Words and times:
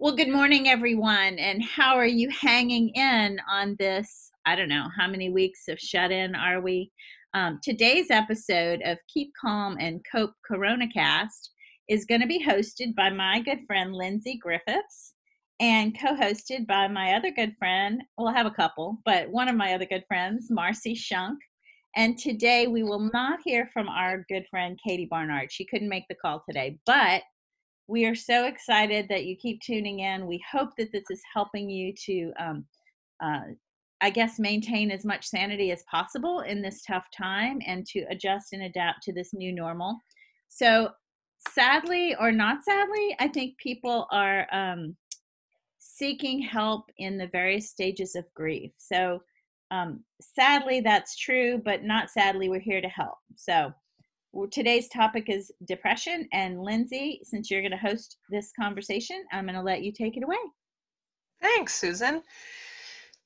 Well, 0.00 0.14
good 0.14 0.28
morning, 0.28 0.68
everyone. 0.68 1.40
And 1.40 1.60
how 1.64 1.96
are 1.96 2.06
you 2.06 2.30
hanging 2.30 2.90
in 2.90 3.40
on 3.50 3.74
this? 3.80 4.30
I 4.46 4.54
don't 4.54 4.68
know, 4.68 4.86
how 4.96 5.08
many 5.08 5.28
weeks 5.28 5.66
of 5.66 5.80
shut 5.80 6.12
in 6.12 6.36
are 6.36 6.60
we? 6.60 6.92
Um, 7.34 7.58
today's 7.64 8.08
episode 8.08 8.80
of 8.84 8.98
Keep 9.12 9.32
Calm 9.40 9.76
and 9.80 10.00
Cope 10.08 10.34
CoronaCast 10.48 11.48
is 11.88 12.04
going 12.04 12.20
to 12.20 12.28
be 12.28 12.44
hosted 12.44 12.94
by 12.94 13.10
my 13.10 13.40
good 13.40 13.58
friend 13.66 13.92
Lindsay 13.92 14.38
Griffiths 14.40 15.14
and 15.58 15.98
co 15.98 16.14
hosted 16.14 16.68
by 16.68 16.86
my 16.86 17.14
other 17.14 17.32
good 17.32 17.56
friend. 17.58 18.00
Well, 18.16 18.28
I 18.28 18.36
have 18.36 18.46
a 18.46 18.52
couple, 18.52 18.98
but 19.04 19.28
one 19.30 19.48
of 19.48 19.56
my 19.56 19.74
other 19.74 19.86
good 19.86 20.04
friends, 20.06 20.46
Marcy 20.48 20.94
Shunk. 20.94 21.40
And 21.96 22.16
today 22.16 22.68
we 22.68 22.84
will 22.84 23.10
not 23.12 23.40
hear 23.44 23.68
from 23.72 23.88
our 23.88 24.24
good 24.28 24.44
friend 24.48 24.78
Katie 24.86 25.08
Barnard. 25.10 25.50
She 25.50 25.66
couldn't 25.66 25.88
make 25.88 26.04
the 26.08 26.14
call 26.14 26.44
today, 26.48 26.78
but 26.86 27.22
we 27.88 28.04
are 28.04 28.14
so 28.14 28.44
excited 28.44 29.08
that 29.08 29.24
you 29.24 29.34
keep 29.34 29.60
tuning 29.62 30.00
in. 30.00 30.26
We 30.26 30.44
hope 30.50 30.70
that 30.76 30.92
this 30.92 31.10
is 31.10 31.22
helping 31.32 31.70
you 31.70 31.94
to, 32.04 32.32
um, 32.38 32.64
uh, 33.20 33.40
I 34.02 34.10
guess, 34.10 34.38
maintain 34.38 34.90
as 34.90 35.06
much 35.06 35.26
sanity 35.26 35.72
as 35.72 35.82
possible 35.90 36.40
in 36.40 36.60
this 36.60 36.82
tough 36.82 37.06
time 37.16 37.60
and 37.66 37.86
to 37.86 38.04
adjust 38.10 38.52
and 38.52 38.62
adapt 38.62 39.02
to 39.04 39.12
this 39.12 39.32
new 39.32 39.52
normal. 39.52 39.98
So, 40.48 40.90
sadly 41.50 42.14
or 42.20 42.30
not 42.30 42.62
sadly, 42.62 43.16
I 43.18 43.28
think 43.28 43.56
people 43.56 44.06
are 44.12 44.46
um, 44.52 44.94
seeking 45.78 46.42
help 46.42 46.90
in 46.98 47.16
the 47.16 47.28
various 47.28 47.70
stages 47.70 48.14
of 48.14 48.24
grief. 48.34 48.70
So, 48.76 49.22
um, 49.70 50.04
sadly, 50.20 50.80
that's 50.80 51.16
true, 51.16 51.60
but 51.64 51.84
not 51.84 52.10
sadly, 52.10 52.50
we're 52.50 52.60
here 52.60 52.82
to 52.82 52.88
help. 52.88 53.16
So, 53.36 53.72
today's 54.46 54.88
topic 54.88 55.28
is 55.28 55.50
depression. 55.66 56.28
And 56.32 56.60
Lindsay, 56.60 57.20
since 57.24 57.50
you're 57.50 57.62
going 57.62 57.72
to 57.72 57.78
host 57.78 58.18
this 58.30 58.52
conversation, 58.58 59.24
I'm 59.32 59.44
going 59.44 59.54
to 59.54 59.62
let 59.62 59.82
you 59.82 59.92
take 59.92 60.16
it 60.16 60.22
away. 60.22 60.36
Thanks, 61.40 61.74
Susan. 61.74 62.22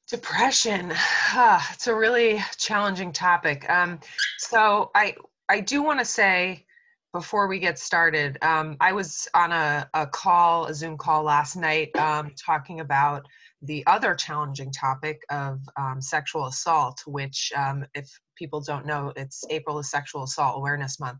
Depression. 0.09 0.93
Ah, 0.95 1.67
it's 1.73 1.87
a 1.87 1.95
really 1.95 2.43
challenging 2.59 3.13
topic. 3.13 3.69
Um, 3.71 4.01
so 4.39 4.91
I 4.95 5.15
I 5.49 5.61
do 5.61 5.83
want 5.83 5.99
to 5.99 6.05
say 6.05 6.67
before 7.13 7.47
we 7.47 7.59
get 7.59 7.79
started, 7.79 8.39
um, 8.43 8.77
I 8.81 8.93
was 8.93 9.29
on 9.35 9.53
a, 9.53 9.89
a 9.93 10.07
call, 10.07 10.67
a 10.67 10.75
Zoom 10.75 10.97
call 10.97 11.23
last 11.23 11.57
night, 11.57 11.95
um, 11.97 12.33
talking 12.43 12.81
about 12.81 13.27
the 13.61 13.87
other 13.87 14.15
challenging 14.15 14.73
topic 14.73 15.23
of 15.31 15.61
um, 15.79 16.01
sexual 16.01 16.47
assault, 16.47 17.03
which, 17.07 17.53
um, 17.55 17.85
if 17.95 18.11
people 18.37 18.61
don't 18.61 18.87
know, 18.87 19.13
it's 19.17 19.45
April 19.51 19.79
is 19.79 19.91
Sexual 19.91 20.25
Assault 20.25 20.57
Awareness 20.57 21.01
Month. 21.01 21.19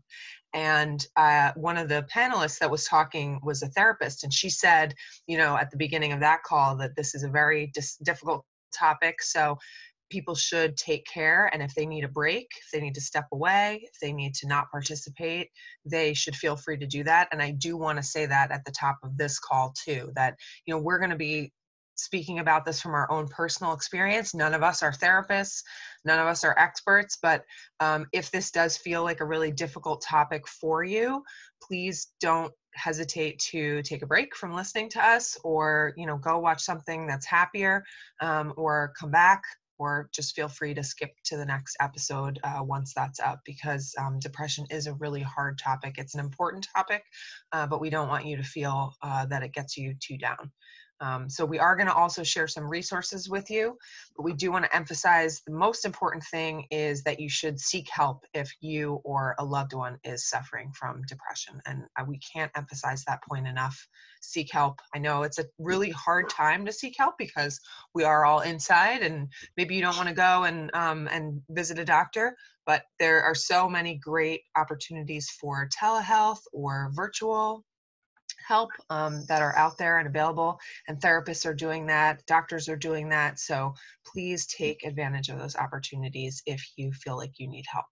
And 0.53 1.05
uh, 1.15 1.51
one 1.55 1.77
of 1.77 1.89
the 1.89 2.05
panelists 2.13 2.59
that 2.59 2.69
was 2.69 2.85
talking 2.85 3.39
was 3.43 3.63
a 3.63 3.69
therapist, 3.69 4.23
and 4.23 4.33
she 4.33 4.49
said, 4.49 4.93
you 5.27 5.37
know, 5.37 5.57
at 5.57 5.71
the 5.71 5.77
beginning 5.77 6.11
of 6.11 6.19
that 6.19 6.43
call, 6.43 6.77
that 6.77 6.95
this 6.95 7.15
is 7.15 7.23
a 7.23 7.29
very 7.29 7.71
dis- 7.73 7.97
difficult 7.97 8.45
topic. 8.77 9.21
So 9.21 9.57
people 10.13 10.35
should 10.35 10.77
take 10.77 11.03
care 11.05 11.49
and 11.53 11.63
if 11.63 11.73
they 11.73 11.87
need 11.87 12.03
a 12.03 12.07
break 12.07 12.47
if 12.57 12.69
they 12.71 12.79
need 12.79 12.93
to 12.93 13.01
step 13.01 13.25
away 13.33 13.81
if 13.83 13.99
they 13.99 14.13
need 14.13 14.35
to 14.35 14.47
not 14.47 14.69
participate 14.69 15.49
they 15.85 16.13
should 16.13 16.35
feel 16.35 16.55
free 16.55 16.77
to 16.77 16.85
do 16.85 17.03
that 17.03 17.27
and 17.31 17.41
i 17.41 17.49
do 17.49 17.75
want 17.75 17.97
to 17.97 18.03
say 18.03 18.27
that 18.27 18.51
at 18.51 18.63
the 18.63 18.71
top 18.71 18.97
of 19.01 19.17
this 19.17 19.39
call 19.39 19.73
too 19.83 20.11
that 20.15 20.35
you 20.67 20.73
know 20.73 20.79
we're 20.79 20.99
going 20.99 21.09
to 21.09 21.15
be 21.15 21.51
speaking 22.03 22.39
about 22.39 22.65
this 22.65 22.81
from 22.81 22.93
our 22.93 23.09
own 23.11 23.27
personal 23.27 23.73
experience. 23.73 24.33
None 24.33 24.53
of 24.53 24.63
us 24.63 24.83
are 24.83 24.91
therapists, 24.91 25.63
none 26.05 26.19
of 26.19 26.27
us 26.27 26.43
are 26.43 26.57
experts, 26.59 27.17
but 27.21 27.43
um, 27.79 28.05
if 28.11 28.31
this 28.31 28.51
does 28.51 28.77
feel 28.77 29.03
like 29.03 29.21
a 29.21 29.25
really 29.25 29.51
difficult 29.51 30.01
topic 30.01 30.47
for 30.47 30.83
you, 30.83 31.23
please 31.61 32.07
don't 32.19 32.53
hesitate 32.75 33.39
to 33.39 33.81
take 33.83 34.01
a 34.01 34.07
break 34.07 34.35
from 34.35 34.53
listening 34.53 34.89
to 34.89 35.05
us 35.05 35.37
or 35.43 35.93
you 35.95 36.07
know 36.07 36.17
go 36.17 36.39
watch 36.39 36.59
something 36.59 37.05
that's 37.05 37.25
happier 37.25 37.83
um, 38.21 38.51
or 38.57 38.93
come 38.99 39.11
back 39.11 39.43
or 39.77 40.09
just 40.13 40.35
feel 40.35 40.47
free 40.47 40.73
to 40.73 40.83
skip 40.83 41.11
to 41.23 41.37
the 41.37 41.45
next 41.45 41.75
episode 41.79 42.39
uh, 42.43 42.63
once 42.63 42.93
that's 42.95 43.19
up 43.19 43.39
because 43.45 43.93
um, 43.99 44.17
depression 44.19 44.65
is 44.71 44.87
a 44.87 44.93
really 44.95 45.21
hard 45.21 45.57
topic. 45.59 45.95
It's 45.97 46.13
an 46.15 46.19
important 46.19 46.67
topic 46.75 47.03
uh, 47.51 47.67
but 47.67 47.79
we 47.79 47.89
don't 47.89 48.09
want 48.09 48.25
you 48.25 48.37
to 48.37 48.43
feel 48.43 48.93
uh, 49.01 49.25
that 49.27 49.43
it 49.43 49.53
gets 49.53 49.77
you 49.77 49.93
too 49.99 50.17
down 50.17 50.51
um, 50.99 51.29
so 51.29 51.45
we 51.45 51.59
are 51.59 51.75
going 51.75 51.87
to 51.87 51.93
also 51.93 52.23
share 52.23 52.47
some 52.47 52.63
resources 52.63 53.29
with 53.29 53.49
you, 53.49 53.77
but 54.15 54.23
we 54.23 54.33
do 54.33 54.51
want 54.51 54.65
to 54.65 54.75
emphasize 54.75 55.41
the 55.45 55.53
most 55.53 55.85
important 55.85 56.23
thing 56.31 56.65
is 56.71 57.03
that 57.03 57.19
you 57.19 57.29
should 57.29 57.59
seek 57.59 57.89
help 57.89 58.23
if 58.33 58.51
you 58.61 59.01
or 59.03 59.35
a 59.39 59.43
loved 59.43 59.73
one 59.73 59.97
is 60.03 60.29
suffering 60.29 60.71
from 60.71 61.01
depression. 61.07 61.61
And 61.65 61.83
uh, 61.99 62.05
we 62.07 62.19
can't 62.19 62.51
emphasize 62.55 63.03
that 63.05 63.23
point 63.23 63.47
enough. 63.47 63.87
Seek 64.21 64.51
help. 64.51 64.79
I 64.95 64.99
know 64.99 65.23
it's 65.23 65.39
a 65.39 65.45
really 65.59 65.89
hard 65.89 66.29
time 66.29 66.65
to 66.65 66.71
seek 66.71 66.95
help 66.97 67.15
because 67.17 67.59
we 67.93 68.03
are 68.03 68.23
all 68.23 68.39
inside, 68.41 69.01
and 69.01 69.27
maybe 69.57 69.75
you 69.75 69.81
don't 69.81 69.97
want 69.97 70.09
to 70.09 70.15
go 70.15 70.43
and 70.45 70.73
um, 70.73 71.09
and 71.11 71.41
visit 71.49 71.79
a 71.79 71.85
doctor. 71.85 72.37
But 72.65 72.83
there 72.99 73.21
are 73.21 73.35
so 73.35 73.67
many 73.67 73.95
great 73.95 74.41
opportunities 74.55 75.29
for 75.29 75.67
telehealth 75.77 76.39
or 76.53 76.91
virtual 76.93 77.65
help 78.47 78.69
um, 78.89 79.23
that 79.27 79.41
are 79.41 79.55
out 79.57 79.77
there 79.77 79.99
and 79.99 80.07
available 80.07 80.59
and 80.87 80.99
therapists 80.99 81.45
are 81.45 81.53
doing 81.53 81.87
that 81.87 82.25
doctors 82.25 82.69
are 82.69 82.75
doing 82.75 83.09
that 83.09 83.39
so 83.39 83.73
please 84.05 84.45
take 84.47 84.83
advantage 84.85 85.29
of 85.29 85.39
those 85.39 85.55
opportunities 85.55 86.41
if 86.45 86.63
you 86.75 86.91
feel 86.91 87.17
like 87.17 87.33
you 87.37 87.47
need 87.47 87.65
help. 87.71 87.85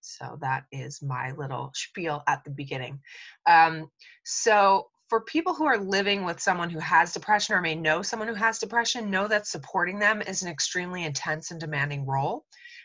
So 0.00 0.38
that 0.40 0.64
is 0.70 1.00
my 1.02 1.32
little 1.32 1.70
spiel 1.74 2.22
at 2.28 2.44
the 2.44 2.50
beginning. 2.50 3.00
Um, 3.46 3.90
so 4.24 4.88
for 5.08 5.22
people 5.22 5.54
who 5.54 5.64
are 5.64 5.78
living 5.78 6.24
with 6.24 6.40
someone 6.40 6.70
who 6.70 6.78
has 6.80 7.12
depression 7.12 7.54
or 7.54 7.60
may 7.60 7.74
know 7.74 8.02
someone 8.02 8.28
who 8.28 8.34
has 8.34 8.58
depression 8.58 9.10
know 9.10 9.28
that 9.28 9.46
supporting 9.46 9.98
them 9.98 10.22
is 10.22 10.42
an 10.42 10.48
extremely 10.48 11.04
intense 11.04 11.50
and 11.50 11.60
demanding 11.60 12.04
role 12.06 12.44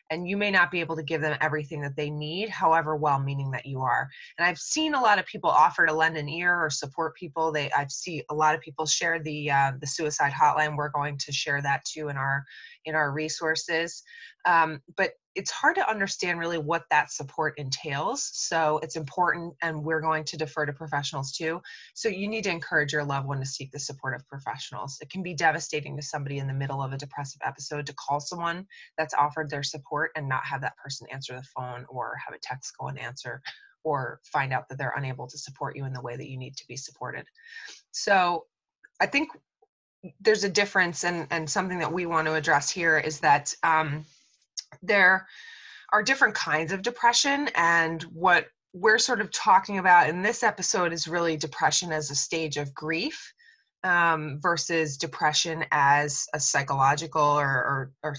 and 0.10 0.28
you 0.28 0.38
may 0.38 0.52
not 0.52 0.72
be 0.72 0.80
able 0.80 0.96
to 0.96 1.04
give 1.04 1.22
them 1.22 1.38
everything 1.42 1.82
that 1.82 1.96
they 1.96 2.10
need 2.10 2.50
however 2.50 2.96
well 2.96 3.20
meaning 3.20 3.52
that 3.52 3.66
you 3.66 3.82
are. 3.82 4.10
And 4.38 4.46
i've 4.46 4.58
seen 4.58 4.94
a 4.94 5.02
lot 5.02 5.20
of 5.20 5.26
people 5.26 5.50
offer 5.50 5.86
to 5.86 5.94
lend 5.94 6.18
an 6.18 6.30
ear 6.30 6.60
or 6.64 6.70
support 6.70 7.16
people. 7.16 7.52
They 7.52 7.72
i've 7.72 7.92
seen 7.92 8.24
a 8.30 8.34
lot 8.34 8.56
of 8.56 8.62
people 8.62 8.86
share 8.86 9.22
the 9.22 9.52
uh, 9.52 9.72
the 9.80 9.88
suicide 9.88 10.32
hotline. 10.32 10.76
We're 10.76 10.90
going 10.90 11.18
to 11.18 11.32
share 11.32 11.62
that 11.62 11.86
too 11.86 12.10
in 12.10 12.18
our 12.18 12.46
in 12.86 12.96
our 12.96 13.12
resources 13.12 14.04
um, 14.46 14.82
but 14.96 15.12
it's 15.36 15.52
hard 15.52 15.76
to 15.76 15.90
understand 15.90 16.40
really 16.40 16.58
what 16.58 16.84
that 16.90 17.12
support 17.12 17.54
entails. 17.58 18.30
So 18.34 18.80
it's 18.82 18.96
important, 18.96 19.54
and 19.62 19.84
we're 19.84 20.02
going 20.02 20.24
to 20.26 20.38
defer 20.38 20.66
to 20.66 20.74
professionals 20.74 21.32
too. 21.32 21.62
So 21.94 22.10
you 22.10 22.28
need 22.28 22.44
to 22.46 22.50
encourage 22.50 22.94
your 22.94 23.04
loved 23.04 23.28
one 23.28 23.40
to 23.40 23.46
seek 23.46 23.72
the 23.72 23.80
support 23.80 24.16
of 24.16 24.28
professionals. 24.28 24.98
It 25.02 25.10
can 25.10 25.24
be 25.24 25.34
devastating 25.34 25.96
to 25.98 26.04
somebody 26.04 26.40
in 26.40 26.48
the 26.48 26.54
middle 26.54 26.82
of 26.82 26.94
a 26.94 26.98
depressive 26.98 27.42
episode 27.46 27.86
to 27.86 27.94
call 27.94 28.20
someone 28.20 28.66
that's 28.98 29.14
offered 29.14 29.50
their 29.50 29.64
support 29.64 30.12
and 30.16 30.28
not 30.28 30.46
have 30.46 30.62
that 30.62 30.78
person 30.78 31.08
answer 31.12 31.36
the 31.36 31.48
phone 31.56 31.86
or 31.90 32.16
have 32.26 32.36
a 32.36 32.40
text 32.42 32.74
go 32.80 32.88
and 32.88 33.00
answer 33.00 33.42
or 33.84 34.20
find 34.26 34.52
out 34.52 34.68
that 34.68 34.78
they're 34.78 34.96
unable 34.98 35.28
to 35.28 35.38
support 35.38 35.78
you 35.78 35.86
in 35.86 35.94
the 35.94 36.02
way 36.02 36.18
that 36.18 36.30
you 36.30 36.38
need 36.38 36.56
to 36.58 36.68
be 36.68 36.76
supported. 36.76 37.26
So 37.92 38.46
I 39.00 39.06
think 39.06 39.30
there's 40.22 40.44
a 40.44 40.50
difference 40.50 41.04
and, 41.04 41.28
and 41.32 41.50
something 41.50 41.80
that 41.80 41.92
we 41.92 42.06
want 42.06 42.28
to 42.28 42.36
address 42.36 42.70
here 42.70 42.98
is 42.98 43.20
that 43.20 43.54
um, 43.64 44.06
there 44.82 45.28
are 45.92 46.04
different 46.04 46.36
kinds 46.36 46.72
of 46.72 46.82
depression 46.82 47.50
and 47.56 48.04
what 48.04 48.48
we're 48.74 49.00
sort 49.00 49.20
of 49.20 49.32
talking 49.32 49.80
about 49.80 50.10
in 50.10 50.22
this 50.22 50.44
episode 50.44 50.94
is 50.94 51.08
really 51.08 51.36
depression 51.36 51.92
as 51.92 52.12
a 52.12 52.16
stage 52.16 52.58
of 52.58 52.74
grief 52.74 53.34
um, 53.84 54.40
versus 54.42 54.98
depression 54.98 55.66
as 55.72 56.28
a 56.34 56.40
psychological 56.40 57.22
or, 57.22 57.48
or, 57.48 57.92
or 58.04 58.16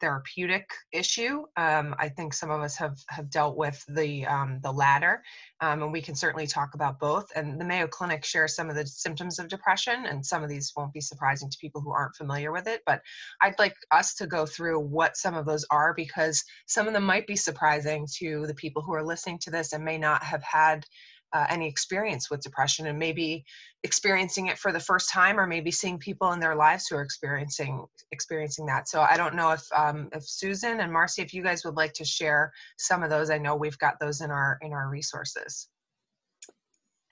therapeutic 0.00 0.70
issue. 0.92 1.44
Um, 1.56 1.94
I 1.98 2.08
think 2.08 2.34
some 2.34 2.50
of 2.50 2.60
us 2.60 2.76
have 2.76 2.98
have 3.08 3.30
dealt 3.30 3.56
with 3.56 3.84
the 3.88 4.26
um, 4.26 4.60
the 4.62 4.72
latter, 4.72 5.22
um, 5.60 5.82
and 5.82 5.92
we 5.92 6.00
can 6.00 6.14
certainly 6.14 6.46
talk 6.46 6.74
about 6.74 6.98
both. 6.98 7.30
And 7.36 7.60
the 7.60 7.64
Mayo 7.64 7.86
Clinic 7.86 8.24
shares 8.24 8.56
some 8.56 8.70
of 8.70 8.76
the 8.76 8.86
symptoms 8.86 9.38
of 9.38 9.48
depression, 9.48 10.06
and 10.06 10.24
some 10.24 10.42
of 10.42 10.48
these 10.48 10.72
won't 10.76 10.92
be 10.92 11.00
surprising 11.00 11.50
to 11.50 11.58
people 11.60 11.80
who 11.80 11.92
aren't 11.92 12.16
familiar 12.16 12.52
with 12.52 12.66
it. 12.66 12.82
But 12.86 13.02
I'd 13.40 13.58
like 13.58 13.76
us 13.90 14.14
to 14.14 14.26
go 14.26 14.46
through 14.46 14.80
what 14.80 15.16
some 15.16 15.34
of 15.34 15.46
those 15.46 15.64
are 15.70 15.94
because 15.94 16.42
some 16.66 16.86
of 16.86 16.94
them 16.94 17.04
might 17.04 17.26
be 17.26 17.36
surprising 17.36 18.06
to 18.18 18.46
the 18.46 18.54
people 18.54 18.82
who 18.82 18.94
are 18.94 19.04
listening 19.04 19.38
to 19.40 19.50
this 19.50 19.72
and 19.72 19.84
may 19.84 19.98
not 19.98 20.22
have 20.22 20.42
had 20.42 20.84
uh, 21.32 21.46
any 21.48 21.66
experience 21.66 22.30
with 22.30 22.40
depression 22.40 22.86
and 22.86 22.98
maybe 22.98 23.44
experiencing 23.82 24.48
it 24.48 24.58
for 24.58 24.72
the 24.72 24.80
first 24.80 25.10
time 25.10 25.38
or 25.38 25.46
maybe 25.46 25.70
seeing 25.70 25.98
people 25.98 26.32
in 26.32 26.40
their 26.40 26.54
lives 26.54 26.88
who 26.88 26.96
are 26.96 27.02
experiencing 27.02 27.84
experiencing 28.12 28.66
that. 28.66 28.88
So 28.88 29.00
i 29.00 29.16
don't 29.16 29.34
know 29.34 29.50
if 29.52 29.64
um, 29.76 30.08
if 30.12 30.24
susan 30.24 30.80
and 30.80 30.92
marcy 30.92 31.22
if 31.22 31.32
you 31.32 31.42
guys 31.42 31.64
would 31.64 31.76
like 31.76 31.92
to 31.94 32.04
share 32.04 32.52
some 32.78 33.02
of 33.02 33.10
those. 33.10 33.30
I 33.30 33.38
know 33.38 33.56
we've 33.56 33.78
got 33.78 33.94
those 34.00 34.20
in 34.20 34.30
our 34.30 34.58
in 34.62 34.72
our 34.72 34.88
resources. 34.88 35.68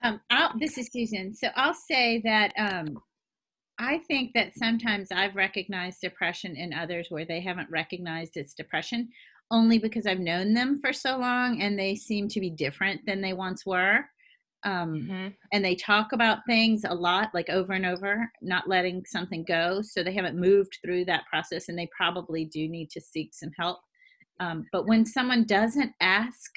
Um, 0.01 0.21
this 0.59 0.77
is 0.77 0.89
susan. 0.91 1.33
So 1.33 1.49
i'll 1.55 1.73
say 1.73 2.21
that 2.23 2.51
um, 2.57 2.97
i 3.79 3.99
think 4.07 4.31
that 4.33 4.51
sometimes 4.57 5.09
i've 5.11 5.35
recognized 5.35 6.01
depression 6.01 6.55
in 6.55 6.73
others 6.73 7.07
where 7.09 7.25
they 7.25 7.41
haven't 7.41 7.69
recognized 7.69 8.35
it's 8.35 8.53
depression 8.53 9.09
only 9.51 9.79
because 9.79 10.05
I've 10.05 10.19
known 10.19 10.53
them 10.53 10.79
for 10.79 10.93
so 10.93 11.17
long 11.17 11.61
and 11.61 11.77
they 11.77 11.95
seem 11.95 12.27
to 12.29 12.39
be 12.39 12.49
different 12.49 13.01
than 13.05 13.21
they 13.21 13.33
once 13.33 13.65
were. 13.65 14.05
um, 14.65 14.93
mm-hmm. 14.93 15.27
and 15.53 15.63
they 15.63 15.75
talk 15.75 16.11
about 16.11 16.39
things 16.45 16.83
a 16.83 16.93
lot 16.93 17.29
like 17.33 17.49
over 17.49 17.71
and 17.73 17.85
over 17.85 18.29
not 18.41 18.67
letting 18.67 19.05
something 19.05 19.45
go. 19.45 19.81
So 19.81 20.03
they 20.03 20.13
haven't 20.13 20.37
moved 20.37 20.79
through 20.83 21.05
that 21.05 21.25
process 21.27 21.69
and 21.69 21.77
they 21.77 21.87
probably 21.95 22.43
do 22.45 22.67
need 22.67 22.89
to 22.91 23.01
seek 23.01 23.33
some 23.33 23.51
help. 23.57 23.79
Um, 24.41 24.65
but 24.71 24.85
when 24.85 25.05
someone 25.05 25.45
doesn't 25.45 25.93
ask 26.01 26.51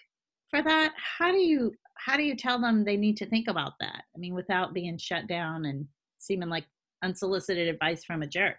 for 0.51 0.63
that 0.63 0.93
how 1.19 1.31
do 1.31 1.39
you 1.39 1.73
how 1.95 2.17
do 2.17 2.25
you 2.25 2.35
tell 2.35 2.59
them 2.59 2.85
they 2.85 2.97
need 2.97 3.17
to 3.19 3.27
think 3.27 3.47
about 3.49 3.75
that? 3.81 4.03
I 4.15 4.19
mean 4.19 4.35
without 4.35 4.75
being 4.75 4.99
shut 4.99 5.29
down 5.29 5.65
and 5.67 5.87
seeming 6.19 6.49
like 6.49 6.67
unsolicited 7.05 7.69
advice 7.69 8.05
from 8.05 8.23
a 8.23 8.27
jerk. 8.27 8.57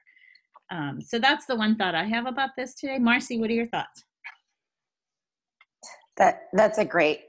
Um, 0.71 1.01
so 1.01 1.19
that's 1.19 1.45
the 1.45 1.56
one 1.56 1.75
thought 1.75 1.95
i 1.95 2.06
have 2.06 2.25
about 2.25 2.51
this 2.57 2.74
today. 2.75 2.97
Marcy 2.97 3.38
what 3.38 3.50
are 3.50 3.53
your 3.53 3.68
thoughts 3.68 4.06
that 6.18 6.44
that's 6.54 6.77
a 6.77 6.86
great 6.86 7.21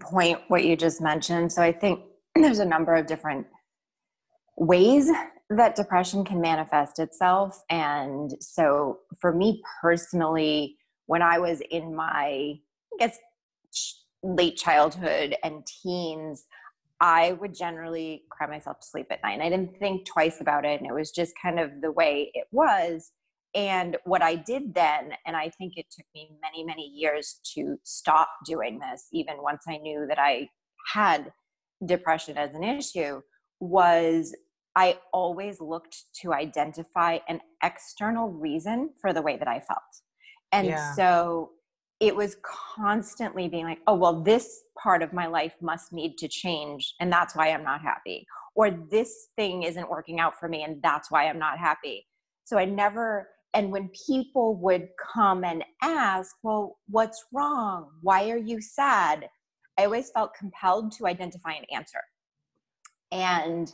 point 0.00 0.38
what 0.48 0.64
you 0.64 0.76
just 0.76 1.00
mentioned. 1.00 1.52
So 1.52 1.62
i 1.62 1.72
think 1.72 2.00
there's 2.34 2.58
a 2.58 2.64
number 2.64 2.94
of 2.94 3.06
different 3.06 3.46
ways 4.56 5.10
that 5.48 5.74
depression 5.74 6.24
can 6.24 6.40
manifest 6.40 7.00
itself. 7.00 7.60
And 7.70 8.32
so 8.40 9.00
for 9.20 9.32
me 9.34 9.62
personally 9.80 10.76
when 11.06 11.22
i 11.22 11.38
was 11.38 11.60
in 11.70 11.94
my 11.94 12.54
i 12.62 12.96
guess 12.98 13.18
late 14.22 14.56
childhood 14.56 15.34
and 15.42 15.66
teens 15.66 16.44
i 17.00 17.32
would 17.32 17.54
generally 17.54 18.22
cry 18.30 18.46
myself 18.46 18.78
to 18.80 18.86
sleep 18.86 19.06
at 19.10 19.22
night. 19.22 19.40
I 19.40 19.48
didn't 19.48 19.78
think 19.78 20.06
twice 20.06 20.40
about 20.40 20.64
it. 20.64 20.80
And 20.80 20.88
it 20.88 20.94
was 20.94 21.10
just 21.10 21.32
kind 21.42 21.58
of 21.58 21.80
the 21.80 21.90
way 21.90 22.30
it 22.34 22.46
was 22.52 23.10
and 23.54 23.96
what 24.04 24.22
I 24.22 24.36
did 24.36 24.74
then, 24.74 25.12
and 25.26 25.36
I 25.36 25.50
think 25.50 25.74
it 25.76 25.86
took 25.90 26.06
me 26.14 26.30
many, 26.40 26.64
many 26.64 26.86
years 26.86 27.40
to 27.54 27.78
stop 27.82 28.28
doing 28.46 28.78
this, 28.78 29.08
even 29.12 29.42
once 29.42 29.64
I 29.68 29.78
knew 29.78 30.06
that 30.08 30.18
I 30.18 30.48
had 30.92 31.32
depression 31.84 32.36
as 32.36 32.54
an 32.54 32.62
issue, 32.62 33.22
was 33.58 34.34
I 34.76 34.98
always 35.12 35.60
looked 35.60 35.96
to 36.22 36.32
identify 36.32 37.18
an 37.28 37.40
external 37.62 38.28
reason 38.28 38.90
for 39.00 39.12
the 39.12 39.22
way 39.22 39.36
that 39.36 39.48
I 39.48 39.60
felt. 39.60 39.78
And 40.52 40.68
yeah. 40.68 40.94
so 40.94 41.50
it 41.98 42.14
was 42.14 42.36
constantly 42.42 43.48
being 43.48 43.64
like, 43.64 43.80
oh, 43.86 43.94
well, 43.94 44.22
this 44.22 44.62
part 44.80 45.02
of 45.02 45.12
my 45.12 45.26
life 45.26 45.54
must 45.60 45.92
need 45.92 46.16
to 46.18 46.28
change. 46.28 46.94
And 47.00 47.12
that's 47.12 47.34
why 47.34 47.48
I'm 47.48 47.64
not 47.64 47.82
happy. 47.82 48.26
Or 48.54 48.70
this 48.70 49.28
thing 49.36 49.64
isn't 49.64 49.90
working 49.90 50.18
out 50.20 50.38
for 50.38 50.48
me. 50.48 50.62
And 50.62 50.80
that's 50.82 51.10
why 51.10 51.28
I'm 51.28 51.38
not 51.38 51.58
happy. 51.58 52.06
So 52.44 52.58
I 52.58 52.64
never 52.64 53.28
and 53.54 53.72
when 53.72 53.90
people 54.06 54.54
would 54.56 54.88
come 55.12 55.44
and 55.44 55.64
ask, 55.82 56.36
well, 56.42 56.78
what's 56.88 57.24
wrong? 57.32 57.90
Why 58.00 58.30
are 58.30 58.38
you 58.38 58.60
sad? 58.60 59.28
I 59.78 59.84
always 59.84 60.10
felt 60.10 60.34
compelled 60.34 60.92
to 60.92 61.06
identify 61.06 61.52
an 61.52 61.64
answer. 61.72 62.00
And 63.10 63.72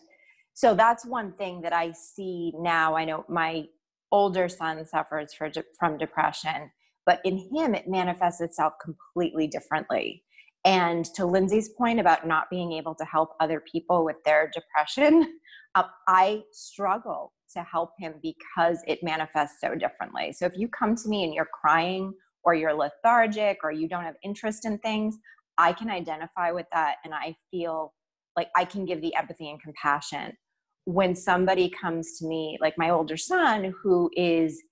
so 0.55 0.75
that's 0.75 1.05
one 1.05 1.32
thing 1.32 1.61
that 1.62 1.75
I 1.75 1.93
see 1.93 2.52
now. 2.58 2.96
I 2.96 3.05
know 3.05 3.25
my 3.28 3.67
older 4.11 4.49
son 4.49 4.84
suffers 4.87 5.34
for, 5.34 5.50
from 5.78 5.99
depression, 5.99 6.70
but 7.05 7.20
in 7.25 7.37
him, 7.55 7.75
it 7.75 7.87
manifests 7.87 8.40
itself 8.40 8.75
completely 8.82 9.46
differently. 9.46 10.23
And 10.64 11.05
to 11.14 11.26
Lindsay's 11.26 11.69
point 11.69 12.00
about 12.00 12.26
not 12.26 12.50
being 12.50 12.73
able 12.73 12.94
to 12.94 13.05
help 13.05 13.31
other 13.40 13.62
people 13.70 14.05
with 14.05 14.17
their 14.25 14.50
depression, 14.52 15.38
uh, 15.75 15.84
I 16.08 16.43
struggle 16.50 17.32
to 17.56 17.62
help 17.62 17.91
him 17.99 18.14
because 18.23 18.82
it 18.87 19.03
manifests 19.03 19.61
so 19.61 19.75
differently. 19.75 20.32
So 20.32 20.47
if 20.47 20.56
you 20.56 20.69
come 20.69 20.94
to 20.94 21.08
me 21.08 21.25
and 21.25 21.35
you're 21.35 21.49
crying 21.61 22.12
or 22.44 22.55
you're 22.55 22.75
lethargic 22.75 23.58
or 23.64 23.73
you 23.73 23.88
don't 23.88 24.05
have 24.05 24.14
interest 24.23 24.64
in 24.64 24.79
things, 24.79 25.19
I 25.58 25.73
can 25.73 25.91
identify 25.91 26.53
with 26.53 26.67
that 26.73 26.97
and 27.05 27.14
I 27.14 27.35
feel 27.50 27.94
like 28.37 28.49
I 28.55 28.64
can 28.64 28.85
give 28.85 29.00
the 29.00 29.14
empathy 29.14 29.50
and 29.50 29.61
compassion. 29.61 30.32
When 30.85 31.14
somebody 31.17 31.69
comes 31.70 32.19
to 32.19 32.26
me, 32.26 32.58
like 32.61 32.75
my 32.76 32.91
older 32.91 33.17
son, 33.17 33.75
who 33.82 34.11
is 34.14 34.62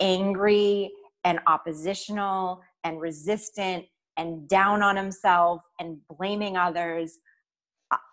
angry 0.00 0.90
and 1.24 1.40
oppositional 1.46 2.62
and 2.84 3.00
resistant 3.00 3.84
and 4.16 4.48
down 4.48 4.82
on 4.82 4.96
himself 4.96 5.62
and 5.80 5.98
blaming 6.16 6.56
others, 6.56 7.18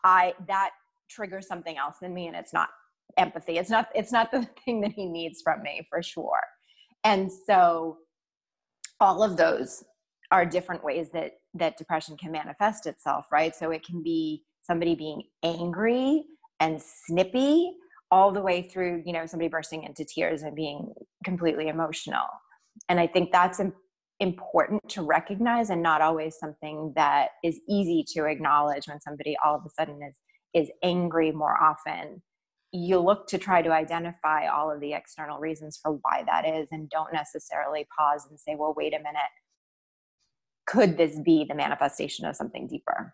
I 0.04 0.34
that 0.48 0.72
triggers 1.10 1.48
something 1.48 1.78
else 1.78 1.98
in 2.02 2.14
me 2.14 2.28
and 2.28 2.36
it's 2.36 2.54
not 2.54 2.70
empathy. 3.18 3.58
It's 3.58 3.70
not 3.70 3.88
it's 3.96 4.12
not 4.12 4.32
the 4.32 4.48
thing 4.66 4.82
that 4.82 4.92
he 4.92 5.06
needs 5.06 5.42
from 5.42 5.62
me 5.62 5.88
for 5.90 6.02
sure. 6.02 6.42
And 7.04 7.32
so 7.32 7.98
all 9.00 9.24
of 9.24 9.38
those 9.38 9.84
are 10.32 10.46
different 10.46 10.84
ways 10.84 11.10
that 11.14 11.34
that 11.54 11.78
depression 11.78 12.18
can 12.18 12.32
manifest 12.32 12.88
itself 12.88 13.26
right? 13.32 13.56
So 13.56 13.72
it 13.72 13.86
can 13.86 14.02
be 14.04 14.44
somebody 14.62 14.96
being 14.96 15.24
angry 15.44 16.26
and 16.60 16.82
snippy 16.82 17.72
all 18.12 18.32
the 18.32 18.42
way 18.42 18.62
through 18.62 19.04
you 19.06 19.14
know 19.14 19.26
somebody 19.26 19.50
bursting 19.50 19.84
into 19.84 20.06
tears 20.06 20.44
and 20.44 20.56
being 20.56 20.94
completely 21.24 21.68
emotional. 21.68 22.26
And 22.90 23.00
i 23.00 23.08
think 23.08 23.32
that's 23.32 23.60
important 24.20 24.82
to 24.90 25.02
recognize 25.02 25.70
and 25.70 25.84
not 25.84 26.02
always 26.02 26.38
something 26.38 26.94
that 26.96 27.30
is 27.44 27.60
easy 27.68 28.06
to 28.14 28.26
acknowledge 28.26 28.88
when 28.88 29.02
somebody 29.02 29.36
all 29.44 29.56
of 29.56 29.66
a 29.66 29.70
sudden 29.70 30.02
is 30.02 30.16
is 30.54 30.72
angry 30.84 31.32
more 31.32 31.62
often 31.62 32.22
you 32.76 33.00
look 33.00 33.28
to 33.28 33.38
try 33.38 33.62
to 33.62 33.72
identify 33.72 34.48
all 34.48 34.70
of 34.70 34.80
the 34.80 34.94
external 34.94 35.40
reasons 35.40 35.80
for 35.82 35.94
why 36.02 36.24
that 36.26 36.46
is 36.46 36.68
and 36.72 36.90
don't 36.90 37.14
necessarily 37.14 37.88
pause 37.98 38.28
and 38.30 38.40
say 38.40 38.56
well 38.56 38.74
wait 38.76 38.94
a 38.94 38.98
minute. 38.98 39.34
Could 40.68 40.98
this 40.98 41.20
be 41.20 41.46
the 41.48 41.56
manifestation 41.56 42.26
of 42.26 42.36
something 42.36 42.68
deeper? 42.68 43.14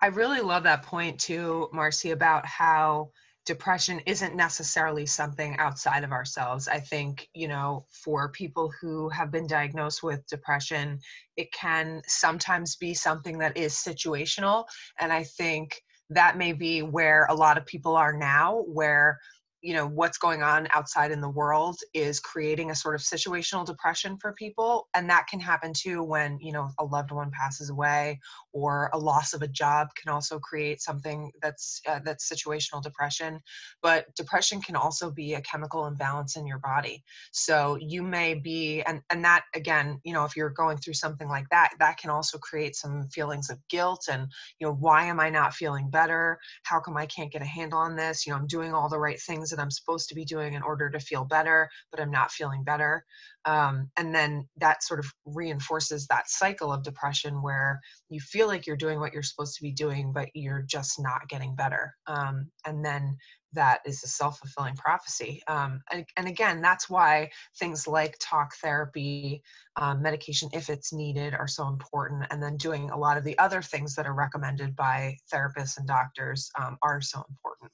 I 0.00 0.06
really 0.06 0.40
love 0.40 0.64
that 0.64 0.82
point 0.82 1.18
too 1.18 1.68
marcy 1.72 2.10
about 2.10 2.44
how 2.46 3.10
depression 3.44 4.00
isn't 4.06 4.36
necessarily 4.36 5.04
something 5.06 5.56
outside 5.58 6.04
of 6.04 6.12
ourselves. 6.12 6.68
I 6.68 6.78
think 6.78 7.28
you 7.34 7.48
know 7.48 7.86
for 7.90 8.28
people 8.28 8.72
who 8.80 9.08
have 9.08 9.32
been 9.32 9.46
diagnosed 9.46 10.02
with 10.02 10.26
depression 10.28 11.00
it 11.36 11.52
can 11.52 12.02
sometimes 12.06 12.76
be 12.76 12.94
something 12.94 13.38
that 13.38 13.56
is 13.56 13.74
situational. 13.74 14.66
And 15.00 15.12
i 15.12 15.24
think 15.24 15.82
that 16.14 16.36
may 16.36 16.52
be 16.52 16.82
where 16.82 17.26
a 17.28 17.34
lot 17.34 17.58
of 17.58 17.66
people 17.66 17.96
are 17.96 18.12
now 18.12 18.64
where 18.66 19.20
you 19.62 19.74
know 19.74 19.86
what's 19.86 20.18
going 20.18 20.42
on 20.42 20.68
outside 20.74 21.10
in 21.10 21.20
the 21.20 21.28
world 21.28 21.78
is 21.94 22.20
creating 22.20 22.70
a 22.70 22.74
sort 22.74 22.94
of 22.94 23.00
situational 23.00 23.64
depression 23.64 24.16
for 24.20 24.32
people 24.34 24.88
and 24.94 25.08
that 25.08 25.26
can 25.28 25.40
happen 25.40 25.72
too 25.74 26.02
when 26.02 26.38
you 26.40 26.52
know 26.52 26.70
a 26.78 26.84
loved 26.84 27.12
one 27.12 27.30
passes 27.30 27.70
away 27.70 28.18
or 28.52 28.90
a 28.92 28.98
loss 28.98 29.32
of 29.32 29.42
a 29.42 29.48
job 29.48 29.88
can 29.94 30.12
also 30.12 30.38
create 30.38 30.80
something 30.80 31.30
that's 31.40 31.80
uh, 31.88 32.00
that's 32.04 32.30
situational 32.30 32.82
depression. 32.82 33.40
But 33.82 34.14
depression 34.14 34.60
can 34.60 34.76
also 34.76 35.10
be 35.10 35.34
a 35.34 35.40
chemical 35.42 35.86
imbalance 35.86 36.36
in 36.36 36.46
your 36.46 36.58
body. 36.58 37.02
So 37.32 37.78
you 37.80 38.02
may 38.02 38.34
be 38.34 38.82
and 38.82 39.00
and 39.10 39.24
that 39.24 39.44
again 39.54 40.00
you 40.04 40.12
know 40.12 40.24
if 40.24 40.36
you're 40.36 40.50
going 40.50 40.78
through 40.78 40.94
something 40.94 41.28
like 41.28 41.48
that 41.50 41.70
that 41.78 41.98
can 41.98 42.10
also 42.10 42.38
create 42.38 42.76
some 42.76 43.08
feelings 43.08 43.50
of 43.50 43.58
guilt 43.68 44.06
and 44.10 44.26
you 44.58 44.66
know 44.66 44.74
why 44.74 45.04
am 45.04 45.20
i 45.20 45.30
not 45.30 45.54
feeling 45.54 45.90
better? 45.90 46.38
How 46.64 46.80
come 46.80 46.96
i 46.96 47.06
can't 47.06 47.32
get 47.32 47.42
a 47.42 47.46
handle 47.46 47.78
on 47.78 47.96
this? 47.96 48.26
You 48.26 48.32
know 48.32 48.38
i'm 48.38 48.46
doing 48.46 48.74
all 48.74 48.88
the 48.88 48.98
right 48.98 49.20
things 49.20 49.51
that 49.52 49.60
I'm 49.60 49.70
supposed 49.70 50.08
to 50.08 50.14
be 50.14 50.24
doing 50.24 50.54
in 50.54 50.62
order 50.62 50.90
to 50.90 50.98
feel 50.98 51.24
better, 51.24 51.68
but 51.90 52.00
I'm 52.00 52.10
not 52.10 52.32
feeling 52.32 52.64
better. 52.64 53.04
Um, 53.44 53.90
and 53.96 54.14
then 54.14 54.48
that 54.56 54.82
sort 54.82 55.00
of 55.00 55.06
reinforces 55.24 56.06
that 56.08 56.28
cycle 56.28 56.72
of 56.72 56.82
depression 56.82 57.42
where 57.42 57.80
you 58.08 58.20
feel 58.20 58.46
like 58.48 58.66
you're 58.66 58.76
doing 58.76 58.98
what 58.98 59.12
you're 59.12 59.22
supposed 59.22 59.56
to 59.56 59.62
be 59.62 59.72
doing, 59.72 60.12
but 60.12 60.28
you're 60.34 60.62
just 60.62 61.00
not 61.00 61.28
getting 61.28 61.54
better. 61.54 61.94
Um, 62.06 62.50
and 62.66 62.84
then 62.84 63.16
that 63.52 63.80
is 63.84 64.02
a 64.02 64.08
self-fulfilling 64.08 64.76
prophecy 64.76 65.42
um, 65.46 65.80
and, 65.90 66.04
and, 66.16 66.26
again 66.26 66.62
that's 66.62 66.88
why 66.88 67.28
things 67.58 67.86
like 67.86 68.16
talk 68.20 68.54
therapy 68.62 69.42
um, 69.76 70.00
medication 70.00 70.48
if 70.52 70.70
it's 70.70 70.92
needed 70.92 71.34
are 71.34 71.48
so 71.48 71.68
important 71.68 72.24
and 72.30 72.42
then 72.42 72.56
doing 72.56 72.90
a 72.90 72.96
lot 72.96 73.18
of 73.18 73.24
the 73.24 73.38
other 73.38 73.60
things 73.62 73.94
that 73.94 74.06
are 74.06 74.14
recommended 74.14 74.74
by 74.74 75.14
therapists 75.32 75.76
and 75.78 75.86
doctors 75.86 76.50
um, 76.58 76.78
are 76.82 77.00
so 77.00 77.22
important 77.28 77.70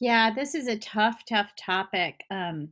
yeah, 0.00 0.32
this 0.32 0.54
is 0.54 0.68
a 0.68 0.78
tough, 0.78 1.24
tough 1.24 1.54
topic. 1.56 2.24
Um, 2.30 2.68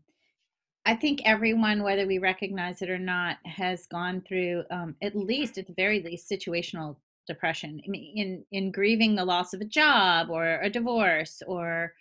I 0.84 0.94
think 0.94 1.20
everyone, 1.24 1.82
whether 1.82 2.06
we 2.06 2.18
recognize 2.18 2.80
it 2.80 2.90
or 2.90 2.98
not, 2.98 3.38
has 3.44 3.86
gone 3.86 4.22
through 4.26 4.62
um, 4.70 4.94
at 5.02 5.16
least, 5.16 5.58
at 5.58 5.66
the 5.66 5.74
very 5.74 6.00
least, 6.00 6.30
situational 6.30 6.96
depression. 7.26 7.80
I 7.84 7.90
mean, 7.90 8.16
in 8.16 8.44
in 8.52 8.70
grieving 8.70 9.16
the 9.16 9.24
loss 9.24 9.52
of 9.52 9.60
a 9.60 9.64
job 9.64 10.30
or 10.30 10.60
a 10.60 10.70
divorce 10.70 11.42
or 11.46 11.92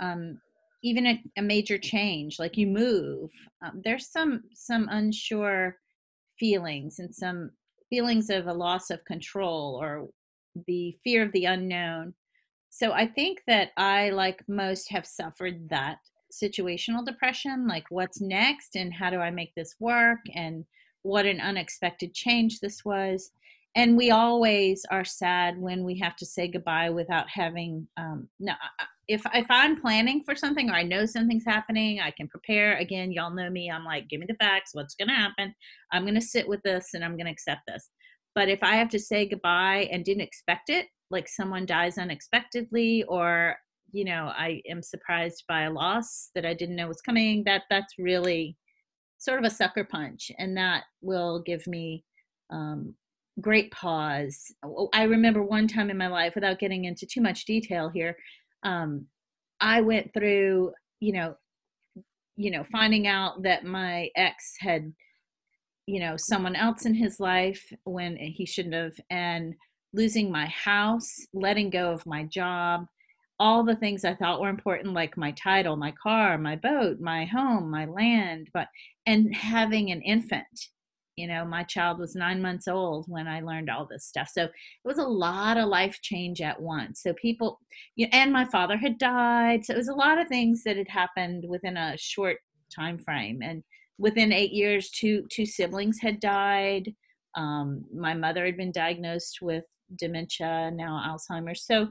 um, 0.00 0.40
even 0.82 1.06
a, 1.06 1.22
a, 1.36 1.42
major 1.42 1.78
change, 1.78 2.40
like 2.40 2.56
you 2.56 2.66
move. 2.66 3.30
Um, 3.64 3.80
there's 3.84 4.08
some 4.10 4.42
some 4.54 4.88
unsure 4.90 5.76
feelings 6.40 6.98
and 6.98 7.14
some 7.14 7.52
feelings 7.88 8.28
of 8.30 8.48
a 8.48 8.52
loss 8.52 8.90
of 8.90 9.04
control 9.04 9.78
or 9.80 10.08
the 10.66 10.96
fear 11.04 11.22
of 11.22 11.30
the 11.30 11.44
unknown 11.44 12.14
so 12.74 12.92
I 12.92 13.06
think 13.06 13.42
that 13.46 13.72
I, 13.76 14.08
like 14.10 14.42
most, 14.48 14.90
have 14.90 15.06
suffered 15.06 15.68
that 15.68 15.98
situational 16.32 17.04
depression 17.04 17.68
like, 17.68 17.84
what's 17.90 18.22
next? 18.22 18.76
And 18.76 18.94
how 18.94 19.10
do 19.10 19.18
I 19.18 19.30
make 19.30 19.54
this 19.54 19.74
work? 19.78 20.20
And 20.34 20.64
what 21.02 21.26
an 21.26 21.38
unexpected 21.40 22.14
change 22.14 22.60
this 22.60 22.82
was. 22.82 23.30
and 23.74 23.96
we 23.96 24.10
always 24.10 24.84
are 24.90 25.04
sad 25.04 25.58
when 25.58 25.84
we 25.84 25.98
have 25.98 26.16
to 26.16 26.26
say 26.26 26.46
goodbye 26.48 26.90
without 26.90 27.28
having 27.28 27.86
um 27.96 28.28
no 28.38 28.52
if 29.08 29.22
if 29.34 29.46
i'm 29.50 29.80
planning 29.80 30.22
for 30.24 30.34
something 30.34 30.70
or 30.70 30.74
i 30.74 30.82
know 30.82 31.06
something's 31.06 31.44
happening 31.44 32.00
i 32.00 32.10
can 32.10 32.28
prepare. 32.28 32.76
Again 32.76 33.12
y'all 33.12 33.34
know 33.34 33.50
me. 33.50 33.70
I'm 33.70 33.84
like 33.84 34.08
give 34.08 34.20
me 34.20 34.26
the 34.28 34.34
facts. 34.44 34.70
What's 34.74 34.94
going 34.94 35.08
to 35.08 35.14
happen? 35.14 35.54
I'm 35.92 36.02
going 36.04 36.14
to 36.14 36.20
sit 36.20 36.46
with 36.48 36.62
this 36.62 36.90
and 36.94 37.04
i'm 37.04 37.16
going 37.16 37.26
to 37.26 37.32
accept 37.32 37.62
this. 37.66 37.90
But 38.34 38.48
if 38.48 38.62
i 38.62 38.74
have 38.76 38.90
to 38.90 38.98
say 38.98 39.26
goodbye 39.28 39.88
and 39.90 40.04
didn't 40.04 40.22
expect 40.22 40.68
it 40.70 40.86
like 41.12 41.28
someone 41.28 41.66
dies 41.66 41.98
unexpectedly 41.98 43.04
or 43.04 43.54
you 43.92 44.04
know 44.04 44.32
i 44.36 44.60
am 44.68 44.82
surprised 44.82 45.44
by 45.48 45.62
a 45.62 45.70
loss 45.70 46.30
that 46.34 46.46
i 46.46 46.54
didn't 46.54 46.76
know 46.76 46.88
was 46.88 47.02
coming 47.02 47.44
that 47.44 47.62
that's 47.70 47.94
really 47.98 48.56
sort 49.18 49.38
of 49.38 49.44
a 49.44 49.54
sucker 49.54 49.84
punch 49.84 50.32
and 50.38 50.56
that 50.56 50.82
will 51.00 51.40
give 51.42 51.64
me 51.68 52.04
um, 52.50 52.94
great 53.40 53.70
pause. 53.70 54.52
Oh, 54.64 54.88
I 54.92 55.04
remember 55.04 55.42
one 55.42 55.68
time 55.68 55.90
in 55.90 55.96
my 55.96 56.08
life, 56.08 56.34
without 56.34 56.58
getting 56.58 56.84
into 56.84 57.06
too 57.06 57.20
much 57.20 57.44
detail 57.44 57.88
here, 57.88 58.16
um, 58.64 59.06
I 59.60 59.80
went 59.80 60.12
through, 60.12 60.72
you 61.00 61.12
know, 61.12 61.36
you 62.36 62.50
know, 62.50 62.64
finding 62.64 63.06
out 63.06 63.42
that 63.42 63.64
my 63.64 64.08
ex 64.16 64.54
had, 64.58 64.92
you 65.86 66.00
know, 66.00 66.16
someone 66.16 66.56
else 66.56 66.84
in 66.84 66.94
his 66.94 67.20
life 67.20 67.72
when 67.84 68.16
he 68.16 68.44
shouldn't 68.44 68.74
have, 68.74 68.98
and 69.10 69.54
losing 69.92 70.30
my 70.30 70.46
house, 70.46 71.14
letting 71.34 71.70
go 71.70 71.92
of 71.92 72.06
my 72.06 72.24
job, 72.24 72.86
all 73.42 73.64
the 73.64 73.76
things 73.76 74.04
I 74.04 74.14
thought 74.14 74.40
were 74.40 74.48
important, 74.48 74.94
like 74.94 75.16
my 75.16 75.32
title, 75.32 75.76
my 75.76 75.92
car, 76.00 76.38
my 76.38 76.54
boat, 76.54 77.00
my 77.00 77.24
home, 77.24 77.70
my 77.70 77.86
land, 77.86 78.48
but 78.54 78.68
and 79.06 79.34
having 79.34 79.90
an 79.90 80.00
infant. 80.02 80.68
You 81.16 81.26
know 81.26 81.44
my 81.44 81.62
child 81.64 81.98
was 81.98 82.14
nine 82.14 82.40
months 82.40 82.66
old 82.68 83.04
when 83.06 83.28
i 83.28 83.40
learned 83.40 83.68
all 83.68 83.84
this 83.84 84.06
stuff. 84.06 84.30
So 84.32 84.44
it 84.44 84.52
was 84.84 84.98
a 84.98 85.04
lot 85.04 85.58
of 85.58 85.68
life 85.68 85.98
change 86.02 86.40
at 86.40 86.62
once. 86.62 87.02
So 87.02 87.12
people 87.14 87.60
you 87.96 88.06
know, 88.06 88.10
and 88.12 88.32
my 88.32 88.44
father 88.44 88.76
had 88.76 88.96
died. 88.96 89.64
So 89.64 89.74
it 89.74 89.78
was 89.78 89.88
a 89.88 89.94
lot 89.94 90.18
of 90.18 90.28
things 90.28 90.62
that 90.64 90.76
had 90.76 90.88
happened 90.88 91.44
within 91.48 91.76
a 91.76 91.98
short 91.98 92.38
time 92.74 92.96
frame 92.96 93.40
and 93.42 93.62
within 93.98 94.32
eight 94.32 94.52
years 94.52 94.88
two 94.90 95.26
two 95.30 95.46
siblings 95.46 95.98
had 96.00 96.20
died. 96.20 96.94
Um, 97.34 97.84
my 97.92 98.14
mother 98.14 98.46
had 98.46 98.56
been 98.56 98.72
diagnosed 98.72 99.40
with 99.42 99.64
dementia 99.96 100.70
now 100.72 101.02
alzheimer's 101.06 101.64
so 101.64 101.88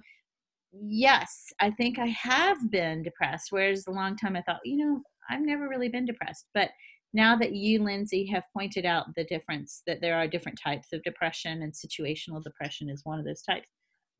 yes 0.73 1.47
i 1.59 1.69
think 1.69 1.99
i 1.99 2.07
have 2.07 2.57
been 2.71 3.03
depressed 3.03 3.47
whereas 3.51 3.85
a 3.87 3.91
long 3.91 4.15
time 4.15 4.35
i 4.35 4.41
thought 4.41 4.59
you 4.63 4.77
know 4.77 5.01
i've 5.29 5.41
never 5.41 5.67
really 5.67 5.89
been 5.89 6.05
depressed 6.05 6.45
but 6.53 6.69
now 7.13 7.35
that 7.37 7.53
you, 7.53 7.83
Lindsay, 7.83 8.25
have 8.27 8.43
pointed 8.53 8.85
out 8.85 9.13
the 9.15 9.25
difference 9.25 9.83
that 9.85 9.99
there 9.99 10.15
are 10.15 10.27
different 10.27 10.59
types 10.61 10.93
of 10.93 11.03
depression 11.03 11.61
and 11.61 11.73
situational 11.73 12.41
depression 12.41 12.89
is 12.89 13.01
one 13.03 13.19
of 13.19 13.25
those 13.25 13.41
types. 13.41 13.67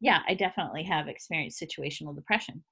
Yeah, 0.01 0.19
I 0.27 0.33
definitely 0.33 0.83
have 0.83 1.07
experienced 1.07 1.61
situational 1.61 2.15
depression. 2.15 2.63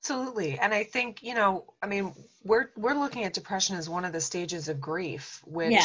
Absolutely. 0.00 0.58
And 0.58 0.72
I 0.72 0.84
think, 0.84 1.22
you 1.22 1.34
know, 1.34 1.66
I 1.82 1.86
mean, 1.86 2.14
we're 2.44 2.70
we're 2.76 2.94
looking 2.94 3.24
at 3.24 3.34
depression 3.34 3.76
as 3.76 3.88
one 3.90 4.04
of 4.04 4.12
the 4.12 4.20
stages 4.20 4.68
of 4.68 4.80
grief, 4.80 5.42
which 5.44 5.72
yeah. 5.72 5.84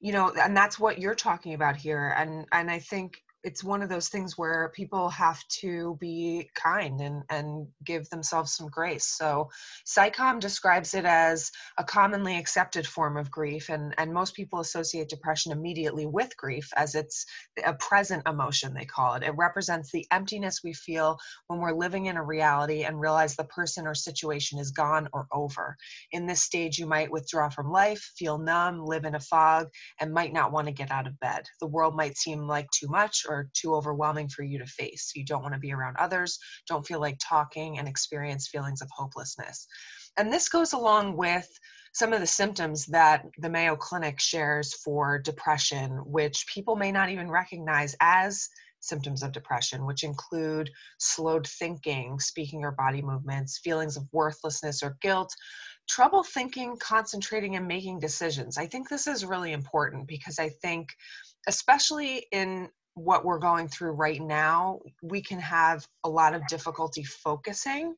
You 0.00 0.12
know, 0.12 0.32
and 0.40 0.56
that's 0.56 0.78
what 0.78 0.98
you're 0.98 1.14
talking 1.14 1.54
about 1.54 1.76
here. 1.76 2.14
And 2.16 2.46
and 2.52 2.70
I 2.70 2.78
think 2.78 3.22
it's 3.42 3.64
one 3.64 3.82
of 3.82 3.88
those 3.88 4.08
things 4.08 4.36
where 4.36 4.70
people 4.74 5.08
have 5.08 5.42
to 5.48 5.96
be 6.00 6.50
kind 6.54 7.00
and, 7.00 7.22
and 7.30 7.66
give 7.84 8.08
themselves 8.10 8.54
some 8.54 8.68
grace. 8.68 9.16
So 9.16 9.48
PsyCom 9.86 10.40
describes 10.40 10.94
it 10.94 11.04
as 11.04 11.50
a 11.78 11.84
commonly 11.84 12.36
accepted 12.36 12.86
form 12.86 13.16
of 13.16 13.30
grief, 13.30 13.70
and, 13.70 13.94
and 13.98 14.12
most 14.12 14.34
people 14.34 14.60
associate 14.60 15.08
depression 15.08 15.52
immediately 15.52 16.06
with 16.06 16.36
grief 16.36 16.68
as 16.76 16.94
it's 16.94 17.24
a 17.64 17.74
present 17.74 18.22
emotion, 18.28 18.74
they 18.74 18.84
call 18.84 19.14
it. 19.14 19.22
It 19.22 19.34
represents 19.36 19.90
the 19.90 20.06
emptiness 20.10 20.60
we 20.62 20.74
feel 20.74 21.18
when 21.46 21.60
we're 21.60 21.72
living 21.72 22.06
in 22.06 22.16
a 22.16 22.24
reality 22.24 22.84
and 22.84 23.00
realize 23.00 23.36
the 23.36 23.44
person 23.44 23.86
or 23.86 23.94
situation 23.94 24.58
is 24.58 24.70
gone 24.70 25.08
or 25.12 25.26
over. 25.32 25.76
In 26.12 26.26
this 26.26 26.42
stage, 26.42 26.78
you 26.78 26.86
might 26.86 27.10
withdraw 27.10 27.48
from 27.48 27.70
life, 27.70 28.12
feel 28.18 28.38
numb, 28.38 28.84
live 28.84 29.04
in 29.04 29.14
a 29.14 29.20
fog, 29.20 29.68
and 30.00 30.12
might 30.12 30.32
not 30.32 30.52
want 30.52 30.66
to 30.66 30.72
get 30.72 30.90
out 30.90 31.06
of 31.06 31.18
bed. 31.20 31.44
The 31.60 31.66
world 31.66 31.96
might 31.96 32.18
seem 32.18 32.46
like 32.46 32.68
too 32.70 32.88
much 32.88 33.24
or 33.30 33.48
too 33.54 33.74
overwhelming 33.74 34.28
for 34.28 34.42
you 34.42 34.58
to 34.58 34.66
face. 34.66 35.12
You 35.14 35.24
don't 35.24 35.42
want 35.42 35.54
to 35.54 35.60
be 35.60 35.72
around 35.72 35.96
others, 35.98 36.38
don't 36.68 36.86
feel 36.86 37.00
like 37.00 37.18
talking, 37.22 37.78
and 37.78 37.88
experience 37.88 38.48
feelings 38.48 38.82
of 38.82 38.88
hopelessness. 38.92 39.66
And 40.18 40.32
this 40.32 40.48
goes 40.48 40.72
along 40.72 41.16
with 41.16 41.48
some 41.92 42.12
of 42.12 42.20
the 42.20 42.26
symptoms 42.26 42.86
that 42.86 43.24
the 43.38 43.50
Mayo 43.50 43.76
Clinic 43.76 44.20
shares 44.20 44.74
for 44.74 45.18
depression, 45.18 45.90
which 46.04 46.46
people 46.52 46.76
may 46.76 46.92
not 46.92 47.10
even 47.10 47.30
recognize 47.30 47.96
as 48.00 48.48
symptoms 48.80 49.22
of 49.22 49.32
depression, 49.32 49.86
which 49.86 50.04
include 50.04 50.70
slowed 50.98 51.46
thinking, 51.46 52.18
speaking 52.18 52.64
or 52.64 52.72
body 52.72 53.02
movements, 53.02 53.60
feelings 53.62 53.96
of 53.96 54.08
worthlessness 54.12 54.82
or 54.82 54.96
guilt, 55.02 55.34
trouble 55.88 56.22
thinking, 56.22 56.76
concentrating, 56.78 57.56
and 57.56 57.66
making 57.66 57.98
decisions. 58.00 58.56
I 58.56 58.66
think 58.66 58.88
this 58.88 59.06
is 59.06 59.24
really 59.24 59.52
important 59.52 60.06
because 60.08 60.38
I 60.38 60.50
think, 60.62 60.88
especially 61.46 62.26
in 62.32 62.68
what 63.04 63.24
we're 63.24 63.38
going 63.38 63.68
through 63.68 63.92
right 63.92 64.20
now, 64.20 64.80
we 65.02 65.22
can 65.22 65.40
have 65.40 65.86
a 66.04 66.08
lot 66.08 66.34
of 66.34 66.46
difficulty 66.46 67.02
focusing, 67.04 67.94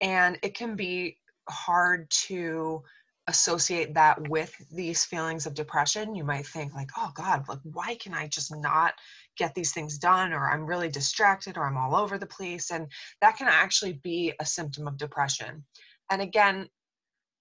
and 0.00 0.38
it 0.42 0.54
can 0.54 0.76
be 0.76 1.18
hard 1.48 2.10
to 2.10 2.82
associate 3.26 3.92
that 3.94 4.28
with 4.28 4.54
these 4.72 5.04
feelings 5.04 5.46
of 5.46 5.54
depression. 5.54 6.14
You 6.14 6.24
might 6.24 6.46
think, 6.46 6.74
like, 6.74 6.90
oh 6.96 7.10
God, 7.14 7.46
like, 7.48 7.58
why 7.62 7.94
can 7.96 8.14
I 8.14 8.26
just 8.26 8.54
not 8.54 8.94
get 9.36 9.54
these 9.54 9.72
things 9.72 9.98
done? 9.98 10.32
Or 10.32 10.50
I'm 10.50 10.66
really 10.66 10.88
distracted, 10.88 11.56
or 11.56 11.66
I'm 11.66 11.76
all 11.76 11.94
over 11.94 12.18
the 12.18 12.26
place. 12.26 12.70
And 12.70 12.86
that 13.20 13.36
can 13.36 13.48
actually 13.48 14.00
be 14.02 14.32
a 14.40 14.46
symptom 14.46 14.88
of 14.88 14.96
depression. 14.96 15.64
And 16.10 16.22
again, 16.22 16.68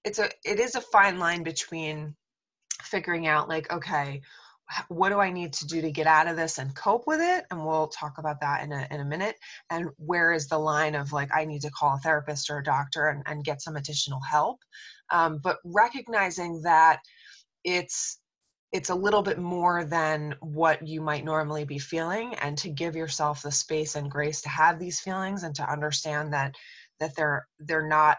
it's 0.04 0.20
a 0.20 0.30
it 0.46 0.60
is 0.60 0.76
a 0.76 0.82
fine 0.82 1.20
line 1.20 1.44
between 1.44 2.16
figuring 2.82 3.28
out 3.28 3.50
like 3.50 3.72
okay 3.72 4.22
what 4.90 5.10
do 5.10 5.20
I 5.20 5.32
need 5.32 5.54
to 5.54 5.68
do 5.68 5.82
to 5.82 5.92
get 5.92 6.08
out 6.08 6.28
of 6.28 6.36
this 6.36 6.58
and 6.58 6.76
cope 6.76 7.08
with 7.08 7.22
it? 7.22 7.46
And 7.52 7.66
we'll 7.66 7.88
talk 7.88 8.18
about 8.18 8.42
that 8.42 8.64
in 8.64 8.72
a, 8.72 8.88
in 8.92 9.00
a 9.00 9.06
minute. 9.06 9.36
And 9.70 9.90
where 9.98 10.34
is 10.34 10.48
the 10.48 10.58
line 10.58 10.96
of 10.96 11.14
like, 11.14 11.30
I 11.34 11.46
need 11.46 11.62
to 11.62 11.72
call 11.72 11.96
a 11.96 12.00
therapist 12.00 12.50
or 12.50 12.60
a 12.60 12.64
doctor 12.64 13.08
and, 13.08 13.24
and 13.26 13.44
get 13.44 13.62
some 13.62 13.76
additional 13.76 14.20
help. 14.20 14.60
Um, 15.10 15.40
but 15.42 15.58
recognizing 15.64 16.62
that 16.64 17.00
it's, 17.64 18.20
it's 18.74 18.90
a 18.90 18.96
little 18.96 19.22
bit 19.22 19.40
more 19.40 19.86
than 19.86 20.36
what 20.42 20.86
you 20.86 21.00
might 21.00 21.24
normally 21.24 21.64
be 21.64 21.80
feeling 21.80 22.36
and 22.36 22.58
to 22.58 22.70
give 22.70 22.96
yourself 22.96 23.42
the 23.42 23.52
space 23.52 23.96
and 23.96 24.12
grace 24.12 24.42
to 24.42 24.50
have 24.50 24.78
these 24.78 25.00
feelings 25.00 25.44
and 25.44 25.56
to 25.56 25.72
understand 25.72 26.34
that 26.34 26.54
that 27.00 27.16
they're 27.16 27.48
they're 27.60 27.88
not 27.88 28.18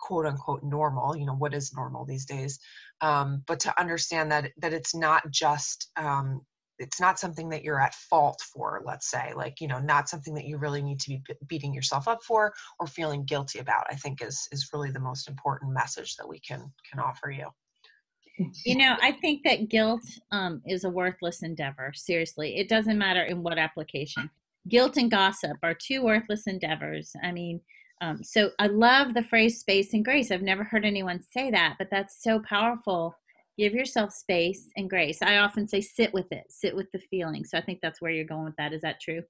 quote 0.00 0.26
unquote 0.26 0.62
normal 0.62 1.16
you 1.16 1.26
know 1.26 1.34
what 1.34 1.54
is 1.54 1.74
normal 1.74 2.04
these 2.04 2.24
days 2.24 2.58
um, 3.02 3.42
but 3.46 3.60
to 3.60 3.80
understand 3.80 4.30
that 4.32 4.52
that 4.58 4.72
it's 4.72 4.94
not 4.94 5.28
just 5.30 5.90
um, 5.96 6.40
it's 6.78 7.00
not 7.00 7.18
something 7.18 7.48
that 7.50 7.62
you're 7.62 7.80
at 7.80 7.94
fault 7.94 8.40
for 8.52 8.82
let's 8.84 9.10
say 9.10 9.32
like 9.36 9.60
you 9.60 9.68
know 9.68 9.78
not 9.78 10.08
something 10.08 10.34
that 10.34 10.46
you 10.46 10.56
really 10.56 10.82
need 10.82 10.98
to 11.00 11.10
be 11.10 11.22
beating 11.46 11.74
yourself 11.74 12.08
up 12.08 12.22
for 12.22 12.52
or 12.80 12.86
feeling 12.86 13.24
guilty 13.24 13.58
about 13.58 13.84
i 13.90 13.94
think 13.94 14.22
is 14.22 14.48
is 14.52 14.70
really 14.72 14.90
the 14.90 15.00
most 15.00 15.28
important 15.28 15.72
message 15.72 16.16
that 16.16 16.28
we 16.28 16.40
can 16.40 16.72
can 16.90 17.00
offer 17.00 17.30
you. 17.30 17.46
You 18.64 18.76
know 18.76 18.96
i 19.02 19.12
think 19.12 19.42
that 19.44 19.68
guilt 19.68 20.02
um, 20.30 20.62
is 20.66 20.84
a 20.84 20.90
worthless 20.90 21.42
endeavor 21.42 21.92
seriously. 21.94 22.56
It 22.56 22.68
doesn't 22.68 22.98
matter 22.98 23.22
in 23.22 23.42
what 23.42 23.58
application. 23.58 24.30
Guilt 24.68 24.96
and 24.96 25.10
gossip 25.10 25.56
are 25.62 25.74
two 25.74 26.02
worthless 26.02 26.46
endeavors. 26.46 27.12
I 27.22 27.32
mean 27.32 27.60
um, 28.02 28.22
so 28.24 28.50
I 28.58 28.66
love 28.66 29.14
the 29.14 29.22
phrase 29.22 29.60
space 29.60 29.94
and 29.94 30.04
grace. 30.04 30.32
I've 30.32 30.42
never 30.42 30.64
heard 30.64 30.84
anyone 30.84 31.22
say 31.22 31.52
that, 31.52 31.76
but 31.78 31.88
that's 31.88 32.20
so 32.22 32.40
powerful. 32.40 33.16
Give 33.56 33.74
yourself 33.74 34.12
space 34.12 34.70
and 34.76 34.90
grace. 34.90 35.22
I 35.22 35.36
often 35.36 35.68
say 35.68 35.80
sit 35.80 36.12
with 36.12 36.30
it, 36.32 36.44
sit 36.48 36.74
with 36.74 36.90
the 36.92 36.98
feeling. 36.98 37.44
So 37.44 37.56
I 37.56 37.60
think 37.60 37.78
that's 37.80 38.02
where 38.02 38.10
you're 38.10 38.24
going 38.24 38.44
with 38.44 38.56
that. 38.56 38.72
Is 38.72 38.82
that 38.82 39.00
true? 39.00 39.22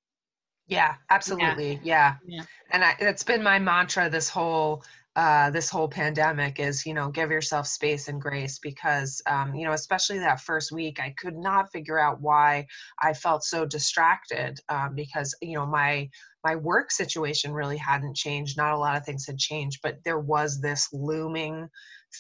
Yeah, 0.69 0.95
absolutely. 1.11 1.81
Yeah. 1.83 2.15
yeah. 2.25 2.39
yeah. 2.39 2.45
And 2.71 2.83
I, 2.83 2.95
it's 2.99 3.23
been 3.23 3.43
my 3.43 3.59
mantra 3.59 4.09
this 4.09 4.31
whole 4.31 4.83
uh, 5.15 5.51
this 5.51 5.69
whole 5.69 5.89
pandemic 5.89 6.59
is 6.59 6.87
you 6.87 6.95
know 6.95 7.11
give 7.11 7.31
yourself 7.31 7.67
space 7.67 8.09
and 8.09 8.19
grace 8.19 8.59
because 8.59 9.21
um, 9.27 9.55
you 9.55 9.67
know 9.67 9.73
especially 9.73 10.19
that 10.19 10.41
first 10.41 10.73
week 10.73 10.99
i 11.01 11.15
could 11.19 11.37
not 11.37 11.71
figure 11.71 11.99
out 11.99 12.23
why 12.23 12.67
i 13.03 13.13
felt 13.13 13.45
so 13.45 13.67
distracted 13.67 14.59
um, 14.71 14.95
because 14.95 15.35
you 15.43 15.55
know 15.55 15.67
my 15.67 16.09
my 16.45 16.57
work 16.57 16.91
situation 16.91 17.53
really 17.53 17.77
hadn't 17.77 18.17
changed 18.17 18.57
not 18.57 18.75
a 18.75 18.79
lot 18.79 18.97
of 18.97 19.05
things 19.05 19.27
had 19.27 19.39
changed 19.39 19.81
but 19.83 19.99
there 20.05 20.21
was 20.21 20.61
this 20.61 20.89
looming 20.93 21.69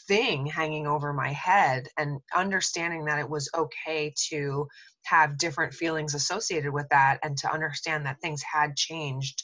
thing 0.07 0.47
hanging 0.47 0.87
over 0.87 1.12
my 1.12 1.33
head 1.33 1.87
and 1.99 2.21
understanding 2.35 3.05
that 3.05 3.19
it 3.19 3.29
was 3.29 3.50
okay 3.55 4.12
to 4.29 4.67
have 5.05 5.38
different 5.38 5.75
feelings 5.75 6.14
associated 6.14 6.73
with 6.73 6.87
that 6.91 7.19
and 7.23 7.37
to 7.37 7.52
understand 7.52 8.07
that 8.07 8.21
things 8.21 8.43
had 8.43 8.76
changed 8.76 9.43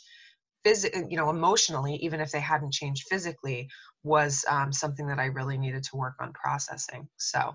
physically, 0.65 1.05
you 1.09 1.17
know, 1.17 1.31
emotionally, 1.31 1.97
even 1.97 2.21
if 2.21 2.31
they 2.31 2.41
hadn't 2.41 2.73
changed 2.73 3.07
physically, 3.09 3.69
was 4.05 4.45
um, 4.49 4.73
something 4.73 5.07
that 5.09 5.19
I 5.19 5.27
really 5.27 5.59
needed 5.59 5.83
to 5.85 5.97
work 5.97 6.15
on 6.21 6.33
processing. 6.33 7.09
So, 7.19 7.55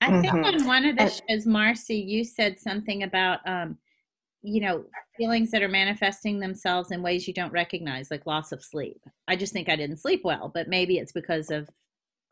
I 0.00 0.20
think 0.20 0.34
mm-hmm. 0.34 0.44
on 0.44 0.66
one 0.66 0.84
of 0.84 0.96
the 0.96 1.08
shows, 1.08 1.46
Marcy, 1.46 1.96
you 1.96 2.24
said 2.24 2.58
something 2.58 3.04
about, 3.04 3.38
um, 3.46 3.78
you 4.42 4.60
know, 4.60 4.84
feelings 5.16 5.50
that 5.52 5.62
are 5.62 5.68
manifesting 5.68 6.40
themselves 6.40 6.90
in 6.90 7.02
ways 7.02 7.28
you 7.28 7.34
don't 7.34 7.52
recognize, 7.52 8.10
like 8.10 8.26
loss 8.26 8.52
of 8.52 8.62
sleep. 8.62 9.00
I 9.28 9.36
just 9.36 9.52
think 9.52 9.68
I 9.68 9.76
didn't 9.76 9.98
sleep 9.98 10.22
well, 10.24 10.50
but 10.52 10.68
maybe 10.68 10.98
it's 10.98 11.12
because 11.12 11.50
of 11.50 11.68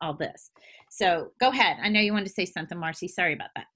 all 0.01 0.15
this. 0.15 0.51
So 0.91 1.31
go 1.41 1.51
ahead. 1.51 1.77
I 1.83 1.89
know 1.89 2.01
you 2.01 2.13
wanted 2.13 2.27
to 2.27 2.33
say 2.33 2.47
something, 2.47 2.79
Marcy. 2.79 3.07
Sorry 3.07 3.33
about 3.33 3.51
that. 3.55 3.67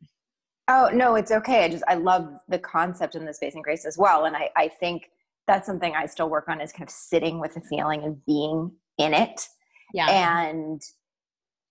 Oh 0.67 0.91
no, 0.93 1.15
it's 1.15 1.31
okay. 1.31 1.65
I 1.65 1.69
just 1.69 1.85
I 1.87 1.95
love 1.95 2.29
the 2.49 2.59
concept 2.59 3.15
in 3.15 3.25
the 3.25 3.35
space 3.35 3.55
and 3.55 3.63
grace 3.63 3.85
as 3.85 3.99
well, 3.99 4.25
and 4.25 4.35
I 4.35 4.49
I 4.57 4.69
think 4.69 5.11
that's 5.47 5.67
something 5.67 5.95
I 5.95 6.07
still 6.07 6.31
work 6.31 6.49
on 6.49 6.61
is 6.61 6.73
kind 6.73 6.89
of 6.89 6.91
sitting 6.91 7.39
with 7.39 7.55
the 7.55 7.61
feeling 7.61 8.03
and 8.03 8.25
being 8.25 8.73
in 8.97 9.13
it, 9.13 9.47
yeah, 9.93 10.09
and 10.09 10.81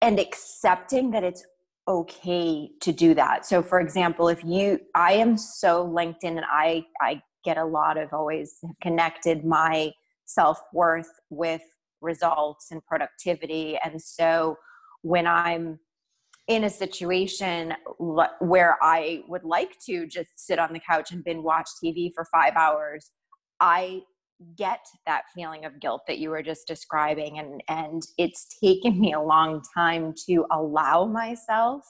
and 0.01 0.19
accepting 0.19 1.09
that 1.11 1.23
it's 1.23 1.43
okay 1.87 2.69
to 2.81 2.91
do 2.91 3.13
that. 3.13 3.45
So, 3.45 3.61
for 3.61 3.79
example, 3.79 4.27
if 4.27 4.43
you, 4.43 4.79
I 4.95 5.13
am 5.13 5.37
so 5.37 5.87
LinkedIn, 5.87 6.37
and 6.37 6.45
I 6.49 6.85
I 7.01 7.21
get 7.43 7.57
a 7.57 7.65
lot 7.65 7.97
of 7.97 8.13
always 8.13 8.59
connected 8.81 9.43
my 9.43 9.91
self 10.25 10.59
worth 10.73 11.11
with 11.29 11.61
results 12.01 12.71
and 12.71 12.83
productivity, 12.85 13.77
and 13.83 14.01
so 14.01 14.57
when 15.01 15.27
I'm 15.27 15.79
in 16.47 16.65
a 16.65 16.69
situation 16.69 17.73
where 17.99 18.77
I 18.81 19.23
would 19.27 19.45
like 19.45 19.77
to 19.85 20.05
just 20.07 20.31
sit 20.35 20.59
on 20.59 20.73
the 20.73 20.79
couch 20.79 21.11
and 21.11 21.23
binge 21.23 21.43
watch 21.43 21.69
TV 21.81 22.11
for 22.13 22.25
five 22.25 22.53
hours, 22.55 23.11
I 23.61 24.01
get 24.57 24.85
that 25.05 25.23
feeling 25.35 25.65
of 25.65 25.79
guilt 25.79 26.01
that 26.07 26.19
you 26.19 26.29
were 26.29 26.43
just 26.43 26.67
describing 26.67 27.39
and 27.39 27.63
and 27.67 28.03
it's 28.17 28.47
taken 28.63 28.99
me 28.99 29.13
a 29.13 29.21
long 29.21 29.61
time 29.75 30.13
to 30.27 30.45
allow 30.51 31.05
myself 31.05 31.83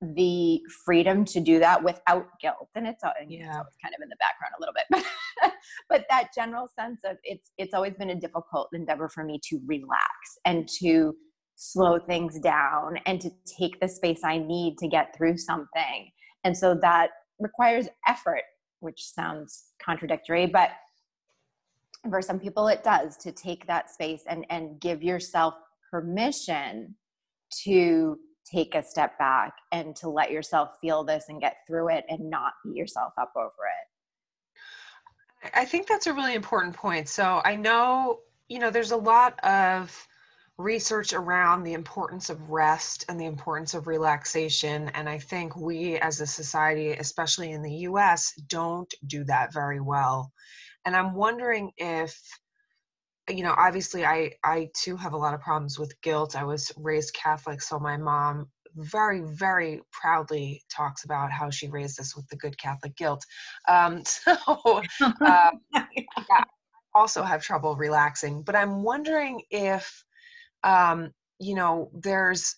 the 0.00 0.60
freedom 0.84 1.24
to 1.26 1.40
do 1.40 1.58
that 1.58 1.82
without 1.84 2.26
guilt 2.40 2.68
and 2.74 2.86
it's, 2.86 3.04
all, 3.04 3.12
yeah. 3.28 3.60
it's 3.60 3.76
kind 3.82 3.94
of 3.94 4.02
in 4.02 4.08
the 4.08 4.16
background 4.18 4.54
a 4.56 4.60
little 4.60 4.74
bit 4.74 5.52
but 5.90 6.06
that 6.08 6.28
general 6.34 6.68
sense 6.78 7.00
of 7.04 7.18
it's 7.22 7.50
it's 7.58 7.74
always 7.74 7.92
been 7.94 8.10
a 8.10 8.14
difficult 8.14 8.68
endeavor 8.72 9.10
for 9.10 9.24
me 9.24 9.38
to 9.42 9.60
relax 9.66 10.08
and 10.46 10.66
to 10.68 11.14
slow 11.60 11.98
things 11.98 12.40
down 12.40 12.98
and 13.04 13.20
to 13.20 13.30
take 13.44 13.78
the 13.80 13.88
space 13.88 14.20
I 14.24 14.38
need 14.38 14.78
to 14.78 14.88
get 14.88 15.14
through 15.14 15.36
something. 15.36 16.10
And 16.42 16.56
so 16.56 16.74
that 16.80 17.10
requires 17.38 17.86
effort, 18.08 18.44
which 18.80 19.04
sounds 19.04 19.64
contradictory, 19.84 20.46
but 20.46 20.70
for 22.08 22.22
some 22.22 22.38
people 22.38 22.68
it 22.68 22.82
does 22.82 23.16
to 23.18 23.32
take 23.32 23.66
that 23.66 23.90
space 23.90 24.22
and, 24.26 24.46
and 24.48 24.80
give 24.80 25.02
yourself 25.02 25.54
permission 25.90 26.94
to 27.64 28.18
take 28.50 28.74
a 28.74 28.82
step 28.82 29.18
back 29.18 29.52
and 29.72 29.94
to 29.96 30.08
let 30.08 30.30
yourself 30.30 30.70
feel 30.80 31.04
this 31.04 31.24
and 31.28 31.40
get 31.40 31.58
through 31.66 31.90
it 31.90 32.04
and 32.08 32.30
not 32.30 32.52
beat 32.64 32.76
yourself 32.76 33.12
up 33.18 33.32
over 33.36 33.46
it. 33.46 35.50
I 35.54 35.64
think 35.64 35.86
that's 35.86 36.06
a 36.06 36.12
really 36.12 36.34
important 36.34 36.74
point. 36.74 37.08
So 37.08 37.40
I 37.44 37.56
know, 37.56 38.20
you 38.48 38.58
know, 38.58 38.70
there's 38.70 38.90
a 38.90 38.96
lot 38.96 39.38
of 39.44 40.06
research 40.58 41.14
around 41.14 41.62
the 41.62 41.72
importance 41.72 42.28
of 42.28 42.50
rest 42.50 43.06
and 43.08 43.18
the 43.18 43.24
importance 43.24 43.74
of 43.74 43.86
relaxation. 43.86 44.90
And 44.90 45.08
I 45.08 45.18
think 45.18 45.56
we 45.56 45.96
as 45.96 46.20
a 46.20 46.26
society, 46.26 46.92
especially 46.92 47.52
in 47.52 47.62
the 47.62 47.74
US, 47.88 48.34
don't 48.46 48.92
do 49.06 49.24
that 49.24 49.52
very 49.52 49.80
well. 49.80 50.32
And 50.84 50.96
I'm 50.96 51.14
wondering 51.14 51.70
if, 51.76 52.18
you 53.28 53.42
know, 53.42 53.54
obviously 53.56 54.04
I, 54.04 54.32
I 54.44 54.68
too 54.74 54.96
have 54.96 55.12
a 55.12 55.16
lot 55.16 55.34
of 55.34 55.40
problems 55.40 55.78
with 55.78 56.00
guilt. 56.00 56.36
I 56.36 56.44
was 56.44 56.72
raised 56.76 57.14
Catholic, 57.14 57.62
so 57.62 57.78
my 57.78 57.96
mom 57.96 58.48
very, 58.76 59.20
very 59.20 59.80
proudly 59.92 60.62
talks 60.74 61.04
about 61.04 61.30
how 61.32 61.50
she 61.50 61.68
raised 61.68 62.00
us 62.00 62.16
with 62.16 62.26
the 62.28 62.36
good 62.36 62.56
Catholic 62.58 62.96
guilt. 62.96 63.24
Um, 63.68 64.02
so, 64.06 64.36
uh, 65.00 65.50
yeah, 65.74 66.44
also 66.94 67.22
have 67.22 67.42
trouble 67.42 67.76
relaxing. 67.76 68.42
But 68.42 68.56
I'm 68.56 68.82
wondering 68.82 69.42
if 69.50 70.04
um, 70.62 71.12
you 71.38 71.54
know 71.54 71.90
there's 71.94 72.56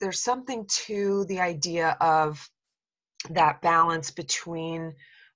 there's 0.00 0.22
something 0.22 0.66
to 0.86 1.24
the 1.26 1.40
idea 1.40 1.96
of 2.00 2.48
that 3.30 3.62
balance 3.62 4.10
between 4.10 4.94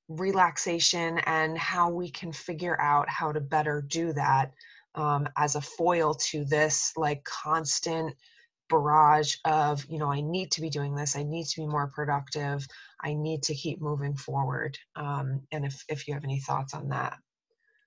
relaxation 0.09 1.19
and 1.27 1.59
how 1.59 1.91
we 1.91 2.11
can 2.11 2.33
figure 2.33 2.81
out 2.81 3.09
how 3.09 3.31
to 3.33 3.41
better 3.41 3.85
do 3.89 4.13
that 4.13 4.53
um, 4.95 5.29
as 5.37 5.55
a 5.55 5.61
foil 5.61 6.15
to 6.15 6.45
this 6.45 6.93
like 6.97 7.23
constant 7.25 8.15
barrage 8.71 9.35
of 9.47 9.85
you 9.89 9.99
know 9.99 10.13
i 10.13 10.21
need 10.21 10.51
to 10.51 10.61
be 10.61 10.69
doing 10.69 10.95
this 10.95 11.17
i 11.17 11.23
need 11.23 11.47
to 11.47 11.61
be 11.61 11.67
more 11.67 11.91
productive 11.95 12.67
i 13.03 13.15
need 13.15 13.43
to 13.43 13.55
keep 13.55 13.81
moving 13.81 14.15
forward 14.15 14.77
um, 14.97 15.41
and 15.53 15.65
if, 15.65 15.83
if 15.89 16.07
you 16.07 16.13
have 16.13 16.25
any 16.25 16.39
thoughts 16.41 16.75
on 16.75 16.87
that 16.87 17.17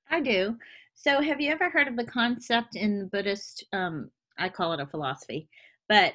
i 0.10 0.20
do 0.20 0.58
so 0.96 1.22
have 1.22 1.40
you 1.40 1.52
ever 1.52 1.70
heard 1.70 1.88
of 1.88 1.96
the 1.96 2.04
concept 2.04 2.76
in 2.76 3.08
buddhist 3.10 3.64
um, 3.74 4.10
I 4.42 4.50
call 4.50 4.74
it 4.74 4.80
a 4.80 4.86
philosophy, 4.86 5.48
but 5.88 6.14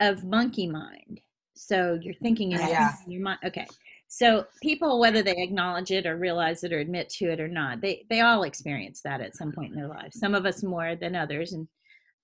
of 0.00 0.24
monkey 0.24 0.66
mind. 0.66 1.20
So 1.54 1.98
you're 2.02 2.14
thinking 2.14 2.52
in 2.52 2.58
yeah. 2.58 2.94
your 3.06 3.22
mind. 3.22 3.38
Okay. 3.44 3.66
So 4.14 4.44
people, 4.60 5.00
whether 5.00 5.22
they 5.22 5.34
acknowledge 5.38 5.90
it 5.90 6.04
or 6.04 6.18
realize 6.18 6.62
it 6.64 6.72
or 6.74 6.80
admit 6.80 7.08
to 7.16 7.32
it 7.32 7.40
or 7.40 7.48
not, 7.48 7.80
they 7.80 8.04
they 8.10 8.20
all 8.20 8.42
experience 8.42 9.00
that 9.02 9.22
at 9.22 9.34
some 9.34 9.52
point 9.52 9.72
in 9.72 9.78
their 9.78 9.88
lives. 9.88 10.18
Some 10.18 10.34
of 10.34 10.44
us 10.44 10.62
more 10.62 10.94
than 10.94 11.16
others, 11.16 11.54
and 11.54 11.66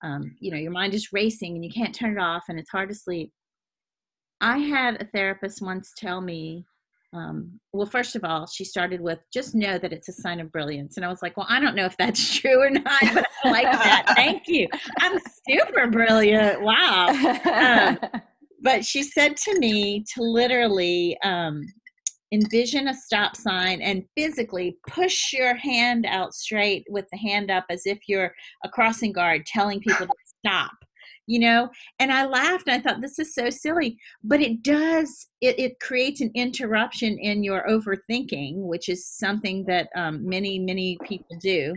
um, 0.03 0.35
you 0.39 0.51
know, 0.51 0.57
your 0.57 0.69
mind 0.69 0.93
is 0.93 1.11
racing 1.11 1.55
and 1.55 1.65
you 1.65 1.71
can't 1.71 1.95
turn 1.95 2.11
it 2.11 2.21
off, 2.21 2.43
and 2.47 2.59
it's 2.59 2.69
hard 2.69 2.89
to 2.89 2.95
sleep. 2.95 3.33
I 4.39 4.59
had 4.59 5.01
a 5.01 5.05
therapist 5.05 5.63
once 5.63 5.91
tell 5.97 6.21
me 6.21 6.63
um, 7.11 7.59
well, 7.73 7.87
first 7.87 8.15
of 8.15 8.23
all, 8.23 8.45
she 8.45 8.63
started 8.63 9.01
with 9.01 9.17
just 9.33 9.55
know 9.55 9.79
that 9.79 9.91
it's 9.91 10.09
a 10.09 10.13
sign 10.13 10.39
of 10.39 10.51
brilliance. 10.51 10.95
And 10.95 11.03
I 11.03 11.09
was 11.09 11.23
like, 11.23 11.37
well, 11.37 11.47
I 11.49 11.59
don't 11.59 11.75
know 11.75 11.85
if 11.85 11.97
that's 11.97 12.37
true 12.39 12.61
or 12.61 12.69
not, 12.69 13.01
but 13.15 13.25
I 13.43 13.49
like 13.49 13.63
that. 13.63 14.13
Thank 14.15 14.43
you. 14.47 14.67
I'm 14.99 15.19
super 15.49 15.87
brilliant. 15.87 16.61
Wow. 16.61 17.07
Um, 17.51 17.97
but 18.61 18.85
she 18.85 19.03
said 19.03 19.37
to 19.37 19.59
me 19.59 20.03
to 20.13 20.21
literally 20.21 21.17
um, 21.23 21.65
envision 22.31 22.87
a 22.87 22.93
stop 22.93 23.35
sign 23.35 23.81
and 23.81 24.05
physically 24.15 24.77
push 24.87 25.33
your 25.33 25.55
hand 25.55 26.05
out 26.05 26.33
straight 26.33 26.85
with 26.89 27.05
the 27.11 27.17
hand 27.17 27.49
up 27.49 27.65
as 27.69 27.83
if 27.85 27.99
you're 28.07 28.33
a 28.63 28.69
crossing 28.69 29.11
guard 29.11 29.45
telling 29.45 29.79
people 29.79 30.05
to 30.05 30.13
stop 30.39 30.71
you 31.29 31.37
know? 31.39 31.69
And 31.99 32.11
i 32.11 32.25
laughed 32.25 32.67
and 32.67 32.75
i 32.75 32.79
thought 32.81 33.01
this 33.01 33.19
is 33.19 33.35
so 33.35 33.49
silly 33.49 33.97
but 34.23 34.41
it 34.41 34.63
does 34.63 35.27
it, 35.41 35.57
it 35.59 35.79
creates 35.79 36.21
an 36.21 36.31
interruption 36.33 37.17
in 37.19 37.43
your 37.43 37.65
overthinking 37.69 38.55
which 38.55 38.89
is 38.89 39.07
something 39.07 39.63
that 39.65 39.89
um, 39.95 40.27
many 40.27 40.59
many 40.59 40.97
people 41.03 41.37
do. 41.39 41.75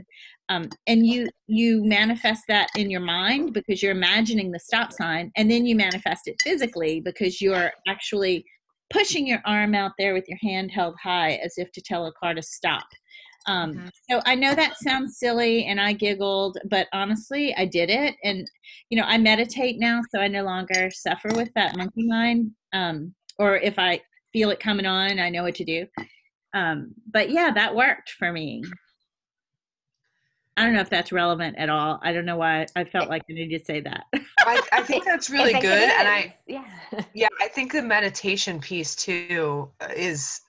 Um, 0.48 0.68
and 0.86 1.06
you 1.06 1.28
you 1.46 1.84
manifest 1.84 2.44
that 2.48 2.68
in 2.76 2.90
your 2.90 3.00
mind 3.00 3.52
because 3.52 3.82
you're 3.82 3.92
imagining 3.92 4.50
the 4.50 4.58
stop 4.58 4.92
sign 4.92 5.30
and 5.36 5.50
then 5.50 5.66
you 5.66 5.76
manifest 5.76 6.22
it 6.26 6.36
physically 6.42 7.00
because 7.00 7.40
you're 7.40 7.70
actually 7.86 8.44
pushing 8.92 9.26
your 9.26 9.40
arm 9.44 9.74
out 9.74 9.92
there 9.98 10.14
with 10.14 10.28
your 10.28 10.38
hand 10.42 10.70
held 10.70 10.94
high 11.02 11.32
as 11.44 11.54
if 11.56 11.72
to 11.72 11.80
tell 11.80 12.06
a 12.06 12.12
car 12.12 12.34
to 12.34 12.42
stop 12.42 12.84
um, 13.46 13.74
mm-hmm. 13.74 13.88
So 14.10 14.20
I 14.24 14.34
know 14.34 14.54
that 14.54 14.78
sounds 14.78 15.18
silly 15.18 15.66
and 15.66 15.80
I 15.80 15.92
giggled, 15.92 16.58
but 16.68 16.88
honestly, 16.92 17.54
I 17.56 17.64
did 17.64 17.90
it. 17.90 18.14
And, 18.24 18.48
you 18.90 18.98
know, 18.98 19.06
I 19.06 19.18
meditate 19.18 19.78
now, 19.78 20.00
so 20.10 20.20
I 20.20 20.28
no 20.28 20.44
longer 20.44 20.90
suffer 20.90 21.28
with 21.34 21.50
that 21.54 21.76
monkey 21.76 22.06
mind. 22.06 22.50
Um, 22.72 23.14
or 23.38 23.56
if 23.56 23.78
I 23.78 24.00
feel 24.32 24.50
it 24.50 24.60
coming 24.60 24.86
on, 24.86 25.18
I 25.18 25.28
know 25.28 25.42
what 25.42 25.54
to 25.56 25.64
do. 25.64 25.86
Um, 26.54 26.94
but 27.10 27.30
yeah, 27.30 27.50
that 27.52 27.74
worked 27.74 28.10
for 28.10 28.32
me. 28.32 28.62
I 30.56 30.64
don't 30.64 30.74
know 30.74 30.80
if 30.80 30.90
that's 30.90 31.12
relevant 31.12 31.56
at 31.56 31.70
all. 31.70 31.98
I 32.02 32.12
don't 32.12 32.26
know 32.26 32.36
why 32.36 32.66
I 32.76 32.84
felt 32.84 33.08
like 33.08 33.22
I 33.30 33.32
needed 33.32 33.58
to 33.58 33.64
say 33.64 33.80
that. 33.80 34.04
I, 34.40 34.60
I, 34.72 34.82
think 34.82 35.04
that's 35.06 35.30
really 35.30 35.52
think 35.52 35.64
good, 35.64 35.88
and 35.88 36.06
I 36.06 36.36
yeah 36.46 36.64
yeah 37.14 37.28
I 37.40 37.48
think 37.48 37.72
the 37.72 37.80
meditation 37.80 38.60
piece 38.60 38.94
too 38.94 39.70
uh, 39.80 39.88
is 39.96 40.40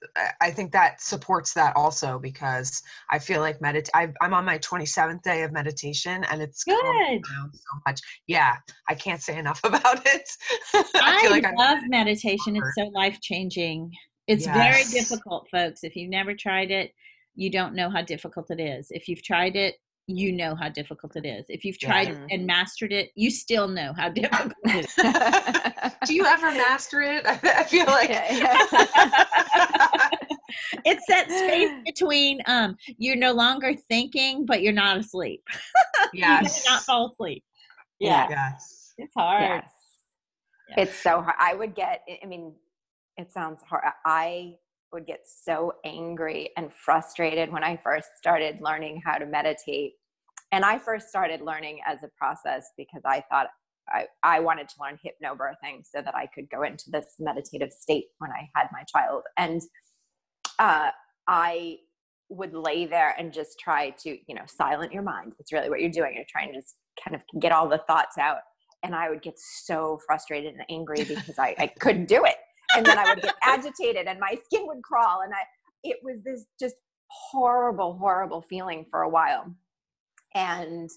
I 0.41 0.51
think 0.51 0.73
that 0.73 1.01
supports 1.01 1.53
that 1.53 1.75
also 1.77 2.19
because 2.19 2.81
I 3.11 3.19
feel 3.19 3.39
like 3.39 3.59
medit 3.59 3.87
I'm 3.93 4.33
on 4.33 4.43
my 4.43 4.57
27th 4.57 5.21
day 5.21 5.43
of 5.43 5.53
meditation 5.53 6.25
and 6.29 6.41
it's 6.41 6.65
good 6.65 6.75
so 7.23 7.79
much. 7.87 8.01
Yeah, 8.27 8.55
I 8.89 8.95
can't 8.95 9.21
say 9.21 9.37
enough 9.37 9.61
about 9.63 10.05
it. 10.05 10.29
I, 10.73 11.27
I 11.27 11.29
like 11.29 11.43
love 11.57 11.79
I'm 11.81 11.89
meditation. 11.89 12.57
It's 12.57 12.71
so 12.77 12.85
life 12.93 13.19
changing. 13.21 13.91
It's 14.27 14.45
yes. 14.45 14.55
very 14.55 15.01
difficult, 15.01 15.47
folks. 15.49 15.83
If 15.83 15.95
you've 15.95 16.09
never 16.09 16.33
tried 16.33 16.71
it, 16.71 16.91
you 17.35 17.49
don't 17.49 17.75
know 17.75 17.89
how 17.89 18.01
difficult 18.01 18.51
it 18.51 18.59
is. 18.59 18.87
If 18.89 19.07
you've 19.07 19.23
tried 19.23 19.55
it, 19.55 19.75
you 20.07 20.31
know 20.31 20.55
how 20.55 20.69
difficult 20.69 21.15
it 21.15 21.25
is. 21.25 21.45
If 21.49 21.63
you've 21.63 21.79
tried 21.79 22.09
yeah. 22.09 22.25
and 22.29 22.45
mastered 22.45 22.91
it, 22.91 23.11
you 23.15 23.31
still 23.31 23.67
know 23.67 23.93
how 23.93 24.09
difficult 24.15 24.53
it 24.65 24.85
is. 24.85 24.93
Do 26.07 26.13
you 26.13 26.25
ever 26.25 26.51
master 26.51 27.01
it? 27.01 27.25
I 27.27 27.63
feel 27.63 27.85
like 27.85 28.09
it's 30.85 31.05
that 31.07 31.29
space 31.29 31.71
between 31.85 32.41
um 32.47 32.75
you're 32.97 33.15
no 33.15 33.31
longer 33.31 33.73
thinking, 33.73 34.45
but 34.45 34.61
you're 34.61 34.73
not 34.73 34.97
asleep. 34.97 35.43
Yes. 36.13 36.65
not 36.65 36.83
fall 36.83 37.11
asleep. 37.13 37.43
Yeah. 37.99 38.27
Yes. 38.29 38.93
It's 38.97 39.13
hard. 39.15 39.41
Yes. 39.43 39.71
Yeah. 40.69 40.83
It's 40.83 40.95
so 40.95 41.21
hard. 41.21 41.35
I 41.39 41.55
would 41.55 41.75
get, 41.75 42.01
I 42.21 42.25
mean, 42.25 42.53
it 43.17 43.31
sounds 43.31 43.61
hard. 43.63 43.83
I 44.05 44.55
would 44.93 45.05
get 45.05 45.21
so 45.25 45.73
angry 45.85 46.51
and 46.57 46.71
frustrated 46.73 47.51
when 47.51 47.63
I 47.63 47.77
first 47.77 48.09
started 48.17 48.59
learning 48.61 49.01
how 49.05 49.17
to 49.17 49.25
meditate. 49.25 49.93
And 50.51 50.63
I 50.63 50.77
first 50.77 51.09
started 51.09 51.41
learning 51.41 51.79
as 51.85 52.03
a 52.03 52.09
process 52.17 52.71
because 52.77 53.01
I 53.05 53.23
thought 53.29 53.47
I, 53.89 54.05
I 54.21 54.39
wanted 54.39 54.69
to 54.69 54.75
learn 54.79 54.97
hypnobirthing 55.03 55.83
so 55.83 56.01
that 56.01 56.15
I 56.15 56.27
could 56.27 56.49
go 56.49 56.63
into 56.63 56.85
this 56.89 57.15
meditative 57.19 57.71
state 57.71 58.05
when 58.19 58.31
I 58.31 58.49
had 58.55 58.67
my 58.71 58.83
child. 58.83 59.23
And 59.37 59.61
uh, 60.59 60.91
I 61.27 61.77
would 62.29 62.53
lay 62.53 62.85
there 62.85 63.15
and 63.17 63.33
just 63.33 63.59
try 63.59 63.91
to, 64.01 64.09
you 64.09 64.35
know, 64.35 64.43
silent 64.45 64.93
your 64.93 65.03
mind. 65.03 65.33
It's 65.39 65.51
really 65.51 65.69
what 65.69 65.81
you're 65.81 65.91
doing. 65.91 66.13
You're 66.15 66.25
trying 66.29 66.53
to 66.53 66.59
just 66.59 66.75
kind 67.03 67.15
of 67.15 67.41
get 67.41 67.51
all 67.51 67.67
the 67.67 67.81
thoughts 67.87 68.17
out. 68.17 68.37
And 68.83 68.95
I 68.95 69.09
would 69.09 69.21
get 69.21 69.35
so 69.37 69.99
frustrated 70.05 70.53
and 70.53 70.63
angry 70.69 71.03
because 71.03 71.39
I, 71.39 71.55
I 71.57 71.67
couldn't 71.67 72.07
do 72.07 72.25
it. 72.25 72.35
And 72.75 72.85
then 72.85 72.97
I 72.97 73.13
would 73.13 73.21
get 73.21 73.35
agitated 73.43 74.07
and 74.07 74.19
my 74.19 74.37
skin 74.45 74.67
would 74.67 74.81
crawl. 74.83 75.21
And 75.21 75.33
I, 75.33 75.43
it 75.83 75.97
was 76.03 76.17
this 76.23 76.45
just 76.59 76.75
horrible, 77.07 77.97
horrible 77.97 78.41
feeling 78.41 78.85
for 78.89 79.01
a 79.01 79.09
while. 79.09 79.53
And 80.35 80.89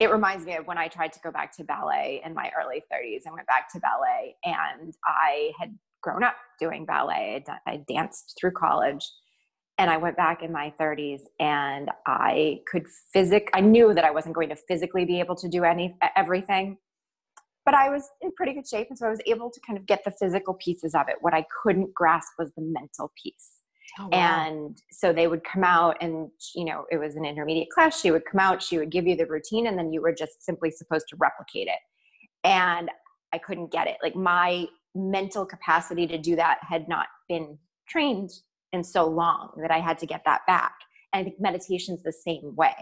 it 0.00 0.10
reminds 0.10 0.44
me 0.44 0.56
of 0.56 0.66
when 0.66 0.78
I 0.78 0.88
tried 0.88 1.12
to 1.14 1.20
go 1.20 1.30
back 1.30 1.56
to 1.56 1.64
ballet 1.64 2.22
in 2.24 2.34
my 2.34 2.50
early 2.58 2.82
30s. 2.92 3.22
I 3.26 3.32
went 3.32 3.46
back 3.46 3.70
to 3.72 3.80
ballet 3.80 4.36
and 4.44 4.94
I 5.04 5.52
had 5.58 5.76
grown 6.02 6.22
up 6.22 6.36
doing 6.60 6.84
ballet. 6.84 7.44
I 7.66 7.82
danced 7.88 8.36
through 8.38 8.52
college 8.52 9.10
and 9.78 9.90
I 9.90 9.96
went 9.96 10.16
back 10.16 10.42
in 10.42 10.52
my 10.52 10.72
30s 10.78 11.22
and 11.40 11.90
I 12.06 12.60
could 12.70 12.86
physic 13.12 13.50
I 13.54 13.60
knew 13.60 13.94
that 13.94 14.04
I 14.04 14.10
wasn't 14.10 14.34
going 14.34 14.48
to 14.50 14.56
physically 14.56 15.04
be 15.04 15.18
able 15.20 15.34
to 15.36 15.48
do 15.48 15.64
any 15.64 15.96
everything 16.16 16.78
but 17.64 17.74
I 17.74 17.88
was 17.88 18.08
in 18.20 18.32
pretty 18.32 18.52
good 18.52 18.66
shape 18.66 18.88
and 18.90 18.98
so 18.98 19.06
I 19.06 19.10
was 19.10 19.20
able 19.26 19.50
to 19.50 19.60
kind 19.60 19.78
of 19.78 19.86
get 19.86 20.04
the 20.04 20.10
physical 20.10 20.54
pieces 20.54 20.94
of 20.94 21.08
it. 21.08 21.16
What 21.20 21.34
I 21.34 21.46
couldn't 21.62 21.94
grasp 21.94 22.32
was 22.38 22.52
the 22.56 22.62
mental 22.62 23.12
piece. 23.22 23.60
Oh, 23.98 24.08
wow. 24.08 24.46
and 24.46 24.82
so 24.90 25.12
they 25.12 25.28
would 25.28 25.44
come 25.44 25.62
out 25.62 25.96
and 26.00 26.28
you 26.56 26.64
know 26.64 26.84
it 26.90 26.96
was 26.96 27.16
an 27.16 27.24
intermediate 27.24 27.70
class. 27.70 28.00
She 28.00 28.10
would 28.10 28.24
come 28.24 28.40
out 28.40 28.62
she 28.62 28.78
would 28.78 28.90
give 28.90 29.06
you 29.06 29.14
the 29.14 29.26
routine 29.26 29.66
and 29.66 29.78
then 29.78 29.92
you 29.92 30.00
were 30.00 30.12
just 30.12 30.44
simply 30.44 30.70
supposed 30.70 31.06
to 31.10 31.16
replicate 31.16 31.68
it. 31.68 31.78
And 32.42 32.90
I 33.32 33.38
couldn't 33.38 33.72
get 33.72 33.86
it. 33.86 33.96
Like 34.02 34.16
my 34.16 34.66
mental 34.94 35.44
capacity 35.44 36.06
to 36.06 36.18
do 36.18 36.36
that 36.36 36.58
had 36.62 36.88
not 36.88 37.06
been 37.28 37.58
trained 37.88 38.30
in 38.72 38.82
so 38.82 39.06
long 39.06 39.50
that 39.60 39.70
I 39.70 39.80
had 39.80 39.98
to 40.00 40.06
get 40.06 40.22
that 40.24 40.42
back. 40.46 40.74
And 41.12 41.20
I 41.20 41.24
think 41.24 41.40
meditation's 41.40 42.02
the 42.02 42.12
same 42.12 42.54
way 42.56 42.74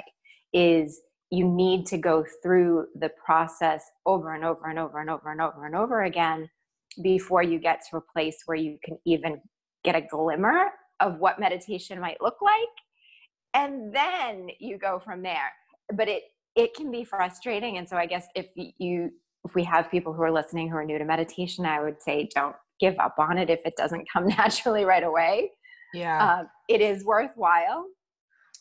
is 0.53 1.01
you 1.33 1.49
need 1.49 1.87
to 1.87 1.97
go 1.97 2.25
through 2.43 2.87
the 2.95 3.09
process 3.09 3.83
over 4.05 4.35
and 4.35 4.45
over 4.45 4.69
and 4.69 4.79
over 4.79 5.01
and 5.01 5.09
over 5.09 5.33
and 5.33 5.41
over 5.41 5.65
and 5.65 5.75
over 5.75 6.03
again 6.03 6.47
before 7.03 7.43
you 7.43 7.59
get 7.59 7.81
to 7.91 7.97
a 7.97 8.01
place 8.13 8.37
where 8.45 8.57
you 8.57 8.77
can 8.85 8.99
even 9.07 9.41
get 9.83 9.97
a 9.97 10.03
glimmer 10.03 10.67
of 11.01 11.19
what 11.19 11.41
meditation 11.41 11.99
might 11.99 12.21
look 12.21 12.37
like. 12.43 12.53
And 13.55 13.95
then 13.95 14.49
you 14.61 14.77
go 14.77 14.99
from 14.99 15.23
there. 15.23 15.51
But 15.95 16.09
it 16.09 16.25
it 16.55 16.75
can 16.75 16.91
be 16.91 17.03
frustrating. 17.03 17.79
And 17.79 17.89
so 17.89 17.97
i 17.97 18.05
guess 18.05 18.27
if 18.35 18.47
you 18.55 19.11
if 19.45 19.55
we 19.55 19.65
have 19.65 19.91
people 19.91 20.13
who 20.13 20.23
are 20.23 20.31
listening 20.31 20.69
who 20.69 20.77
are 20.77 20.85
new 20.85 20.99
to 20.99 21.05
meditation 21.05 21.67
i 21.67 21.83
would 21.83 22.01
say 22.01 22.29
don't 22.33 22.55
give 22.83 22.99
up 22.99 23.15
on 23.19 23.39
it 23.39 23.49
if 23.49 23.61
it 23.65 23.75
doesn't 23.77 24.07
come 24.13 24.27
naturally 24.39 24.85
right 24.85 25.05
away. 25.05 25.51
Yeah. 25.95 26.23
Uh, 26.23 26.45
it 26.69 26.83
is 26.83 27.05
worthwhile, 27.05 27.87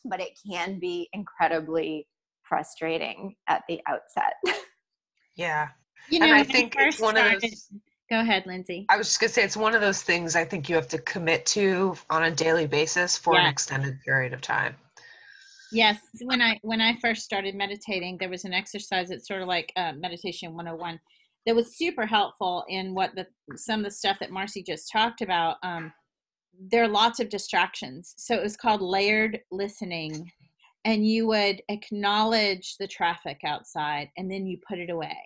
but 0.04 0.20
it 0.20 0.38
can 0.48 0.78
be 0.78 1.08
incredibly 1.12 2.06
frustrating 2.52 3.34
at 3.48 3.62
the 3.66 3.80
outset. 3.88 4.34
yeah. 5.36 5.68
You 6.10 6.18
know, 6.18 6.26
and 6.26 6.34
I 6.34 6.44
think 6.44 6.74
it's 6.78 7.00
one 7.00 7.14
started, 7.14 7.36
of 7.36 7.40
those. 7.40 7.68
Go 8.10 8.20
ahead, 8.20 8.44
Lindsay. 8.44 8.84
I 8.90 8.98
was 8.98 9.06
just 9.06 9.20
gonna 9.20 9.32
say 9.32 9.42
it's 9.42 9.56
one 9.56 9.74
of 9.74 9.80
those 9.80 10.02
things 10.02 10.36
I 10.36 10.44
think 10.44 10.68
you 10.68 10.74
have 10.74 10.88
to 10.88 10.98
commit 10.98 11.46
to 11.46 11.96
on 12.10 12.24
a 12.24 12.30
daily 12.30 12.66
basis 12.66 13.16
for 13.16 13.38
an 13.38 13.46
extended 13.46 13.98
period 14.04 14.34
of 14.34 14.42
time. 14.42 14.76
Yes, 15.72 15.98
when 16.20 16.42
I 16.42 16.58
when 16.60 16.82
I 16.82 16.98
first 17.00 17.22
started 17.22 17.54
meditating, 17.54 18.18
there 18.18 18.28
was 18.28 18.44
an 18.44 18.52
exercise 18.52 19.08
that's 19.08 19.26
sort 19.26 19.40
of 19.40 19.48
like 19.48 19.72
uh, 19.76 19.92
meditation 19.96 20.54
101 20.54 21.00
that 21.46 21.56
was 21.56 21.78
super 21.78 22.04
helpful 22.04 22.66
in 22.68 22.92
what 22.92 23.14
the 23.14 23.26
some 23.56 23.80
of 23.80 23.84
the 23.84 23.90
stuff 23.90 24.18
that 24.20 24.30
Marcy 24.30 24.62
just 24.62 24.92
talked 24.92 25.22
about. 25.22 25.56
Um, 25.62 25.90
there 26.70 26.82
are 26.82 26.88
lots 26.88 27.18
of 27.18 27.30
distractions. 27.30 28.14
So 28.18 28.34
it 28.34 28.42
was 28.42 28.58
called 28.58 28.82
layered 28.82 29.40
listening. 29.50 30.30
And 30.84 31.06
you 31.06 31.26
would 31.28 31.62
acknowledge 31.68 32.76
the 32.78 32.88
traffic 32.88 33.40
outside 33.44 34.10
and 34.16 34.30
then 34.30 34.46
you 34.46 34.58
put 34.68 34.78
it 34.78 34.90
away. 34.90 35.16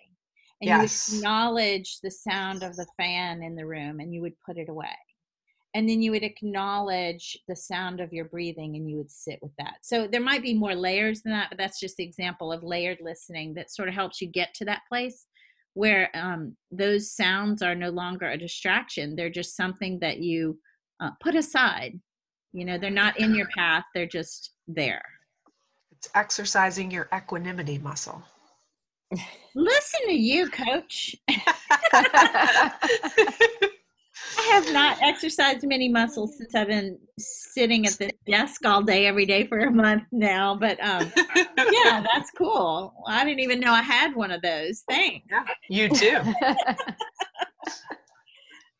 And 0.61 0.67
yes. 0.67 1.09
you 1.11 1.17
acknowledge 1.17 1.99
the 2.01 2.11
sound 2.11 2.63
of 2.63 2.75
the 2.75 2.87
fan 2.97 3.43
in 3.43 3.55
the 3.55 3.65
room 3.65 3.99
and 3.99 4.13
you 4.13 4.21
would 4.21 4.39
put 4.45 4.57
it 4.57 4.69
away. 4.69 4.95
And 5.73 5.87
then 5.87 6.01
you 6.01 6.11
would 6.11 6.23
acknowledge 6.23 7.37
the 7.47 7.55
sound 7.55 7.99
of 7.99 8.13
your 8.13 8.25
breathing 8.25 8.75
and 8.75 8.89
you 8.89 8.97
would 8.97 9.11
sit 9.11 9.39
with 9.41 9.51
that. 9.59 9.75
So 9.83 10.07
there 10.07 10.21
might 10.21 10.41
be 10.41 10.53
more 10.53 10.73
layers 10.73 11.21
than 11.21 11.33
that, 11.33 11.49
but 11.49 11.57
that's 11.57 11.79
just 11.79 11.97
the 11.97 12.03
example 12.03 12.51
of 12.51 12.63
layered 12.63 12.99
listening 13.01 13.53
that 13.55 13.71
sort 13.71 13.87
of 13.87 13.93
helps 13.93 14.21
you 14.21 14.27
get 14.27 14.53
to 14.55 14.65
that 14.65 14.81
place 14.89 15.27
where 15.77 16.09
um, 16.15 16.57
those 16.71 17.11
sounds 17.11 17.61
are 17.61 17.75
no 17.75 17.89
longer 17.89 18.27
a 18.27 18.37
distraction. 18.37 19.15
They're 19.15 19.29
just 19.29 19.55
something 19.55 19.99
that 19.99 20.17
you 20.17 20.57
uh, 20.99 21.11
put 21.21 21.35
aside. 21.35 21.99
You 22.51 22.65
know, 22.65 22.79
they're 22.79 22.89
not 22.89 23.19
in 23.19 23.35
your 23.35 23.47
path, 23.55 23.83
they're 23.93 24.07
just 24.07 24.53
there. 24.67 25.03
It's 25.97 26.09
exercising 26.13 26.91
your 26.91 27.09
equanimity 27.11 27.79
muscle. 27.79 28.21
Listen 29.55 30.01
to 30.05 30.13
you, 30.13 30.47
coach. 30.47 31.15
I 31.27 32.71
have 34.51 34.71
not 34.71 35.01
exercised 35.01 35.67
many 35.67 35.89
muscles 35.89 36.37
since 36.37 36.53
I've 36.53 36.67
been 36.67 36.99
sitting 37.17 37.87
at 37.87 37.93
the 37.93 38.11
desk 38.27 38.63
all 38.63 38.83
day 38.83 39.07
every 39.07 39.25
day 39.25 39.47
for 39.47 39.57
a 39.57 39.71
month 39.71 40.03
now. 40.11 40.55
But 40.55 40.79
um, 40.83 41.11
yeah, 41.35 42.03
that's 42.13 42.29
cool. 42.37 42.93
I 43.07 43.25
didn't 43.25 43.39
even 43.39 43.59
know 43.59 43.71
I 43.71 43.81
had 43.81 44.15
one 44.15 44.29
of 44.29 44.43
those. 44.43 44.83
Thanks. 44.87 45.25
Yeah, 45.31 45.45
you 45.67 45.89
do. 45.89 46.21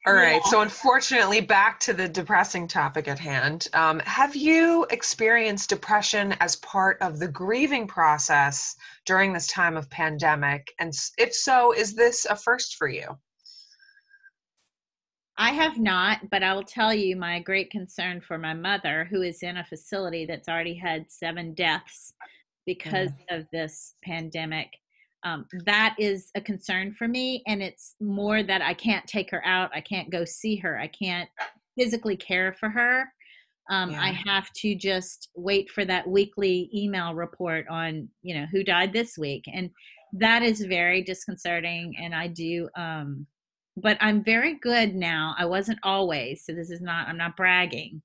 All 0.08 0.14
right. 0.14 0.42
Yeah. 0.46 0.52
So, 0.52 0.62
unfortunately, 0.62 1.42
back 1.42 1.82
to 1.82 1.94
the 1.94 2.08
depressing 2.08 2.66
topic 2.66 3.10
at 3.10 3.20
hand. 3.20 3.68
Um, 3.74 4.00
have 4.06 4.38
you 4.38 4.88
experienced 4.90 5.70
depression 5.70 6.34
as 6.40 6.56
part 6.58 6.98
of 7.02 7.20
the 7.20 7.28
grieving 7.28 7.88
process 7.88 8.74
during 9.06 9.34
this 9.34 9.48
time 9.48 9.76
of 9.76 9.90
pandemic? 9.90 10.74
And 10.80 10.94
if 11.18 11.34
so, 11.34 11.74
is 11.74 11.94
this 11.94 12.26
a 12.30 12.38
first 12.38 12.76
for 12.76 12.88
you? 12.88 13.18
I 15.38 15.52
have 15.52 15.78
not, 15.78 16.30
but 16.32 16.42
I 16.42 16.54
will 16.54 16.64
tell 16.64 16.94
you 16.94 17.18
my 17.18 17.42
great 17.42 17.70
concern 17.70 18.22
for 18.22 18.38
my 18.38 18.54
mother, 18.54 19.06
who 19.12 19.24
is 19.24 19.44
in 19.44 19.58
a 19.58 19.66
facility 19.66 20.26
that's 20.26 20.48
already 20.48 20.76
had 20.76 21.12
seven 21.12 21.54
deaths 21.54 22.14
because 22.66 23.10
mm. 23.10 23.38
of 23.38 23.46
this 23.52 23.94
pandemic 24.06 24.70
um, 25.24 25.46
that 25.66 25.96
is 25.98 26.30
a 26.36 26.42
concern 26.42 26.94
for 26.94 27.08
me 27.08 27.44
and 27.48 27.62
it's 27.62 27.96
more 28.00 28.44
that 28.44 28.62
i 28.62 28.74
can't 28.74 29.06
take 29.08 29.30
her 29.32 29.46
out 29.46 29.70
i 29.74 29.82
can't 29.82 30.10
go 30.10 30.24
see 30.24 30.56
her 30.56 30.80
i 30.80 30.88
can't 30.88 31.30
physically 31.78 32.16
care 32.16 32.54
for 32.60 32.70
her 32.70 33.06
um, 33.70 33.92
yeah. 33.92 34.02
i 34.02 34.12
have 34.26 34.52
to 34.54 34.76
just 34.76 35.30
wait 35.36 35.70
for 35.70 35.86
that 35.86 36.08
weekly 36.08 36.70
email 36.74 37.14
report 37.16 37.66
on 37.70 38.08
you 38.22 38.36
know 38.36 38.46
who 38.52 38.64
died 38.64 38.94
this 38.94 39.18
week 39.18 39.44
and 39.54 39.70
that 40.14 40.42
is 40.42 40.62
very 40.62 41.04
disconcerting 41.04 41.94
and 42.00 42.14
i 42.14 42.28
do 42.28 42.70
um, 42.78 43.26
but 43.76 43.98
i'm 44.02 44.24
very 44.24 44.58
good 44.62 44.96
now 44.96 45.36
i 45.38 45.46
wasn't 45.46 45.80
always 45.84 46.44
so 46.46 46.54
this 46.54 46.70
is 46.70 46.82
not 46.82 47.08
i'm 47.08 47.18
not 47.18 47.36
bragging 47.36 48.02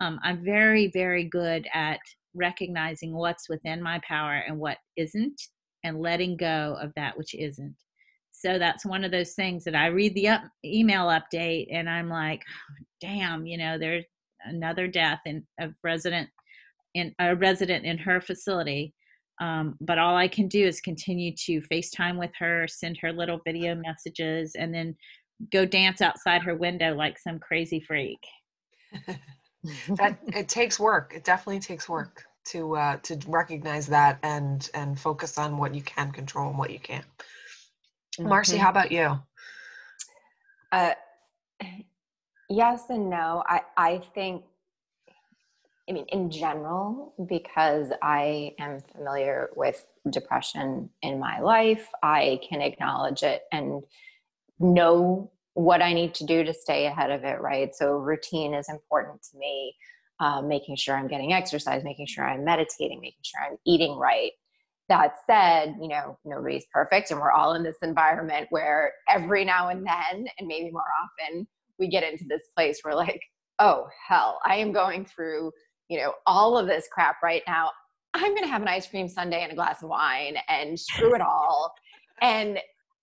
um, 0.00 0.18
i'm 0.22 0.44
very 0.44 0.90
very 0.92 1.24
good 1.24 1.66
at 1.74 2.00
recognizing 2.34 3.12
what's 3.14 3.48
within 3.48 3.82
my 3.82 4.00
power 4.08 4.42
and 4.46 4.58
what 4.58 4.78
isn't 4.96 5.40
and 5.84 6.00
letting 6.00 6.36
go 6.36 6.76
of 6.80 6.92
that 6.96 7.16
which 7.16 7.34
isn't. 7.34 7.74
So 8.30 8.58
that's 8.58 8.84
one 8.84 9.04
of 9.04 9.10
those 9.10 9.34
things 9.34 9.62
that 9.64 9.74
I 9.74 9.86
read 9.86 10.14
the 10.14 10.28
up, 10.28 10.42
email 10.64 11.06
update 11.06 11.68
and 11.70 11.88
I'm 11.88 12.08
like, 12.08 12.42
oh, 12.48 12.84
damn, 13.00 13.46
you 13.46 13.58
know, 13.58 13.78
there's 13.78 14.04
another 14.44 14.88
death 14.88 15.20
in 15.26 15.44
a 15.60 15.68
resident 15.82 16.28
in 16.94 17.14
a 17.20 17.34
resident 17.34 17.84
in 17.84 17.96
her 17.98 18.20
facility. 18.20 18.94
Um, 19.40 19.76
but 19.80 19.98
all 19.98 20.16
I 20.16 20.28
can 20.28 20.46
do 20.46 20.66
is 20.66 20.80
continue 20.80 21.34
to 21.46 21.62
FaceTime 21.62 22.18
with 22.18 22.30
her, 22.38 22.66
send 22.68 22.98
her 23.00 23.12
little 23.12 23.40
video 23.46 23.74
messages, 23.74 24.54
and 24.56 24.74
then 24.74 24.94
go 25.50 25.64
dance 25.64 26.00
outside 26.00 26.42
her 26.42 26.54
window 26.54 26.94
like 26.94 27.18
some 27.18 27.38
crazy 27.38 27.80
freak. 27.80 28.20
that 29.96 30.18
it 30.28 30.48
takes 30.48 30.78
work. 30.78 31.12
It 31.16 31.24
definitely 31.24 31.60
takes 31.60 31.88
work 31.88 32.24
to 32.46 32.76
uh, 32.76 32.96
to 32.98 33.18
recognize 33.26 33.86
that 33.88 34.18
and 34.22 34.68
and 34.74 34.98
focus 34.98 35.38
on 35.38 35.58
what 35.58 35.74
you 35.74 35.82
can 35.82 36.10
control 36.12 36.48
and 36.48 36.58
what 36.58 36.70
you 36.70 36.78
can't. 36.78 37.04
Mm-hmm. 38.18 38.28
Marcy, 38.28 38.56
how 38.56 38.70
about 38.70 38.92
you? 38.92 39.18
Uh, 40.70 40.92
yes 42.50 42.84
and 42.88 43.10
no. 43.10 43.42
I 43.46 43.62
I 43.76 44.02
think. 44.14 44.44
I 45.88 45.92
mean, 45.92 46.06
in 46.12 46.30
general, 46.30 47.12
because 47.28 47.88
I 48.00 48.54
am 48.60 48.80
familiar 48.80 49.50
with 49.56 49.84
depression 50.10 50.88
in 51.02 51.18
my 51.18 51.40
life, 51.40 51.88
I 52.04 52.40
can 52.48 52.60
acknowledge 52.60 53.24
it 53.24 53.42
and 53.50 53.82
know 54.60 55.32
what 55.54 55.82
I 55.82 55.92
need 55.92 56.14
to 56.14 56.24
do 56.24 56.44
to 56.44 56.54
stay 56.54 56.86
ahead 56.86 57.10
of 57.10 57.24
it, 57.24 57.40
right? 57.40 57.74
So 57.74 57.92
routine 57.92 58.54
is 58.54 58.68
important 58.68 59.22
to 59.30 59.38
me. 59.38 59.74
Uh, 60.22 60.40
making 60.40 60.76
sure 60.76 60.94
I'm 60.94 61.08
getting 61.08 61.32
exercise, 61.32 61.82
making 61.82 62.06
sure 62.06 62.24
I'm 62.24 62.44
meditating, 62.44 63.00
making 63.00 63.24
sure 63.24 63.40
I'm 63.44 63.58
eating 63.66 63.96
right. 63.98 64.30
That 64.88 65.14
said, 65.26 65.74
you 65.80 65.88
know, 65.88 66.16
nobody's 66.24 66.66
perfect, 66.72 67.10
and 67.10 67.18
we're 67.20 67.32
all 67.32 67.54
in 67.54 67.64
this 67.64 67.78
environment 67.82 68.46
where 68.50 68.92
every 69.08 69.44
now 69.44 69.68
and 69.70 69.84
then, 69.84 70.26
and 70.38 70.46
maybe 70.46 70.70
more 70.70 70.84
often, 71.02 71.48
we 71.80 71.88
get 71.88 72.04
into 72.04 72.24
this 72.28 72.42
place 72.54 72.78
where, 72.82 72.94
like, 72.94 73.20
oh, 73.58 73.88
hell, 74.08 74.38
I 74.44 74.56
am 74.56 74.70
going 74.70 75.04
through, 75.06 75.50
you 75.88 75.98
know, 75.98 76.12
all 76.24 76.56
of 76.56 76.68
this 76.68 76.86
crap 76.92 77.16
right 77.20 77.42
now. 77.48 77.70
I'm 78.14 78.32
going 78.32 78.44
to 78.44 78.48
have 78.48 78.62
an 78.62 78.68
ice 78.68 78.86
cream 78.86 79.08
sundae 79.08 79.42
and 79.42 79.52
a 79.52 79.56
glass 79.56 79.82
of 79.82 79.88
wine 79.88 80.36
and 80.48 80.78
screw 80.78 81.16
it 81.16 81.20
all. 81.20 81.72
And 82.20 82.60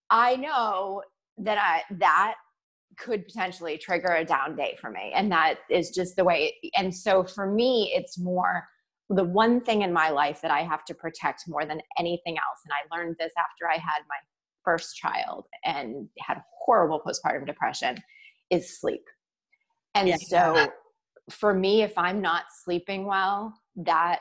I 0.10 0.38
know 0.38 1.02
that 1.40 1.58
I 1.58 1.82
that 1.96 2.36
could 3.00 3.26
potentially 3.26 3.78
trigger 3.78 4.16
a 4.16 4.26
down 4.26 4.56
day 4.56 4.78
for 4.80 4.92
me 4.92 5.12
and 5.16 5.32
that 5.32 5.60
is 5.70 5.90
just 5.90 6.16
the 6.16 6.24
way 6.24 6.54
it, 6.62 6.72
and 6.78 6.94
so 6.94 7.24
for 7.24 7.52
me 7.52 7.92
it's 7.96 8.20
more 8.20 8.68
the 9.10 9.24
one 9.24 9.60
thing 9.62 9.82
in 9.82 9.92
my 9.92 10.10
life 10.10 10.42
that 10.42 10.52
I 10.52 10.62
have 10.62 10.86
to 10.86 10.94
protect 10.94 11.48
more 11.48 11.66
than 11.66 11.82
anything 11.98 12.38
else 12.38 12.62
and 12.66 12.74
I 12.74 12.96
learned 12.96 13.16
this 13.20 13.32
after 13.38 13.68
I 13.68 13.76
had 13.76 14.02
my 14.08 14.18
first 14.64 14.96
child 14.96 15.46
and 15.64 16.08
had 16.20 16.42
horrible 16.66 17.02
postpartum 17.02 17.48
depression 17.48 17.98
is 18.50 18.80
sleep. 18.80 19.04
And 19.96 20.08
yeah. 20.08 20.18
so 20.20 20.68
for 21.32 21.54
me 21.54 21.82
if 21.82 21.98
I'm 21.98 22.22
not 22.22 22.46
sleeping 22.64 23.06
well 23.06 23.54
that 23.78 24.20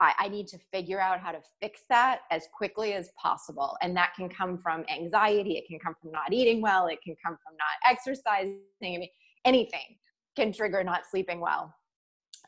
I, 0.00 0.14
I 0.18 0.28
need 0.28 0.48
to 0.48 0.58
figure 0.72 1.00
out 1.00 1.20
how 1.20 1.32
to 1.32 1.40
fix 1.60 1.82
that 1.88 2.20
as 2.30 2.48
quickly 2.56 2.94
as 2.94 3.10
possible. 3.20 3.76
And 3.82 3.96
that 3.96 4.14
can 4.16 4.28
come 4.28 4.58
from 4.58 4.84
anxiety, 4.92 5.56
it 5.58 5.66
can 5.68 5.78
come 5.78 5.94
from 6.00 6.10
not 6.10 6.32
eating 6.32 6.62
well, 6.62 6.86
it 6.86 7.00
can 7.02 7.14
come 7.24 7.36
from 7.44 7.54
not 7.56 7.90
exercising. 7.90 8.60
I 8.82 8.98
mean, 8.98 9.08
anything 9.44 9.96
can 10.36 10.52
trigger 10.52 10.82
not 10.82 11.02
sleeping 11.10 11.40
well. 11.40 11.74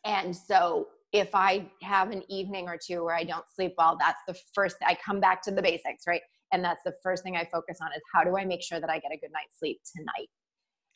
And 0.05 0.35
so 0.35 0.89
if 1.13 1.35
I 1.35 1.71
have 1.83 2.11
an 2.11 2.23
evening 2.29 2.69
or 2.69 2.79
two 2.79 3.05
where 3.05 3.15
I 3.15 3.25
don't 3.25 3.45
sleep 3.55 3.75
well, 3.77 3.97
that's 3.99 4.21
the 4.27 4.35
first 4.55 4.77
I 4.87 4.97
come 5.05 5.21
back 5.21 5.43
to 5.43 5.51
the 5.51 5.63
basics, 5.63 6.07
right? 6.07 6.23
And 6.53 6.65
that's 6.65 6.83
the 6.85 6.95
first 7.03 7.23
thing 7.23 7.37
I 7.37 7.49
focus 7.53 7.79
on 7.81 7.89
is 7.95 8.03
how 8.15 8.25
do 8.25 8.37
I 8.37 8.45
make 8.45 8.63
sure 8.63 8.81
that 8.81 8.91
I 8.91 8.99
get 8.99 9.13
a 9.13 9.17
good 9.17 9.31
night's 9.33 9.59
sleep 9.59 9.81
tonight? 9.95 10.29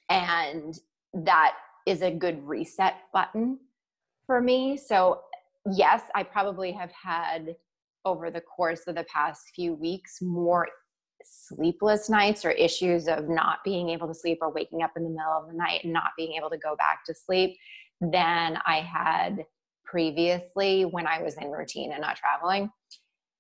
And 0.09 0.79
that 1.25 1.55
is 1.87 2.03
a 2.03 2.11
good 2.11 2.47
reset 2.47 2.95
button 3.13 3.59
for 4.27 4.41
me. 4.41 4.77
So 4.77 5.23
yes, 5.73 6.03
I 6.15 6.23
probably 6.23 6.73
have 6.73 6.91
had 6.93 7.57
over 8.05 8.31
the 8.31 8.41
course 8.41 8.83
of 8.87 8.95
the 8.95 9.05
past 9.05 9.51
few 9.55 9.75
weeks 9.75 10.19
more 10.23 10.69
sleepless 11.25 12.09
nights 12.09 12.45
or 12.45 12.51
issues 12.53 13.09
of 13.09 13.29
not 13.29 13.59
being 13.65 13.89
able 13.91 14.07
to 14.07 14.15
sleep 14.15 14.39
or 14.41 14.53
waking 14.53 14.83
up 14.83 14.93
in 14.97 15.03
the 15.03 15.11
middle 15.11 15.33
of 15.33 15.49
the 15.49 15.55
night 15.57 15.81
and 15.83 15.93
not 15.93 16.11
being 16.17 16.35
able 16.35 16.51
to 16.51 16.59
go 16.59 16.77
back 16.77 17.05
to 17.07 17.15
sleep 17.15 17.57
than 18.01 18.59
I 18.67 18.81
had 18.81 19.45
previously 19.85 20.85
when 20.85 21.07
I 21.07 21.23
was 21.23 21.37
in 21.37 21.51
routine 21.51 21.93
and 21.93 22.01
not 22.01 22.17
traveling. 22.17 22.71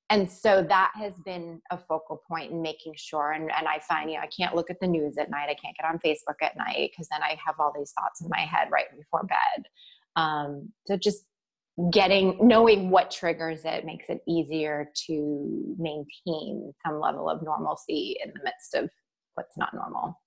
And 0.08 0.30
so 0.30 0.64
that 0.68 0.92
has 0.94 1.14
been 1.24 1.60
a 1.70 1.78
focal 1.78 2.22
point 2.28 2.52
in 2.52 2.62
making 2.62 2.94
sure. 2.96 3.32
And, 3.32 3.50
and 3.50 3.66
I 3.66 3.80
find, 3.80 4.08
you 4.08 4.16
know, 4.16 4.22
I 4.22 4.28
can't 4.28 4.54
look 4.54 4.70
at 4.70 4.78
the 4.80 4.86
news 4.86 5.18
at 5.18 5.30
night. 5.30 5.48
I 5.50 5.54
can't 5.54 5.76
get 5.76 5.88
on 5.88 5.98
Facebook 5.98 6.42
at 6.42 6.56
night 6.56 6.90
because 6.92 7.08
then 7.08 7.22
I 7.22 7.36
have 7.44 7.56
all 7.58 7.72
these 7.76 7.92
thoughts 7.92 8.20
in 8.20 8.28
my 8.28 8.40
head 8.40 8.68
right 8.70 8.86
before 8.96 9.24
bed. 9.24 9.66
Um, 10.14 10.72
so 10.86 10.96
just 10.96 11.24
getting 11.92 12.38
knowing 12.40 12.90
what 12.90 13.10
triggers 13.10 13.60
it 13.64 13.84
makes 13.84 14.06
it 14.08 14.20
easier 14.26 14.90
to 14.94 15.74
maintain 15.78 16.72
some 16.84 16.98
level 16.98 17.28
of 17.28 17.42
normalcy 17.42 18.16
in 18.24 18.30
the 18.30 18.40
midst 18.42 18.74
of 18.74 18.88
what's 19.34 19.58
not 19.58 19.74
normal 19.74 20.18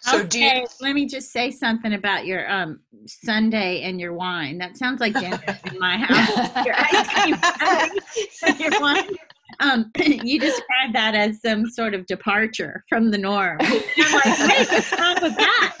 so 0.00 0.18
okay, 0.20 0.60
you- 0.60 0.66
let 0.80 0.94
me 0.94 1.06
just 1.06 1.32
say 1.32 1.50
something 1.50 1.94
about 1.94 2.24
your 2.24 2.48
um 2.50 2.80
sundae 3.06 3.82
and 3.82 4.00
your 4.00 4.12
wine 4.12 4.58
that 4.58 4.76
sounds 4.76 5.00
like 5.00 5.12
dinner 5.14 5.42
in 5.64 5.78
my 5.78 5.98
house 5.98 6.64
your 6.64 6.74
ice 6.76 7.08
cream 7.08 8.58
your 8.60 8.80
wine 8.80 9.10
um, 9.58 9.90
you 9.98 10.38
described 10.38 10.94
that 10.94 11.14
as 11.14 11.40
some 11.42 11.68
sort 11.68 11.92
of 11.92 12.06
departure 12.06 12.84
from 12.88 13.10
the 13.10 13.18
norm. 13.18 13.58
I'm 13.60 14.12
like, 14.12 14.24
hey, 14.24 14.64
what's 14.64 14.92
wrong 14.98 15.16
with 15.20 15.36
that? 15.36 15.76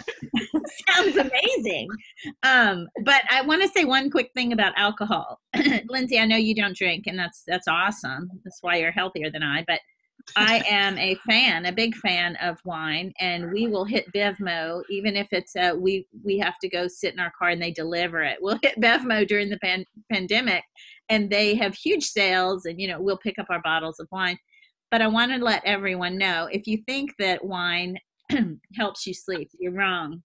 Sounds 0.88 1.16
amazing. 1.16 1.88
Um, 2.42 2.88
but 3.04 3.22
I 3.30 3.42
want 3.42 3.62
to 3.62 3.68
say 3.68 3.84
one 3.84 4.10
quick 4.10 4.30
thing 4.34 4.52
about 4.52 4.72
alcohol. 4.76 5.40
Lindsay, 5.88 6.18
I 6.18 6.26
know 6.26 6.36
you 6.36 6.54
don't 6.54 6.76
drink, 6.76 7.06
and 7.06 7.18
that's 7.18 7.42
that's 7.46 7.68
awesome. 7.68 8.30
That's 8.44 8.58
why 8.62 8.76
you're 8.76 8.90
healthier 8.90 9.30
than 9.30 9.42
I. 9.42 9.64
But 9.66 9.80
I 10.36 10.62
am 10.70 10.98
a 10.98 11.14
fan, 11.28 11.66
a 11.66 11.72
big 11.72 11.94
fan 11.96 12.36
of 12.36 12.58
wine, 12.64 13.12
and 13.20 13.50
we 13.52 13.66
will 13.66 13.84
hit 13.84 14.12
Bevmo 14.12 14.82
even 14.90 15.16
if 15.16 15.28
it's 15.32 15.56
a 15.56 15.74
we 15.74 16.06
we 16.24 16.38
have 16.38 16.58
to 16.60 16.68
go 16.68 16.88
sit 16.88 17.14
in 17.14 17.20
our 17.20 17.32
car 17.38 17.50
and 17.50 17.62
they 17.62 17.72
deliver 17.72 18.22
it. 18.22 18.38
We'll 18.40 18.58
hit 18.62 18.80
Bevmo 18.80 19.26
during 19.26 19.50
the 19.50 19.58
pan- 19.58 19.86
pandemic, 20.10 20.64
and 21.10 21.28
they 21.28 21.54
have 21.56 21.74
huge 21.74 22.04
sales 22.04 22.64
and 22.64 22.80
you 22.80 22.88
know 22.88 23.00
we'll 23.00 23.18
pick 23.18 23.38
up 23.38 23.46
our 23.50 23.60
bottles 23.60 24.00
of 24.00 24.08
wine 24.10 24.38
but 24.90 25.02
i 25.02 25.06
want 25.06 25.30
to 25.30 25.38
let 25.38 25.62
everyone 25.66 26.16
know 26.16 26.48
if 26.50 26.66
you 26.66 26.78
think 26.86 27.10
that 27.18 27.44
wine 27.44 27.98
helps 28.76 29.06
you 29.06 29.12
sleep 29.12 29.50
you're 29.58 29.72
wrong 29.72 30.22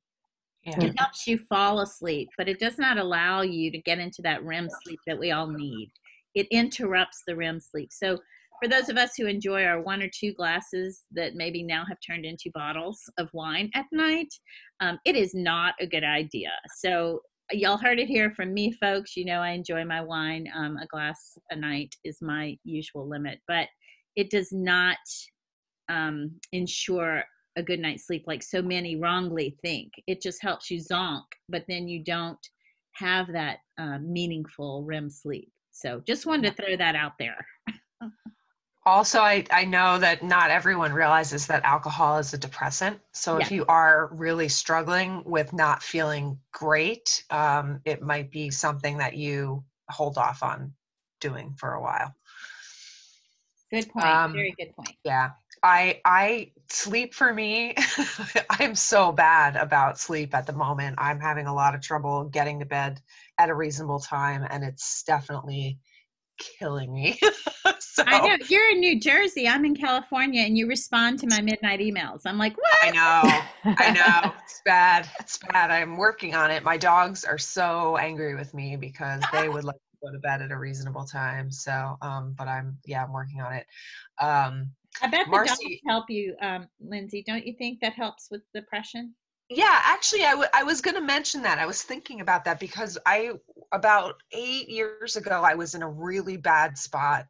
yeah. 0.66 0.84
it 0.84 0.94
helps 0.98 1.28
you 1.28 1.38
fall 1.38 1.80
asleep 1.82 2.30
but 2.38 2.50
it 2.50 2.60
does 2.60 2.78
not 2.78 2.98
allow 2.98 3.42
you 3.42 3.72
to 3.72 3.78
get 3.80 4.00
into 4.00 4.22
that 4.22 4.44
rem 4.44 4.68
sleep 4.84 5.00
that 5.06 5.20
we 5.20 5.32
all 5.32 5.48
need 5.48 5.92
it 6.34 6.48
interrupts 6.52 7.24
the 7.28 7.36
rem 7.36 7.60
sleep 7.60 7.90
so 7.92 8.18
for 8.62 8.70
those 8.70 8.90
of 8.90 8.98
us 8.98 9.16
who 9.18 9.26
enjoy 9.26 9.64
our 9.66 9.82
one 9.82 10.02
or 10.02 10.10
two 10.10 10.34
glasses 10.34 11.04
that 11.12 11.36
maybe 11.36 11.64
now 11.64 11.84
have 11.88 11.98
turned 12.06 12.26
into 12.26 12.52
bottles 12.54 13.02
of 13.18 13.30
wine 13.34 13.70
at 13.74 13.86
night, 13.92 14.34
um, 14.80 15.00
it 15.06 15.16
is 15.16 15.34
not 15.34 15.76
a 15.80 15.88
good 15.88 16.04
idea. 16.04 16.52
So 16.78 17.22
y'all 17.52 17.78
heard 17.78 18.00
it 18.00 18.08
here 18.08 18.32
from 18.32 18.54
me, 18.54 18.72
folks. 18.72 19.16
You 19.16 19.26
know, 19.26 19.40
I 19.40 19.52
enjoy 19.52 19.84
my 19.86 20.02
wine. 20.02 20.48
Um, 20.56 20.78
a 20.78 20.88
glass 20.88 21.38
a 21.52 21.56
night 21.56 21.96
is 22.04 22.18
my 22.22 22.58
usual 22.64 23.08
limit, 23.08 23.40
but 23.48 23.68
it 24.16 24.30
does 24.30 24.52
not 24.52 24.98
um, 25.90 26.32
ensure 26.52 27.24
a 27.56 27.64
good 27.64 27.80
night's 27.80 28.06
sleep 28.06 28.26
like 28.28 28.44
so 28.44 28.62
many 28.62 28.96
wrongly 28.96 29.58
think. 29.62 29.94
It 30.08 30.22
just 30.22 30.42
helps 30.42 30.70
you 30.70 30.80
zonk, 30.80 31.24
but 31.50 31.66
then 31.68 31.88
you 31.88 32.04
don't 32.04 32.40
have 32.94 33.32
that 33.34 33.60
uh, 33.78 34.00
meaningful 34.00 34.84
REM 34.84 35.10
sleep. 35.10 35.52
So 35.72 36.02
just 36.08 36.26
wanted 36.26 36.56
to 36.56 36.64
throw 36.64 36.78
that 36.78 36.96
out 36.96 37.14
there. 37.20 37.46
also 38.86 39.20
I, 39.20 39.46
I 39.52 39.66
know 39.66 39.98
that 40.00 40.24
not 40.24 40.52
everyone 40.52 40.94
realizes 40.94 41.48
that 41.48 41.64
alcohol 41.64 42.18
is 42.18 42.34
a 42.34 42.38
depressant 42.38 43.00
so 43.14 43.38
yeah. 43.38 43.46
if 43.46 43.52
you 43.52 43.66
are 43.68 44.10
really 44.14 44.48
struggling 44.48 45.24
with 45.26 45.54
not 45.54 45.82
feeling 45.82 46.38
great 46.52 47.24
um, 47.32 47.82
it 47.86 48.02
might 48.02 48.32
be 48.32 48.50
something 48.52 48.98
that 48.98 49.16
you 49.16 49.64
hold 49.90 50.18
off 50.18 50.44
on 50.44 50.72
doing 51.20 51.56
for 51.58 51.74
a 51.74 51.82
while 51.82 52.14
good 53.72 53.90
point 53.90 54.06
um, 54.06 54.34
very 54.34 54.54
good 54.58 54.76
point 54.76 54.96
yeah 55.04 55.32
i 55.64 56.00
i 56.06 56.52
sleep 56.72 57.14
for 57.14 57.34
me 57.34 57.76
i'm 58.52 58.76
so 58.76 59.12
bad 59.12 59.56
about 59.56 60.00
sleep 60.00 60.34
at 60.34 60.46
the 60.46 60.54
moment 60.54 60.96
i'm 60.98 61.20
having 61.20 61.48
a 61.48 61.54
lot 61.54 61.76
of 61.76 61.82
trouble 61.82 62.26
getting 62.26 62.60
to 62.60 62.66
bed 62.66 63.02
at 63.38 63.50
a 63.50 63.56
reasonable 63.56 64.00
time 64.00 64.46
and 64.50 64.64
it's 64.64 65.04
definitely 65.04 65.78
killing 66.38 66.94
me. 66.94 67.20
so, 67.80 68.04
I 68.06 68.20
know 68.20 68.38
you're 68.48 68.70
in 68.72 68.80
New 68.80 69.00
Jersey. 69.00 69.48
I'm 69.48 69.66
in 69.66 69.76
California, 69.76 70.42
and 70.42 70.58
you 70.58 70.68
respond 70.68 71.20
to 71.20 71.28
my 71.28 71.42
midnight 71.42 71.80
emails. 71.80 72.22
I'm 72.26 72.38
like, 72.38 72.56
what? 72.58 72.78
I 72.82 72.92
know, 72.92 73.76
I 73.78 73.92
know. 73.92 74.34
It's 74.44 74.62
bad. 74.64 75.10
It's 75.20 75.38
bad. 75.38 75.70
I'm 75.70 75.98
working 75.98 76.34
on 76.34 76.50
it. 76.50 76.64
My 76.64 76.78
dogs 76.78 77.24
are 77.24 77.38
so 77.38 77.98
angry 77.98 78.36
with 78.36 78.54
me 78.54 78.76
because 78.78 79.22
they 79.34 79.50
would 79.50 79.64
like 79.64 79.76
to 79.76 80.08
go 80.08 80.12
to 80.12 80.20
bed 80.20 80.42
at 80.42 80.52
a 80.52 80.58
reasonable 80.58 81.04
time. 81.04 81.52
So, 81.52 81.98
um, 82.02 82.34
but 82.38 82.48
I'm 82.48 82.78
yeah, 82.86 83.04
I'm 83.04 83.12
working 83.14 83.42
on 83.42 83.54
it. 83.54 83.68
Um, 84.20 84.72
I 85.02 85.08
bet 85.08 85.28
Marcy, 85.28 85.56
the 85.58 85.70
dogs 85.70 85.82
help 85.88 86.10
you, 86.10 86.36
um, 86.42 86.68
Lindsay. 86.80 87.24
Don't 87.26 87.46
you 87.46 87.54
think 87.54 87.80
that 87.82 87.94
helps 87.94 88.28
with 88.32 88.42
depression? 88.54 89.14
Yeah, 89.50 89.80
actually, 89.84 90.26
I, 90.26 90.32
w- 90.32 90.50
I 90.56 90.64
was 90.64 90.82
going 90.82 90.96
to 90.96 91.02
mention 91.02 91.44
that. 91.44 91.60
I 91.60 91.68
was 91.68 91.84
thinking 91.84 92.22
about 92.22 92.46
that 92.46 92.60
because 92.60 92.98
I, 93.06 93.34
about 93.72 94.16
eight 94.32 94.68
years 94.70 95.18
ago, 95.18 95.44
I 95.46 95.54
was 95.54 95.76
in 95.76 95.84
a 95.84 95.90
really 95.90 96.36
bad 96.36 96.78
spot. 96.78 97.28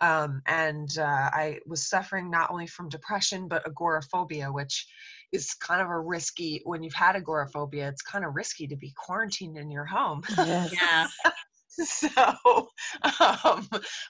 Um, 0.00 0.42
and 0.46 0.88
uh, 0.96 1.30
I 1.32 1.58
was 1.66 1.88
suffering 1.88 2.30
not 2.30 2.52
only 2.52 2.68
from 2.68 2.88
depression, 2.88 3.48
but 3.48 3.66
agoraphobia, 3.66 4.52
which 4.52 4.86
is 5.32 5.54
kind 5.54 5.80
of 5.80 5.88
a 5.88 5.98
risky, 5.98 6.60
when 6.64 6.84
you've 6.84 6.94
had 6.94 7.16
agoraphobia, 7.16 7.88
it's 7.88 8.02
kind 8.02 8.24
of 8.24 8.36
risky 8.36 8.68
to 8.68 8.76
be 8.76 8.92
quarantined 8.96 9.56
in 9.56 9.68
your 9.68 9.86
home. 9.86 10.22
Yes. 10.38 10.72
yeah. 10.72 11.08
so 11.84 12.68
um, 13.20 13.68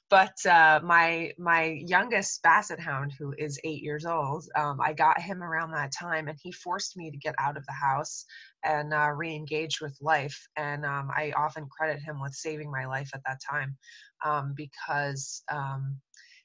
but 0.09 0.35
uh, 0.49 0.81
my 0.85 1.33
my 1.39 1.81
youngest 1.85 2.43
basset 2.43 2.79
hound 2.79 3.13
who 3.19 3.35
is 3.39 3.59
eight 3.65 3.83
years 3.83 4.07
old 4.07 4.45
um, 4.57 4.81
i 4.81 4.93
got 4.93 5.21
him 5.21 5.43
around 5.43 5.73
that 5.73 5.93
time 5.93 6.29
and 6.29 6.39
he 6.43 6.53
forced 6.53 6.97
me 6.97 7.11
to 7.11 7.17
get 7.17 7.35
out 7.39 7.57
of 7.57 7.67
the 7.67 7.73
house 7.73 8.25
and 8.65 8.95
uh, 8.95 9.09
re-engage 9.11 9.81
with 9.81 9.97
life 10.01 10.47
and 10.57 10.85
um, 10.85 11.11
i 11.17 11.33
often 11.37 11.67
credit 11.77 12.01
him 12.01 12.21
with 12.21 12.33
saving 12.33 12.71
my 12.71 12.87
life 12.87 13.11
at 13.15 13.23
that 13.27 13.41
time 13.51 13.77
um, 14.25 14.55
because 14.57 15.43
um, 15.51 15.97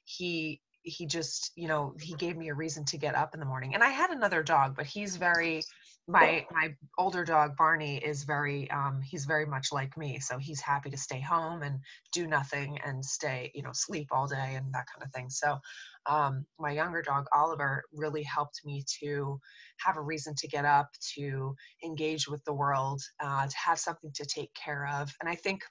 he 0.04 0.60
he 0.82 1.06
just 1.06 1.52
you 1.56 1.68
know 1.68 1.94
he 2.00 2.14
gave 2.14 2.36
me 2.36 2.48
a 2.48 2.54
reason 2.54 2.84
to 2.84 2.98
get 2.98 3.14
up 3.14 3.34
in 3.34 3.40
the 3.40 3.46
morning 3.46 3.74
and 3.74 3.82
i 3.82 3.88
had 3.88 4.10
another 4.10 4.42
dog 4.42 4.74
but 4.76 4.86
he's 4.86 5.16
very 5.16 5.62
my 6.08 6.44
my 6.50 6.74
older 6.98 7.24
dog 7.24 7.56
barney 7.56 7.96
is 7.98 8.24
very 8.24 8.68
um 8.72 9.00
he's 9.00 9.24
very 9.24 9.46
much 9.46 9.68
like 9.70 9.96
me 9.96 10.18
so 10.18 10.36
he's 10.36 10.60
happy 10.60 10.90
to 10.90 10.96
stay 10.96 11.20
home 11.20 11.62
and 11.62 11.78
do 12.12 12.26
nothing 12.26 12.78
and 12.84 13.04
stay 13.04 13.52
you 13.54 13.62
know 13.62 13.70
sleep 13.72 14.08
all 14.10 14.26
day 14.26 14.54
and 14.56 14.66
that 14.74 14.86
kind 14.92 15.04
of 15.04 15.12
thing 15.12 15.30
so 15.30 15.58
um 16.06 16.44
my 16.58 16.72
younger 16.72 17.02
dog 17.02 17.26
oliver 17.32 17.84
really 17.92 18.24
helped 18.24 18.60
me 18.64 18.84
to 19.00 19.38
have 19.78 19.96
a 19.96 20.02
reason 20.02 20.34
to 20.34 20.48
get 20.48 20.64
up 20.64 20.88
to 21.14 21.54
engage 21.84 22.26
with 22.26 22.42
the 22.44 22.52
world 22.52 23.00
uh, 23.20 23.46
to 23.46 23.56
have 23.56 23.78
something 23.78 24.10
to 24.12 24.24
take 24.26 24.52
care 24.54 24.88
of 24.88 25.12
and 25.20 25.30
i 25.30 25.34
think 25.36 25.62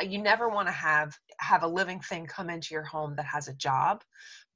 you 0.00 0.18
never 0.18 0.48
want 0.48 0.68
to 0.68 0.72
have 0.72 1.16
have 1.38 1.62
a 1.62 1.68
living 1.68 2.00
thing 2.00 2.26
come 2.26 2.50
into 2.50 2.74
your 2.74 2.84
home 2.84 3.14
that 3.16 3.26
has 3.26 3.48
a 3.48 3.54
job 3.54 4.02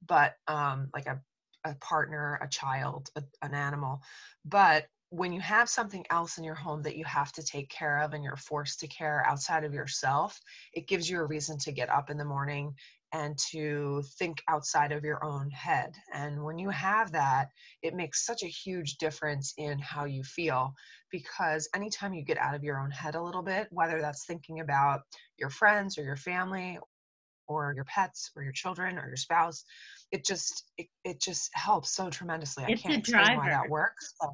but 0.05 0.35
um 0.47 0.89
like 0.93 1.07
a 1.07 1.19
a 1.65 1.75
partner 1.75 2.39
a 2.41 2.47
child 2.47 3.09
a, 3.15 3.23
an 3.41 3.53
animal. 3.53 4.01
But 4.45 4.87
when 5.09 5.33
you 5.33 5.41
have 5.41 5.69
something 5.69 6.05
else 6.09 6.37
in 6.37 6.43
your 6.43 6.55
home 6.55 6.83
that 6.83 6.95
you 6.95 7.03
have 7.05 7.31
to 7.33 7.43
take 7.43 7.69
care 7.69 8.01
of 8.01 8.13
and 8.13 8.23
you're 8.23 8.35
forced 8.35 8.79
to 8.79 8.87
care 8.87 9.25
outside 9.25 9.63
of 9.63 9.73
yourself 9.73 10.39
it 10.73 10.87
gives 10.87 11.09
you 11.09 11.19
a 11.19 11.25
reason 11.25 11.57
to 11.57 11.71
get 11.71 11.89
up 11.89 12.11
in 12.11 12.17
the 12.17 12.25
morning 12.25 12.75
and 13.13 13.37
to 13.51 14.03
think 14.17 14.41
outside 14.47 14.91
of 14.91 15.03
your 15.03 15.23
own 15.23 15.49
head. 15.49 15.95
And 16.13 16.43
when 16.43 16.59
you 16.59 16.69
have 16.69 17.11
that, 17.13 17.49
it 17.81 17.95
makes 17.95 18.25
such 18.25 18.43
a 18.43 18.47
huge 18.47 18.97
difference 18.97 19.53
in 19.57 19.79
how 19.79 20.05
you 20.05 20.23
feel 20.23 20.73
because 21.11 21.67
anytime 21.75 22.13
you 22.13 22.23
get 22.23 22.37
out 22.37 22.55
of 22.55 22.63
your 22.63 22.79
own 22.79 22.91
head 22.91 23.15
a 23.15 23.21
little 23.21 23.41
bit, 23.41 23.67
whether 23.71 23.99
that's 23.99 24.25
thinking 24.25 24.59
about 24.59 25.01
your 25.37 25.49
friends 25.49 25.97
or 25.97 26.03
your 26.03 26.15
family 26.17 26.77
or 27.47 27.73
your 27.75 27.85
pets 27.85 28.31
or 28.35 28.43
your 28.43 28.53
children 28.53 28.97
or 28.97 29.07
your 29.07 29.17
spouse, 29.17 29.63
it 30.11 30.23
just 30.25 30.65
it, 30.77 30.87
it 31.03 31.21
just 31.21 31.49
helps 31.53 31.95
so 31.95 32.09
tremendously. 32.09 32.63
It's 32.67 32.83
I 32.85 32.87
can't 32.87 32.99
explain 32.99 33.37
why 33.37 33.49
that 33.49 33.69
works. 33.69 34.13
But 34.21 34.31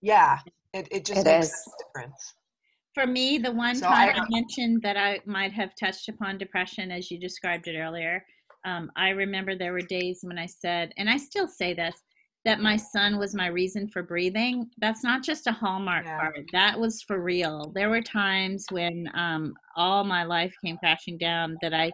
yeah, 0.00 0.38
it, 0.72 0.88
it 0.90 1.04
just 1.04 1.20
It 1.20 1.26
makes 1.26 1.46
is. 1.46 1.66
a 1.66 1.84
difference. 1.84 2.34
For 2.98 3.06
me, 3.06 3.38
the 3.38 3.52
one 3.52 3.76
So 3.76 3.86
time 3.86 4.08
I- 4.08 4.18
I 4.18 4.26
mentioned 4.28 4.82
that 4.82 4.96
I 4.96 5.20
might 5.24 5.52
have 5.52 5.72
touched 5.76 6.08
upon 6.08 6.36
depression 6.36 6.90
as 6.90 7.12
you 7.12 7.18
described 7.20 7.68
it 7.68 7.78
earlier, 7.78 8.26
um, 8.64 8.90
I 8.96 9.10
remember 9.10 9.54
there 9.54 9.72
were 9.72 9.82
days 9.82 10.18
when 10.24 10.36
I 10.36 10.46
said, 10.46 10.92
and 10.96 11.08
I 11.08 11.16
still 11.16 11.46
say 11.46 11.74
this, 11.74 12.02
that 12.44 12.58
my 12.58 12.76
son 12.76 13.16
was 13.16 13.36
my 13.36 13.46
reason 13.46 13.86
for 13.86 14.02
breathing. 14.02 14.68
That's 14.78 15.04
not 15.04 15.22
just 15.22 15.46
a 15.46 15.52
Hallmark 15.52 16.06
Yeah. 16.06 16.16
card. 16.18 16.48
That 16.50 16.76
was 16.76 17.00
for 17.02 17.22
real. 17.22 17.70
There 17.72 17.88
were 17.88 18.02
times 18.02 18.66
when 18.70 19.08
um, 19.14 19.54
all 19.76 20.02
my 20.02 20.24
life 20.24 20.52
came 20.60 20.76
crashing 20.78 21.18
down 21.18 21.56
that 21.62 21.72
I 21.72 21.92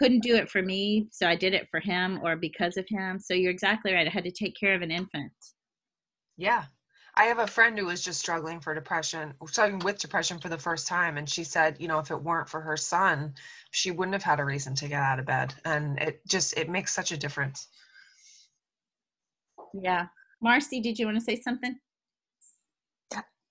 couldn't 0.00 0.24
do 0.24 0.34
it 0.34 0.50
for 0.50 0.62
me, 0.62 1.06
so 1.12 1.28
I 1.28 1.36
did 1.36 1.54
it 1.54 1.68
for 1.68 1.78
him 1.78 2.18
or 2.24 2.34
because 2.34 2.76
of 2.76 2.88
him. 2.88 3.20
So 3.20 3.34
you're 3.34 3.52
exactly 3.52 3.92
right. 3.94 4.06
I 4.08 4.10
had 4.10 4.24
to 4.24 4.32
take 4.32 4.56
care 4.58 4.74
of 4.74 4.82
an 4.82 4.90
infant. 4.90 5.32
Yeah. 6.36 6.64
I 7.20 7.24
have 7.24 7.38
a 7.38 7.46
friend 7.46 7.78
who 7.78 7.84
was 7.84 8.02
just 8.02 8.18
struggling 8.18 8.60
for 8.60 8.74
depression, 8.74 9.34
struggling 9.46 9.80
with 9.80 9.98
depression 9.98 10.38
for 10.38 10.48
the 10.48 10.56
first 10.56 10.86
time. 10.86 11.18
And 11.18 11.28
she 11.28 11.44
said, 11.44 11.76
you 11.78 11.86
know, 11.86 11.98
if 11.98 12.10
it 12.10 12.22
weren't 12.22 12.48
for 12.48 12.62
her 12.62 12.78
son, 12.78 13.34
she 13.72 13.90
wouldn't 13.90 14.14
have 14.14 14.22
had 14.22 14.40
a 14.40 14.44
reason 14.46 14.74
to 14.76 14.88
get 14.88 15.02
out 15.02 15.18
of 15.18 15.26
bed. 15.26 15.52
And 15.66 15.98
it 15.98 16.26
just, 16.26 16.56
it 16.56 16.70
makes 16.70 16.94
such 16.94 17.12
a 17.12 17.18
difference. 17.18 17.68
Yeah. 19.74 20.06
Marcy, 20.40 20.80
did 20.80 20.98
you 20.98 21.04
want 21.04 21.18
to 21.18 21.20
say 21.22 21.38
something? 21.38 21.78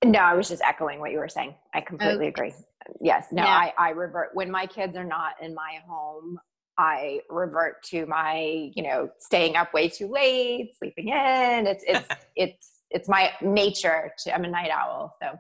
No, 0.04 0.18
I 0.18 0.34
was 0.34 0.50
just 0.50 0.64
echoing 0.64 1.00
what 1.00 1.12
you 1.12 1.20
were 1.20 1.30
saying. 1.30 1.54
I 1.76 1.82
completely 1.82 2.26
Okay. 2.26 2.28
agree. 2.30 2.54
Yes, 3.00 3.28
no, 3.32 3.44
Yeah. 3.44 3.50
I, 3.50 3.74
I 3.78 3.90
revert 3.92 4.32
when 4.34 4.50
my 4.50 4.66
kids 4.66 4.98
are 4.98 5.04
not 5.04 5.34
in 5.44 5.54
my 5.54 5.78
home. 5.88 6.40
I 6.80 7.20
revert 7.30 7.84
to 7.90 8.08
my, 8.08 8.72
you 8.74 8.82
know, 8.82 9.10
staying 9.20 9.58
up 9.58 9.76
way 9.76 9.90
too 9.90 10.08
late, 10.08 10.72
sleeping 10.80 11.10
in. 11.10 11.68
It's 11.68 11.84
it's 11.86 12.08
it's 12.36 12.79
it's 12.92 13.08
my 13.08 13.32
nature 13.42 14.12
to. 14.20 14.34
I'm 14.34 14.46
a 14.46 14.50
night 14.50 14.72
owl, 14.72 15.16
so 15.22 15.38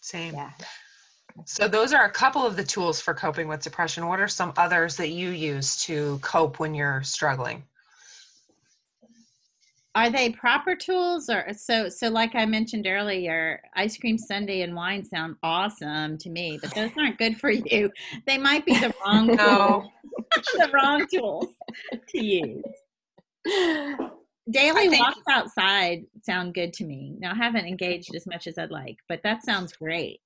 Same. 0.00 0.34
yeah. 0.34 0.50
So 1.46 1.66
those 1.66 1.92
are 1.92 2.04
a 2.04 2.10
couple 2.10 2.46
of 2.46 2.54
the 2.56 2.62
tools 2.62 3.00
for 3.00 3.12
coping 3.12 3.48
with 3.48 3.60
depression. 3.60 4.06
What 4.06 4.20
are 4.20 4.28
some 4.28 4.52
others 4.56 4.96
that 4.96 5.08
you 5.08 5.30
use 5.30 5.82
to 5.84 6.18
cope 6.22 6.60
when 6.60 6.74
you're 6.74 7.02
struggling? 7.02 7.64
Are 9.96 10.10
they 10.10 10.30
proper 10.30 10.74
tools 10.74 11.28
or 11.28 11.46
so 11.56 11.88
so 11.88 12.08
like 12.08 12.34
I 12.34 12.46
mentioned 12.46 12.86
earlier, 12.86 13.60
ice 13.74 13.96
cream 13.96 14.18
sundae 14.18 14.62
and 14.62 14.74
wine 14.74 15.04
sound 15.04 15.36
awesome 15.42 16.18
to 16.18 16.30
me, 16.30 16.58
but 16.60 16.74
those 16.74 16.90
aren't 16.98 17.18
good 17.18 17.38
for 17.38 17.50
you. 17.50 17.90
They 18.26 18.38
might 18.38 18.66
be 18.66 18.72
the 18.78 18.92
wrong 19.04 19.28
No. 19.28 19.88
the 20.54 20.70
wrong 20.72 21.06
tools 21.12 21.46
to 22.08 22.24
use. 22.24 22.64
Daily 24.50 24.88
think- 24.88 25.02
walks 25.02 25.22
outside 25.30 26.04
sound 26.22 26.54
good 26.54 26.72
to 26.74 26.84
me. 26.84 27.16
Now 27.18 27.32
I 27.32 27.36
haven't 27.36 27.66
engaged 27.66 28.14
as 28.14 28.26
much 28.26 28.46
as 28.46 28.58
I'd 28.58 28.70
like, 28.70 28.98
but 29.08 29.22
that 29.22 29.44
sounds 29.44 29.72
great. 29.72 30.20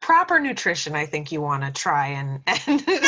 Proper 0.00 0.40
nutrition, 0.40 0.96
I 0.96 1.06
think 1.06 1.30
you 1.30 1.40
want 1.40 1.62
to 1.62 1.70
try 1.70 2.08
and, 2.08 2.40
and 2.46 2.80
things, 2.84 3.00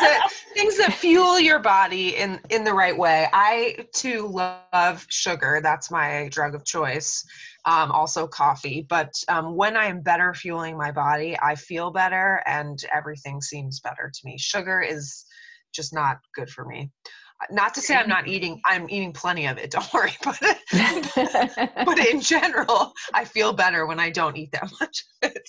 that, 0.00 0.30
things 0.54 0.78
that 0.78 0.94
fuel 0.94 1.38
your 1.38 1.58
body 1.58 2.16
in, 2.16 2.40
in 2.48 2.64
the 2.64 2.72
right 2.72 2.96
way. 2.96 3.28
I 3.32 3.86
too 3.94 4.26
love 4.26 5.06
sugar. 5.10 5.60
That's 5.62 5.90
my 5.90 6.28
drug 6.30 6.54
of 6.54 6.64
choice. 6.64 7.22
Um, 7.66 7.90
also 7.92 8.26
coffee. 8.26 8.86
But 8.88 9.12
um, 9.28 9.54
when 9.54 9.76
I 9.76 9.86
am 9.86 10.00
better 10.00 10.32
fueling 10.32 10.78
my 10.78 10.90
body, 10.92 11.36
I 11.42 11.54
feel 11.54 11.90
better 11.90 12.42
and 12.46 12.82
everything 12.94 13.42
seems 13.42 13.80
better 13.80 14.10
to 14.12 14.20
me. 14.24 14.36
Sugar 14.38 14.80
is 14.80 15.26
just 15.74 15.92
not 15.92 16.18
good 16.34 16.48
for 16.48 16.64
me. 16.64 16.90
Not 17.50 17.74
to 17.74 17.80
say 17.80 17.96
I'm 17.96 18.08
not 18.08 18.28
eating, 18.28 18.60
I'm 18.64 18.88
eating 18.88 19.12
plenty 19.12 19.46
of 19.46 19.58
it, 19.58 19.70
don't 19.72 19.92
worry. 19.92 20.12
But, 20.22 20.38
but 21.84 21.98
in 21.98 22.20
general, 22.20 22.92
I 23.12 23.24
feel 23.24 23.52
better 23.52 23.86
when 23.86 24.00
I 24.00 24.10
don't 24.10 24.36
eat 24.36 24.52
that 24.52 24.70
much 24.80 25.04
of 25.22 25.32
it. 25.32 25.48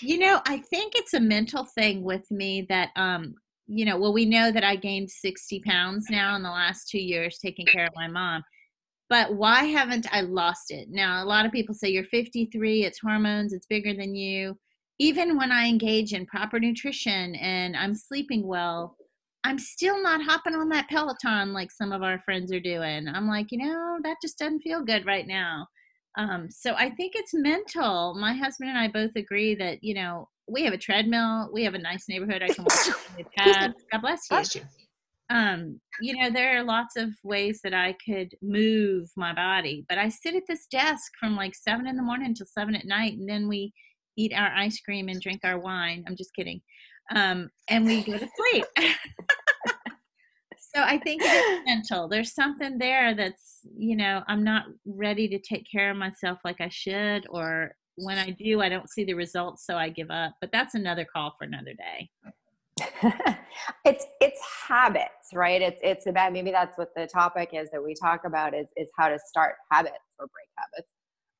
You 0.00 0.18
know, 0.18 0.40
I 0.46 0.58
think 0.58 0.92
it's 0.96 1.14
a 1.14 1.20
mental 1.20 1.66
thing 1.76 2.02
with 2.02 2.30
me 2.30 2.66
that 2.68 2.90
um, 2.96 3.34
you 3.66 3.84
know, 3.84 3.98
well 3.98 4.12
we 4.12 4.24
know 4.24 4.50
that 4.50 4.64
I 4.64 4.76
gained 4.76 5.10
60 5.10 5.60
pounds 5.60 6.06
now 6.10 6.36
in 6.36 6.42
the 6.42 6.50
last 6.50 6.88
2 6.88 6.98
years 6.98 7.38
taking 7.38 7.66
care 7.66 7.86
of 7.86 7.92
my 7.94 8.08
mom. 8.08 8.42
But 9.10 9.34
why 9.34 9.64
haven't 9.64 10.06
I 10.12 10.20
lost 10.20 10.70
it? 10.70 10.88
Now, 10.90 11.22
a 11.22 11.26
lot 11.26 11.46
of 11.46 11.52
people 11.52 11.74
say 11.74 11.88
you're 11.88 12.04
53, 12.04 12.84
it's 12.84 12.98
hormones, 13.02 13.52
it's 13.52 13.66
bigger 13.66 13.94
than 13.94 14.14
you. 14.14 14.58
Even 14.98 15.38
when 15.38 15.50
I 15.50 15.66
engage 15.66 16.12
in 16.12 16.26
proper 16.26 16.60
nutrition 16.60 17.34
and 17.36 17.76
I'm 17.76 17.94
sleeping 17.94 18.46
well, 18.46 18.97
I'm 19.44 19.58
still 19.58 20.02
not 20.02 20.22
hopping 20.22 20.54
on 20.54 20.68
that 20.70 20.88
Peloton 20.88 21.52
like 21.52 21.70
some 21.70 21.92
of 21.92 22.02
our 22.02 22.18
friends 22.20 22.52
are 22.52 22.60
doing. 22.60 23.08
I'm 23.08 23.28
like, 23.28 23.46
you 23.50 23.58
know, 23.58 23.98
that 24.02 24.16
just 24.20 24.38
doesn't 24.38 24.60
feel 24.60 24.84
good 24.84 25.06
right 25.06 25.26
now. 25.26 25.66
Um, 26.16 26.48
so 26.50 26.74
I 26.74 26.90
think 26.90 27.12
it's 27.14 27.32
mental. 27.32 28.14
My 28.14 28.32
husband 28.32 28.70
and 28.70 28.78
I 28.78 28.88
both 28.88 29.12
agree 29.16 29.54
that, 29.54 29.82
you 29.82 29.94
know, 29.94 30.28
we 30.48 30.64
have 30.64 30.72
a 30.72 30.78
treadmill, 30.78 31.50
we 31.52 31.62
have 31.64 31.74
a 31.74 31.78
nice 31.78 32.08
neighborhood. 32.08 32.42
I 32.42 32.48
can 32.48 32.64
walk 32.64 32.98
with 33.16 33.26
cats. 33.36 33.84
God 33.92 34.00
bless 34.00 34.22
you. 34.30 34.36
Bless 34.36 34.54
you. 34.56 34.62
Um, 35.30 35.78
you 36.00 36.16
know, 36.16 36.30
there 36.30 36.58
are 36.58 36.64
lots 36.64 36.96
of 36.96 37.10
ways 37.22 37.60
that 37.62 37.74
I 37.74 37.94
could 38.04 38.34
move 38.40 39.10
my 39.16 39.34
body, 39.34 39.84
but 39.88 39.98
I 39.98 40.08
sit 40.08 40.34
at 40.34 40.44
this 40.48 40.66
desk 40.70 41.12
from 41.20 41.36
like 41.36 41.54
seven 41.54 41.86
in 41.86 41.96
the 41.96 42.02
morning 42.02 42.28
until 42.28 42.46
seven 42.46 42.74
at 42.74 42.86
night, 42.86 43.12
and 43.12 43.28
then 43.28 43.46
we 43.46 43.72
eat 44.16 44.32
our 44.34 44.48
ice 44.48 44.80
cream 44.80 45.08
and 45.08 45.20
drink 45.20 45.40
our 45.44 45.58
wine. 45.58 46.02
I'm 46.08 46.16
just 46.16 46.34
kidding. 46.34 46.62
Um, 47.14 47.50
and 47.68 47.84
we 47.86 48.02
go 48.02 48.18
to 48.18 48.28
sleep. 48.36 48.64
so 50.58 50.82
I 50.82 50.98
think 50.98 51.22
it 51.24 51.26
is 51.26 51.64
mental. 51.64 52.08
There's 52.08 52.34
something 52.34 52.78
there 52.78 53.14
that's, 53.14 53.60
you 53.76 53.96
know, 53.96 54.22
I'm 54.28 54.44
not 54.44 54.66
ready 54.86 55.28
to 55.28 55.38
take 55.38 55.66
care 55.70 55.90
of 55.90 55.96
myself 55.96 56.38
like 56.44 56.60
I 56.60 56.68
should, 56.68 57.26
or 57.30 57.72
when 57.96 58.18
I 58.18 58.30
do, 58.30 58.60
I 58.60 58.68
don't 58.68 58.90
see 58.90 59.04
the 59.04 59.14
results, 59.14 59.66
so 59.66 59.76
I 59.76 59.88
give 59.88 60.10
up. 60.10 60.34
But 60.40 60.52
that's 60.52 60.74
another 60.74 61.04
call 61.04 61.34
for 61.38 61.44
another 61.44 61.74
day. 61.74 62.10
it's 63.84 64.06
it's 64.20 64.40
habits, 64.68 65.30
right? 65.34 65.60
It's 65.60 65.80
it's 65.82 66.06
about 66.06 66.32
maybe 66.32 66.52
that's 66.52 66.78
what 66.78 66.90
the 66.94 67.06
topic 67.06 67.50
is 67.52 67.68
that 67.72 67.82
we 67.82 67.94
talk 67.94 68.24
about 68.24 68.54
is 68.54 68.66
is 68.76 68.88
how 68.96 69.08
to 69.08 69.18
start 69.26 69.56
habits 69.72 69.96
or 70.18 70.26
break 70.26 70.48
habits. 70.56 70.88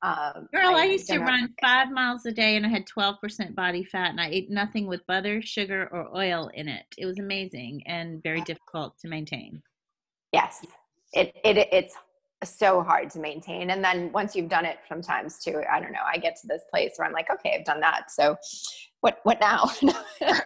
Um, 0.01 0.47
Girl, 0.53 0.75
I 0.75 0.85
used 0.85 1.07
to 1.07 1.17
don't 1.17 1.27
run 1.27 1.53
five 1.61 1.91
miles 1.91 2.25
a 2.25 2.31
day 2.31 2.55
and 2.55 2.65
I 2.65 2.69
had 2.69 2.85
12% 2.85 3.53
body 3.53 3.83
fat 3.83 4.11
and 4.11 4.21
I 4.21 4.29
ate 4.29 4.49
nothing 4.49 4.87
with 4.87 5.05
butter, 5.07 5.41
sugar, 5.41 5.89
or 5.91 6.15
oil 6.15 6.49
in 6.53 6.69
it. 6.69 6.85
It 6.97 7.05
was 7.05 7.19
amazing 7.19 7.83
and 7.85 8.23
very 8.23 8.41
difficult 8.41 8.97
to 8.99 9.09
maintain. 9.09 9.61
Yes, 10.31 10.65
it, 11.11 11.35
it 11.43 11.67
it's 11.71 11.95
so 12.43 12.81
hard 12.81 13.09
to 13.09 13.19
maintain, 13.19 13.71
and 13.71 13.83
then 13.83 14.11
once 14.13 14.33
you've 14.35 14.47
done 14.47 14.63
it, 14.63 14.77
sometimes 14.87 15.39
too, 15.43 15.61
I 15.69 15.81
don't 15.81 15.91
know. 15.91 15.99
I 16.05 16.17
get 16.17 16.37
to 16.41 16.47
this 16.47 16.61
place 16.71 16.93
where 16.95 17.05
I'm 17.05 17.13
like, 17.13 17.29
okay, 17.29 17.57
I've 17.59 17.65
done 17.65 17.81
that, 17.81 18.09
so 18.11 18.37
what 19.01 19.19
what 19.23 19.39
now? 19.41 19.69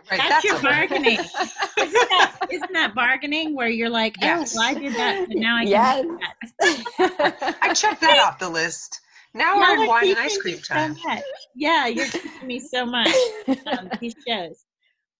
Right, 0.10 0.22
That's 0.30 0.44
your 0.44 0.56
a- 0.58 0.62
bargaining. 0.64 1.20
Isn't 1.20 2.10
that, 2.10 2.38
isn't 2.52 2.74
that 2.74 2.96
bargaining 2.96 3.56
where 3.56 3.68
you're 3.68 3.90
like, 3.90 4.16
oh, 4.22 4.26
Yes. 4.26 4.56
well, 4.56 4.64
I 4.64 4.74
did 4.74 4.94
that, 4.96 5.26
but 5.28 5.38
now 5.38 5.58
I 5.58 5.64
can 5.66 5.72
Yes. 5.72 6.02
do 6.02 6.18
that. 6.98 7.58
I 7.62 7.74
checked 7.74 8.02
that 8.02 8.18
off 8.20 8.40
the 8.40 8.50
list. 8.50 9.02
Now 9.34 9.58
we're 9.58 9.84
in 9.84 9.88
wine 9.88 10.10
and 10.10 10.20
ice 10.20 10.38
cream 10.38 10.60
time. 10.60 10.96
much. 11.06 11.24
Yeah, 11.56 11.88
you're 11.88 12.06
teaching 12.06 12.48
me 12.48 12.60
so 12.60 12.86
much. 12.86 13.14
Um, 13.48 13.90
these 14.00 14.16
shows. 14.28 14.66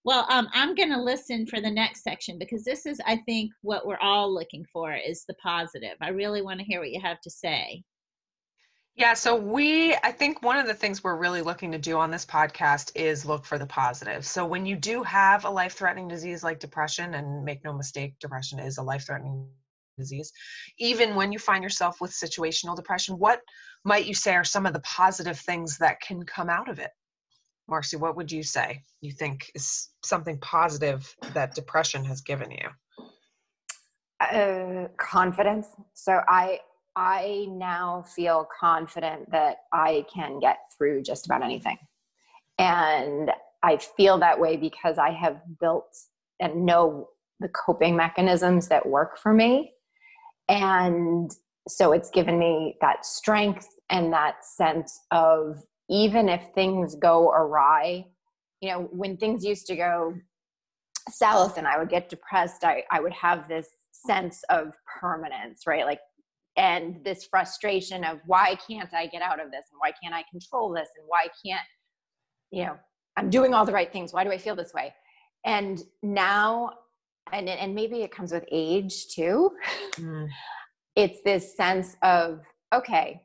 Well, 0.04 0.26
um, 0.28 0.48
I'm 0.52 0.74
going 0.74 0.90
to 0.90 1.00
listen 1.00 1.46
for 1.46 1.60
the 1.60 1.70
next 1.70 2.02
section 2.02 2.38
because 2.38 2.62
this 2.62 2.84
is, 2.84 3.00
I 3.06 3.16
think, 3.26 3.50
what 3.62 3.86
we're 3.86 3.98
all 3.98 4.32
looking 4.32 4.64
for 4.70 4.94
is 4.94 5.24
the 5.26 5.34
positive. 5.34 5.96
I 6.00 6.10
really 6.10 6.42
want 6.42 6.60
to 6.60 6.66
hear 6.66 6.80
what 6.80 6.90
you 6.90 7.00
have 7.00 7.20
to 7.22 7.30
say. 7.30 7.82
Yeah, 8.96 9.14
so 9.14 9.34
we, 9.34 9.94
I 10.04 10.12
think 10.12 10.42
one 10.42 10.56
of 10.56 10.68
the 10.68 10.74
things 10.74 11.02
we're 11.02 11.16
really 11.16 11.42
looking 11.42 11.72
to 11.72 11.78
do 11.78 11.96
on 11.96 12.12
this 12.12 12.24
podcast 12.24 12.92
is 12.94 13.26
look 13.26 13.44
for 13.44 13.58
the 13.58 13.66
positive. 13.66 14.24
So 14.24 14.46
when 14.46 14.64
you 14.66 14.76
do 14.76 15.02
have 15.02 15.44
a 15.44 15.50
life 15.50 15.72
threatening 15.72 16.06
disease 16.06 16.44
like 16.44 16.60
depression, 16.60 17.14
and 17.14 17.44
make 17.44 17.64
no 17.64 17.72
mistake, 17.72 18.14
depression 18.20 18.60
is 18.60 18.78
a 18.78 18.82
life 18.82 19.06
threatening 19.06 19.48
disease, 19.98 20.30
even 20.78 21.16
when 21.16 21.32
you 21.32 21.40
find 21.40 21.64
yourself 21.64 22.00
with 22.00 22.12
situational 22.12 22.76
depression, 22.76 23.18
what 23.18 23.40
might 23.84 24.06
you 24.06 24.14
say 24.14 24.34
are 24.34 24.44
some 24.44 24.66
of 24.66 24.72
the 24.72 24.80
positive 24.80 25.38
things 25.38 25.78
that 25.78 26.00
can 26.00 26.24
come 26.24 26.48
out 26.48 26.68
of 26.68 26.78
it? 26.78 26.90
Marcy, 27.68 27.96
what 27.96 28.16
would 28.16 28.30
you 28.30 28.42
say 28.42 28.80
you 29.00 29.12
think 29.12 29.50
is 29.54 29.88
something 30.04 30.38
positive 30.40 31.14
that 31.32 31.54
depression 31.54 32.04
has 32.04 32.20
given 32.20 32.50
you? 32.50 32.68
Uh, 34.20 34.88
confidence. 34.98 35.68
So 35.94 36.20
I 36.28 36.60
I 36.96 37.46
now 37.50 38.04
feel 38.14 38.46
confident 38.60 39.30
that 39.32 39.56
I 39.72 40.06
can 40.12 40.38
get 40.38 40.58
through 40.76 41.02
just 41.02 41.26
about 41.26 41.42
anything. 41.42 41.78
And 42.58 43.32
I 43.62 43.78
feel 43.78 44.18
that 44.18 44.38
way 44.38 44.56
because 44.56 44.96
I 44.98 45.10
have 45.10 45.40
built 45.60 45.96
and 46.38 46.64
know 46.64 47.08
the 47.40 47.48
coping 47.48 47.96
mechanisms 47.96 48.68
that 48.68 48.86
work 48.86 49.18
for 49.18 49.32
me. 49.32 49.72
And 50.48 51.30
so 51.68 51.92
it's 51.92 52.10
given 52.10 52.38
me 52.38 52.76
that 52.80 53.06
strength 53.06 53.68
and 53.90 54.12
that 54.12 54.44
sense 54.44 55.00
of 55.10 55.62
even 55.88 56.28
if 56.28 56.46
things 56.54 56.94
go 56.94 57.30
awry, 57.30 58.06
you 58.60 58.70
know, 58.70 58.88
when 58.92 59.16
things 59.16 59.44
used 59.44 59.66
to 59.66 59.76
go 59.76 60.14
south 61.10 61.58
and 61.58 61.66
I 61.66 61.78
would 61.78 61.90
get 61.90 62.08
depressed, 62.08 62.64
I, 62.64 62.84
I 62.90 63.00
would 63.00 63.12
have 63.12 63.48
this 63.48 63.68
sense 63.92 64.42
of 64.50 64.74
permanence, 65.00 65.66
right? 65.66 65.84
Like 65.84 66.00
and 66.56 67.02
this 67.04 67.24
frustration 67.24 68.04
of 68.04 68.20
why 68.26 68.56
can't 68.68 68.92
I 68.94 69.06
get 69.06 69.22
out 69.22 69.40
of 69.40 69.50
this 69.50 69.64
and 69.72 69.78
why 69.78 69.92
can't 70.02 70.14
I 70.14 70.24
control 70.30 70.72
this 70.72 70.88
and 70.96 71.04
why 71.08 71.26
can't, 71.44 71.66
you 72.50 72.64
know, 72.64 72.76
I'm 73.16 73.30
doing 73.30 73.54
all 73.54 73.64
the 73.64 73.72
right 73.72 73.92
things. 73.92 74.12
Why 74.12 74.24
do 74.24 74.30
I 74.30 74.38
feel 74.38 74.54
this 74.54 74.72
way? 74.72 74.94
And 75.44 75.82
now, 76.02 76.70
and, 77.32 77.48
and 77.48 77.74
maybe 77.74 78.02
it 78.02 78.12
comes 78.12 78.32
with 78.32 78.44
age 78.50 79.08
too. 79.08 79.50
Mm. 79.94 80.28
It's 80.96 81.20
this 81.24 81.56
sense 81.56 81.96
of, 82.02 82.40
okay, 82.72 83.22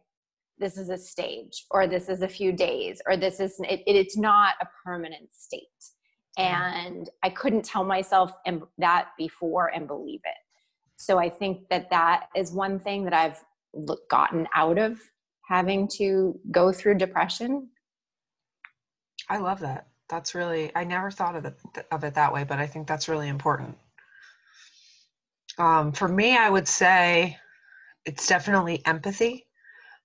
this 0.58 0.78
is 0.78 0.90
a 0.90 0.98
stage 0.98 1.66
or 1.72 1.88
this 1.88 2.10
is 2.10 2.22
a 2.22 2.28
few 2.28 2.52
days 2.52 3.02
or 3.08 3.16
this 3.16 3.40
is, 3.40 3.60
it, 3.62 3.82
it's 3.86 4.18
not 4.18 4.56
a 4.62 4.68
permanent 4.84 5.34
state. 5.34 5.64
And 6.38 7.10
I 7.24 7.30
couldn't 7.30 7.66
tell 7.66 7.84
myself 7.84 8.32
that 8.78 9.10
before 9.18 9.68
and 9.68 9.88
believe 9.88 10.22
it. 10.24 10.38
So 10.98 11.18
I 11.18 11.30
think 11.30 11.70
that 11.70 11.90
that 11.90 12.28
is 12.36 12.52
one 12.52 12.80
thing 12.80 13.06
that 13.06 13.14
I've 13.14 13.40
gotten 14.10 14.48
out 14.54 14.78
of 14.78 15.00
having 15.48 15.88
to 15.88 16.40
go 16.52 16.72
through 16.72 16.96
depression. 16.96 17.70
I 19.30 19.38
love 19.38 19.60
that. 19.62 19.88
That's 20.10 20.34
really 20.34 20.72
I 20.76 20.84
never 20.84 21.12
thought 21.12 21.36
of 21.36 21.46
it 21.46 21.56
of 21.92 22.04
it 22.04 22.16
that 22.16 22.34
way, 22.34 22.44
but 22.44 22.60
I 22.60 22.68
think 22.68 22.88
that's 22.88 23.08
really 23.08 23.28
important. 23.28 23.78
Um, 25.58 25.92
for 25.92 26.08
me, 26.08 26.38
I 26.38 26.50
would 26.50 26.68
say 26.68 27.38
it's 28.06 28.28
definitely 28.28 28.82
empathy 28.86 29.46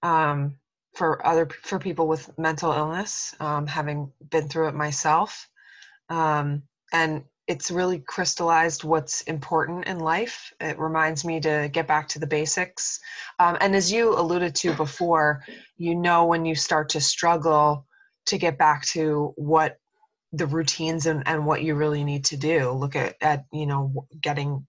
um, 0.02 0.56
for 0.94 1.24
other 1.26 1.48
for 1.62 1.78
people 1.78 2.06
with 2.06 2.36
mental 2.38 2.72
illness, 2.72 3.34
um, 3.40 3.66
having 3.66 4.12
been 4.30 4.48
through 4.48 4.68
it 4.68 4.74
myself, 4.74 5.48
um, 6.08 6.62
and 6.92 7.24
it's 7.46 7.70
really 7.70 7.98
crystallized 7.98 8.84
what's 8.84 9.20
important 9.22 9.86
in 9.86 9.98
life. 9.98 10.52
It 10.60 10.78
reminds 10.78 11.24
me 11.24 11.40
to 11.40 11.68
get 11.70 11.86
back 11.86 12.08
to 12.08 12.18
the 12.18 12.26
basics. 12.26 13.00
Um, 13.38 13.58
and 13.60 13.76
as 13.76 13.92
you 13.92 14.18
alluded 14.18 14.54
to 14.56 14.74
before, 14.74 15.44
you 15.76 15.94
know 15.94 16.24
when 16.24 16.46
you 16.46 16.54
start 16.54 16.88
to 16.90 17.00
struggle 17.00 17.86
to 18.26 18.38
get 18.38 18.56
back 18.56 18.86
to 18.86 19.34
what 19.36 19.78
the 20.32 20.46
routines 20.46 21.06
and, 21.06 21.22
and 21.26 21.44
what 21.44 21.62
you 21.62 21.74
really 21.74 22.02
need 22.02 22.24
to 22.26 22.36
do. 22.36 22.70
Look 22.70 22.96
at, 22.96 23.16
at 23.20 23.44
you 23.52 23.66
know, 23.66 24.06
getting 24.20 24.66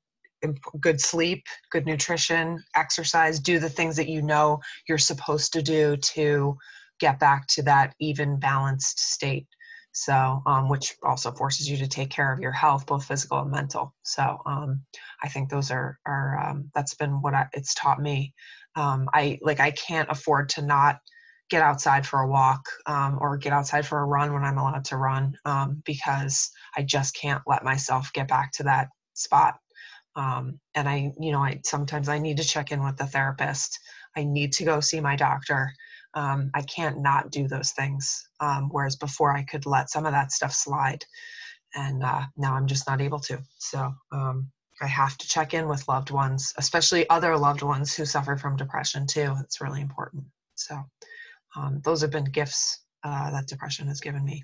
good 0.79 1.01
sleep, 1.01 1.45
good 1.71 1.85
nutrition, 1.85 2.63
exercise, 2.75 3.39
do 3.39 3.59
the 3.59 3.69
things 3.69 3.95
that 3.95 4.09
you 4.09 4.21
know 4.21 4.59
you're 4.87 4.97
supposed 4.97 5.53
to 5.53 5.61
do 5.61 5.97
to 5.97 6.57
get 6.99 7.19
back 7.19 7.47
to 7.47 7.63
that 7.63 7.93
even 7.99 8.39
balanced 8.39 8.99
state. 8.99 9.47
So 9.91 10.41
um, 10.45 10.67
which 10.67 10.95
also 11.03 11.31
forces 11.31 11.69
you 11.69 11.77
to 11.77 11.87
take 11.87 12.09
care 12.09 12.31
of 12.33 12.39
your 12.39 12.51
health 12.51 12.85
both 12.85 13.05
physical 13.05 13.39
and 13.39 13.51
mental. 13.51 13.93
So 14.03 14.39
um, 14.45 14.81
i 15.23 15.29
think 15.29 15.49
those 15.49 15.71
are 15.71 15.97
are 16.05 16.37
um, 16.43 16.69
that's 16.75 16.95
been 16.95 17.21
what 17.21 17.33
I, 17.33 17.47
it's 17.53 17.73
taught 17.73 18.01
me. 18.01 18.33
Um, 18.75 19.09
i 19.13 19.39
like 19.41 19.61
i 19.61 19.71
can't 19.71 20.09
afford 20.11 20.49
to 20.49 20.61
not 20.61 20.99
get 21.49 21.61
outside 21.61 22.05
for 22.05 22.21
a 22.21 22.27
walk 22.27 22.65
um, 22.87 23.17
or 23.21 23.37
get 23.37 23.53
outside 23.53 23.85
for 23.85 23.99
a 23.99 24.05
run 24.05 24.33
when 24.33 24.43
i'm 24.43 24.57
allowed 24.57 24.83
to 24.85 24.97
run 24.97 25.37
um, 25.45 25.81
because 25.85 26.49
i 26.75 26.81
just 26.81 27.15
can't 27.15 27.41
let 27.47 27.63
myself 27.63 28.11
get 28.13 28.27
back 28.27 28.51
to 28.51 28.63
that 28.63 28.89
spot 29.13 29.55
and 30.15 30.59
i 30.75 31.11
you 31.19 31.31
know 31.31 31.39
i 31.39 31.59
sometimes 31.65 32.09
i 32.09 32.17
need 32.17 32.37
to 32.37 32.43
check 32.43 32.71
in 32.71 32.83
with 32.83 32.97
the 32.97 33.05
therapist 33.05 33.79
i 34.15 34.23
need 34.23 34.53
to 34.53 34.63
go 34.63 34.79
see 34.79 34.99
my 34.99 35.15
doctor 35.15 35.73
um, 36.15 36.49
I 36.53 36.61
can't 36.61 36.99
not 36.99 37.29
do 37.29 37.47
those 37.47 37.71
things. 37.71 38.27
Um, 38.39 38.69
whereas 38.71 38.95
before 38.95 39.35
I 39.35 39.43
could 39.43 39.65
let 39.65 39.89
some 39.89 40.05
of 40.05 40.13
that 40.13 40.31
stuff 40.31 40.53
slide. 40.53 41.03
And 41.75 42.03
uh, 42.03 42.23
now 42.37 42.55
I'm 42.55 42.67
just 42.67 42.87
not 42.87 43.01
able 43.01 43.19
to. 43.19 43.39
So 43.57 43.93
um, 44.11 44.49
I 44.81 44.87
have 44.87 45.17
to 45.17 45.27
check 45.27 45.53
in 45.53 45.67
with 45.67 45.87
loved 45.87 46.11
ones, 46.11 46.53
especially 46.57 47.07
other 47.09 47.37
loved 47.37 47.61
ones 47.61 47.93
who 47.93 48.05
suffer 48.05 48.37
from 48.37 48.55
depression 48.55 49.05
too. 49.05 49.35
It's 49.41 49.61
really 49.61 49.81
important. 49.81 50.23
So 50.55 50.81
um, 51.55 51.81
those 51.83 52.01
have 52.01 52.11
been 52.11 52.25
gifts 52.25 52.79
uh, 53.03 53.31
that 53.31 53.47
depression 53.47 53.87
has 53.87 53.99
given 53.99 54.23
me. 54.23 54.43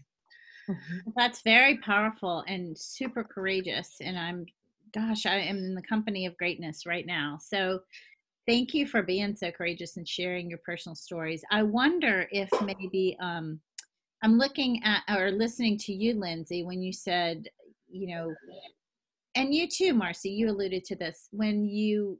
Mm-hmm. 0.69 1.11
That's 1.15 1.41
very 1.41 1.77
powerful 1.77 2.43
and 2.47 2.77
super 2.77 3.23
courageous. 3.23 3.95
And 4.01 4.19
I'm, 4.19 4.45
gosh, 4.93 5.25
I 5.25 5.35
am 5.35 5.57
in 5.57 5.75
the 5.75 5.81
company 5.81 6.25
of 6.25 6.37
greatness 6.37 6.85
right 6.85 7.05
now. 7.05 7.37
So 7.41 7.81
thank 8.47 8.73
you 8.73 8.85
for 8.85 9.01
being 9.01 9.35
so 9.35 9.51
courageous 9.51 9.97
and 9.97 10.07
sharing 10.07 10.49
your 10.49 10.59
personal 10.65 10.95
stories. 10.95 11.43
I 11.51 11.63
wonder 11.63 12.27
if 12.31 12.49
maybe 12.61 13.17
um, 13.21 13.59
I'm 14.23 14.37
looking 14.37 14.81
at 14.83 15.03
or 15.09 15.31
listening 15.31 15.77
to 15.79 15.93
you, 15.93 16.13
Lindsay, 16.13 16.63
when 16.63 16.81
you 16.81 16.93
said, 16.93 17.47
you 17.89 18.07
know, 18.15 18.33
and 19.35 19.53
you 19.53 19.67
too, 19.67 19.93
Marcy, 19.93 20.29
you 20.29 20.49
alluded 20.49 20.83
to 20.85 20.95
this 20.95 21.27
when 21.31 21.65
you 21.65 22.19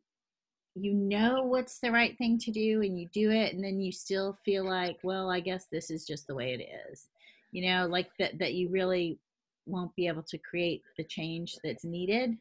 you 0.76 0.93
know 0.93 1.43
what's 1.43 1.80
the 1.80 1.91
right 1.91 2.17
thing 2.17 2.38
to 2.38 2.49
do 2.49 2.82
and 2.82 2.97
you 2.97 3.07
do 3.13 3.30
it 3.30 3.53
and 3.53 3.61
then 3.61 3.82
you 3.82 3.91
still 3.91 4.38
feel 4.45 4.63
like 4.63 4.97
well 5.03 5.30
i 5.30 5.38
guess 5.39 5.67
this 5.69 5.91
is 5.91 6.05
just 6.05 6.28
the 6.28 6.34
way 6.34 6.53
it 6.53 6.65
is 6.89 7.09
you 7.51 7.69
know 7.69 7.86
like 7.88 8.07
that 8.17 8.39
that 8.39 8.53
you 8.53 8.69
really 8.69 9.19
won't 9.65 9.93
be 9.95 10.07
able 10.07 10.24
to 10.24 10.38
create 10.38 10.82
the 10.97 11.03
change 11.03 11.57
that's 11.63 11.84
needed 11.84 12.38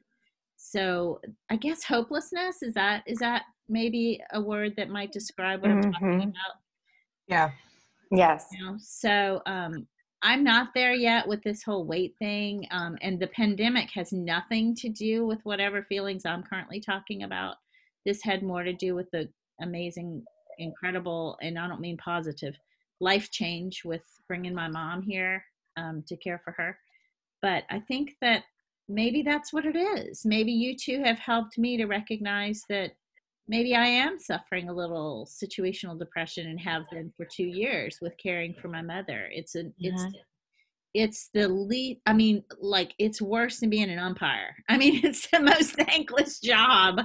so 0.60 1.20
i 1.48 1.56
guess 1.56 1.82
hopelessness 1.82 2.62
is 2.62 2.74
that 2.74 3.02
is 3.06 3.18
that 3.18 3.44
maybe 3.68 4.20
a 4.34 4.40
word 4.40 4.74
that 4.76 4.90
might 4.90 5.10
describe 5.10 5.62
what 5.62 5.70
mm-hmm. 5.70 5.86
i'm 5.86 5.92
talking 5.92 6.08
mm-hmm. 6.08 6.28
about 6.28 6.56
yeah 7.28 7.50
yes 8.10 8.46
you 8.52 8.64
know? 8.64 8.76
so 8.78 9.40
um 9.46 9.86
i'm 10.22 10.44
not 10.44 10.68
there 10.74 10.92
yet 10.92 11.26
with 11.26 11.42
this 11.42 11.62
whole 11.62 11.86
weight 11.86 12.14
thing 12.18 12.66
um 12.72 12.98
and 13.00 13.18
the 13.18 13.26
pandemic 13.28 13.88
has 13.90 14.12
nothing 14.12 14.74
to 14.74 14.90
do 14.90 15.26
with 15.26 15.40
whatever 15.44 15.82
feelings 15.88 16.26
i'm 16.26 16.42
currently 16.42 16.78
talking 16.78 17.22
about 17.22 17.56
this 18.04 18.22
had 18.22 18.42
more 18.42 18.62
to 18.62 18.74
do 18.74 18.94
with 18.94 19.10
the 19.12 19.26
amazing 19.62 20.22
incredible 20.58 21.38
and 21.40 21.58
i 21.58 21.66
don't 21.66 21.80
mean 21.80 21.96
positive 21.96 22.54
life 23.00 23.30
change 23.30 23.82
with 23.82 24.02
bringing 24.28 24.54
my 24.54 24.68
mom 24.68 25.00
here 25.00 25.42
um, 25.78 26.04
to 26.06 26.16
care 26.18 26.40
for 26.44 26.52
her 26.52 26.76
but 27.40 27.64
i 27.70 27.78
think 27.78 28.16
that 28.20 28.42
maybe 28.90 29.22
that's 29.22 29.52
what 29.52 29.64
it 29.64 29.76
is. 29.76 30.22
Maybe 30.24 30.52
you 30.52 30.76
two 30.76 31.02
have 31.04 31.18
helped 31.18 31.56
me 31.56 31.76
to 31.76 31.86
recognize 31.86 32.62
that 32.68 32.92
maybe 33.48 33.74
I 33.74 33.86
am 33.86 34.18
suffering 34.18 34.68
a 34.68 34.74
little 34.74 35.28
situational 35.30 35.98
depression 35.98 36.48
and 36.48 36.60
have 36.60 36.82
been 36.90 37.12
for 37.16 37.24
two 37.24 37.46
years 37.46 37.98
with 38.02 38.12
caring 38.22 38.54
for 38.60 38.68
my 38.68 38.82
mother. 38.82 39.28
It's 39.32 39.54
a 39.54 39.64
it's 39.78 40.02
mm-hmm. 40.02 40.16
it's 40.94 41.30
the 41.32 41.48
lead 41.48 42.00
I 42.06 42.12
mean, 42.12 42.44
like 42.60 42.94
it's 42.98 43.22
worse 43.22 43.60
than 43.60 43.70
being 43.70 43.90
an 43.90 43.98
umpire. 43.98 44.56
I 44.68 44.76
mean, 44.76 45.00
it's 45.04 45.28
the 45.28 45.40
most 45.40 45.72
thankless 45.72 46.40
job 46.40 47.00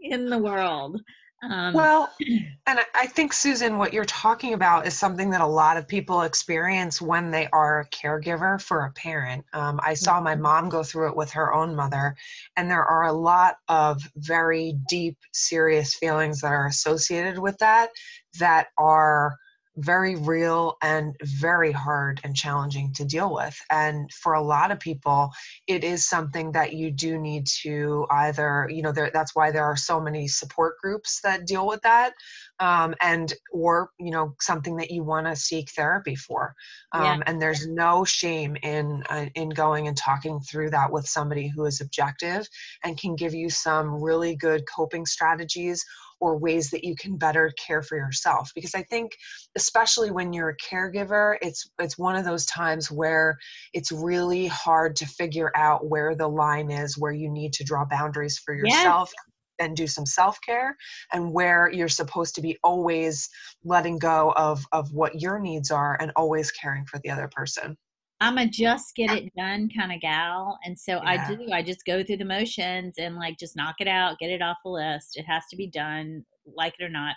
in 0.00 0.30
the 0.30 0.38
world. 0.38 1.00
Um, 1.42 1.72
well, 1.72 2.12
and 2.66 2.80
I 2.94 3.06
think, 3.06 3.32
Susan, 3.32 3.78
what 3.78 3.92
you're 3.92 4.04
talking 4.04 4.54
about 4.54 4.86
is 4.86 4.98
something 4.98 5.30
that 5.30 5.40
a 5.40 5.46
lot 5.46 5.76
of 5.76 5.86
people 5.86 6.22
experience 6.22 7.00
when 7.00 7.30
they 7.30 7.48
are 7.52 7.80
a 7.80 7.88
caregiver 7.90 8.60
for 8.60 8.84
a 8.84 8.92
parent. 8.92 9.44
Um, 9.52 9.78
I 9.82 9.94
saw 9.94 10.20
my 10.20 10.34
mm-hmm. 10.34 10.42
mom 10.42 10.68
go 10.68 10.82
through 10.82 11.08
it 11.08 11.16
with 11.16 11.30
her 11.32 11.54
own 11.54 11.76
mother, 11.76 12.16
and 12.56 12.70
there 12.70 12.84
are 12.84 13.06
a 13.06 13.12
lot 13.12 13.56
of 13.68 14.02
very 14.16 14.78
deep, 14.88 15.16
serious 15.32 15.94
feelings 15.94 16.40
that 16.40 16.52
are 16.52 16.66
associated 16.66 17.38
with 17.38 17.56
that 17.58 17.90
that 18.38 18.68
are 18.76 19.36
very 19.78 20.16
real 20.16 20.76
and 20.82 21.16
very 21.22 21.72
hard 21.72 22.20
and 22.24 22.34
challenging 22.34 22.92
to 22.94 23.04
deal 23.04 23.32
with. 23.32 23.56
And 23.70 24.12
for 24.12 24.34
a 24.34 24.42
lot 24.42 24.70
of 24.70 24.80
people, 24.80 25.30
it 25.66 25.84
is 25.84 26.04
something 26.04 26.52
that 26.52 26.72
you 26.72 26.90
do 26.90 27.18
need 27.18 27.46
to 27.62 28.06
either, 28.10 28.68
you 28.70 28.82
know, 28.82 28.92
there, 28.92 29.10
that's 29.12 29.34
why 29.34 29.50
there 29.50 29.64
are 29.64 29.76
so 29.76 30.00
many 30.00 30.26
support 30.26 30.78
groups 30.82 31.20
that 31.22 31.46
deal 31.46 31.66
with 31.66 31.80
that, 31.82 32.14
um, 32.60 32.94
and 33.00 33.32
or 33.52 33.90
you 33.98 34.10
know 34.10 34.34
something 34.40 34.76
that 34.76 34.90
you 34.90 35.04
want 35.04 35.26
to 35.26 35.36
seek 35.36 35.70
therapy 35.70 36.16
for. 36.16 36.54
Um, 36.92 37.02
yeah. 37.04 37.18
And 37.26 37.40
there's 37.40 37.66
no 37.66 38.04
shame 38.04 38.56
in 38.62 39.04
uh, 39.08 39.26
in 39.34 39.50
going 39.50 39.86
and 39.86 39.96
talking 39.96 40.40
through 40.40 40.70
that 40.70 40.90
with 40.90 41.06
somebody 41.06 41.48
who 41.48 41.64
is 41.66 41.80
objective 41.80 42.48
and 42.84 42.98
can 42.98 43.14
give 43.14 43.34
you 43.34 43.50
some 43.50 44.02
really 44.02 44.34
good 44.34 44.64
coping 44.74 45.06
strategies 45.06 45.84
or 46.20 46.36
ways 46.36 46.70
that 46.70 46.84
you 46.84 46.94
can 46.96 47.16
better 47.16 47.52
care 47.58 47.82
for 47.82 47.96
yourself 47.96 48.50
because 48.54 48.74
i 48.74 48.82
think 48.82 49.12
especially 49.56 50.10
when 50.10 50.32
you're 50.32 50.50
a 50.50 50.56
caregiver 50.56 51.36
it's 51.42 51.70
it's 51.78 51.98
one 51.98 52.16
of 52.16 52.24
those 52.24 52.46
times 52.46 52.90
where 52.90 53.36
it's 53.72 53.92
really 53.92 54.46
hard 54.46 54.96
to 54.96 55.06
figure 55.06 55.50
out 55.54 55.88
where 55.88 56.14
the 56.14 56.28
line 56.28 56.70
is 56.70 56.98
where 56.98 57.12
you 57.12 57.30
need 57.30 57.52
to 57.52 57.64
draw 57.64 57.84
boundaries 57.84 58.38
for 58.38 58.54
yourself 58.54 59.10
yes 59.14 59.24
and 59.60 59.76
do 59.76 59.86
some 59.86 60.06
self-care 60.06 60.76
and 61.12 61.32
where 61.32 61.68
you're 61.72 61.88
supposed 61.88 62.34
to 62.36 62.40
be 62.40 62.56
always 62.62 63.28
letting 63.64 63.98
go 63.98 64.32
of 64.36 64.64
of 64.72 64.92
what 64.92 65.20
your 65.20 65.38
needs 65.38 65.70
are 65.70 65.96
and 66.00 66.12
always 66.16 66.50
caring 66.52 66.84
for 66.84 67.00
the 67.00 67.10
other 67.10 67.28
person 67.32 67.76
I'm 68.20 68.38
a 68.38 68.46
just 68.46 68.96
get 68.96 69.10
it 69.10 69.32
done 69.36 69.68
kind 69.76 69.92
of 69.92 70.00
gal. 70.00 70.58
And 70.64 70.78
so 70.78 70.94
yeah. 70.94 71.02
I 71.04 71.34
do, 71.34 71.52
I 71.52 71.62
just 71.62 71.84
go 71.84 72.02
through 72.02 72.16
the 72.16 72.24
motions 72.24 72.94
and 72.98 73.16
like 73.16 73.38
just 73.38 73.56
knock 73.56 73.76
it 73.78 73.86
out, 73.86 74.18
get 74.18 74.30
it 74.30 74.42
off 74.42 74.56
the 74.64 74.70
list. 74.70 75.16
It 75.16 75.24
has 75.24 75.44
to 75.50 75.56
be 75.56 75.68
done, 75.68 76.24
like 76.56 76.74
it 76.78 76.84
or 76.84 76.88
not. 76.88 77.14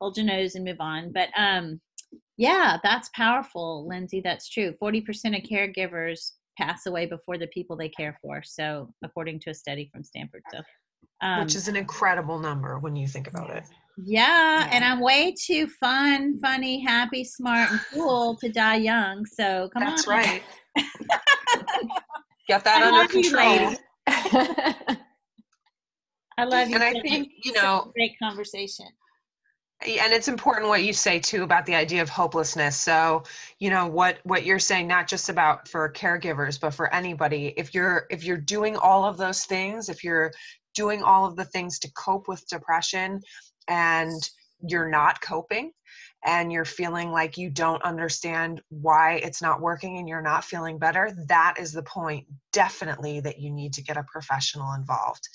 Hold 0.00 0.16
your 0.16 0.26
nose 0.26 0.54
and 0.54 0.64
move 0.64 0.80
on. 0.80 1.12
But 1.12 1.28
um 1.36 1.80
yeah, 2.36 2.78
that's 2.82 3.10
powerful, 3.14 3.86
Lindsay. 3.88 4.20
That's 4.20 4.48
true. 4.48 4.74
40% 4.82 5.04
of 5.36 5.48
caregivers 5.48 6.32
pass 6.58 6.86
away 6.86 7.06
before 7.06 7.38
the 7.38 7.46
people 7.48 7.76
they 7.76 7.88
care 7.88 8.18
for. 8.22 8.42
So 8.44 8.92
according 9.04 9.40
to 9.40 9.50
a 9.50 9.54
study 9.54 9.88
from 9.92 10.04
Stanford. 10.04 10.42
So 10.52 10.60
um, 11.22 11.44
which 11.44 11.54
is 11.54 11.68
an 11.68 11.76
incredible 11.76 12.38
number 12.38 12.78
when 12.78 12.96
you 12.96 13.06
think 13.06 13.28
about 13.28 13.50
it. 13.50 13.64
Yeah, 13.98 14.60
yeah, 14.60 14.68
and 14.72 14.84
I'm 14.84 15.00
way 15.00 15.34
too 15.38 15.66
fun, 15.66 16.38
funny, 16.40 16.80
happy, 16.80 17.24
smart, 17.24 17.70
and 17.70 17.80
cool 17.92 18.36
to 18.36 18.48
die 18.50 18.76
young. 18.76 19.26
So 19.26 19.68
come 19.72 19.84
That's 19.84 20.08
on. 20.08 20.16
That's 20.16 20.28
right. 20.28 20.42
Get 22.48 22.64
that 22.64 22.82
I 22.82 22.88
under 22.88 23.12
control. 23.12 23.76
I 26.38 26.44
love 26.44 26.68
you. 26.68 26.74
And 26.74 26.84
I 26.84 27.00
think 27.02 27.28
you 27.44 27.52
know, 27.52 27.92
great 27.94 28.18
conversation. 28.18 28.86
And 29.82 30.12
it's 30.12 30.28
important 30.28 30.68
what 30.68 30.84
you 30.84 30.92
say 30.92 31.18
too 31.18 31.42
about 31.42 31.66
the 31.66 31.74
idea 31.74 32.02
of 32.02 32.08
hopelessness. 32.08 32.76
So, 32.80 33.24
you 33.58 33.68
know 33.68 33.86
what 33.86 34.18
what 34.24 34.44
you're 34.44 34.58
saying, 34.58 34.86
not 34.86 35.08
just 35.08 35.28
about 35.28 35.68
for 35.68 35.92
caregivers, 35.92 36.58
but 36.58 36.70
for 36.70 36.92
anybody. 36.94 37.52
If 37.56 37.74
you're 37.74 38.06
if 38.10 38.24
you're 38.24 38.38
doing 38.38 38.76
all 38.76 39.04
of 39.04 39.18
those 39.18 39.44
things, 39.44 39.88
if 39.88 40.02
you're 40.02 40.32
doing 40.74 41.02
all 41.02 41.26
of 41.26 41.36
the 41.36 41.44
things 41.44 41.78
to 41.80 41.90
cope 41.92 42.28
with 42.28 42.46
depression 42.48 43.20
and 43.68 44.30
you're 44.60 44.88
not 44.88 45.20
coping 45.20 45.72
and 46.24 46.52
you're 46.52 46.64
feeling 46.64 47.10
like 47.10 47.36
you 47.36 47.50
don't 47.50 47.82
understand 47.82 48.62
why 48.68 49.14
it's 49.14 49.42
not 49.42 49.60
working 49.60 49.98
and 49.98 50.08
you're 50.08 50.22
not 50.22 50.44
feeling 50.44 50.78
better, 50.78 51.12
that 51.26 51.56
is 51.58 51.72
the 51.72 51.82
point 51.82 52.26
definitely 52.52 53.20
that 53.20 53.40
you 53.40 53.50
need 53.50 53.72
to 53.72 53.82
get 53.82 53.96
a 53.96 54.04
professional 54.04 54.72
involved. 54.74 55.28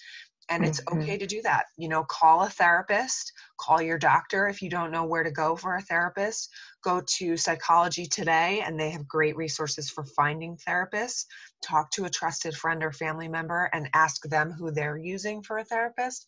And 0.49 0.63
it's 0.63 0.80
mm-hmm. 0.82 1.01
okay 1.01 1.17
to 1.17 1.28
do 1.28 1.41
that. 1.41 1.65
You 1.78 1.89
know, 1.89 2.05
call 2.05 2.43
a 2.43 2.49
therapist, 2.49 3.34
call 3.59 3.82
your 3.82 3.97
doctor 3.97 4.47
if 4.47 4.61
you 4.61 4.69
don't 4.69 4.91
know 4.91 5.03
where 5.03 5.23
to 5.23 5.32
go 5.32 5.57
for 5.57 5.75
a 5.75 5.82
therapist. 5.82 6.49
Go 6.84 7.01
to 7.17 7.36
Psychology 7.36 8.05
Today, 8.05 8.63
and 8.65 8.80
they 8.80 8.89
have 8.91 9.05
great 9.07 9.36
resources 9.36 9.89
for 9.89 10.05
finding 10.05 10.57
therapists. 10.65 11.25
Talk 11.62 11.91
to 11.91 12.05
a 12.05 12.10
trusted 12.10 12.55
friend 12.55 12.84
or 12.84 12.91
family 12.91 13.28
member 13.28 13.70
and 13.74 13.89
ask 13.93 14.24
them 14.24 14.51
who 14.51 14.72
they're 14.72 14.97
using 14.97 15.41
for 15.41 15.58
a 15.58 15.64
therapist 15.64 16.26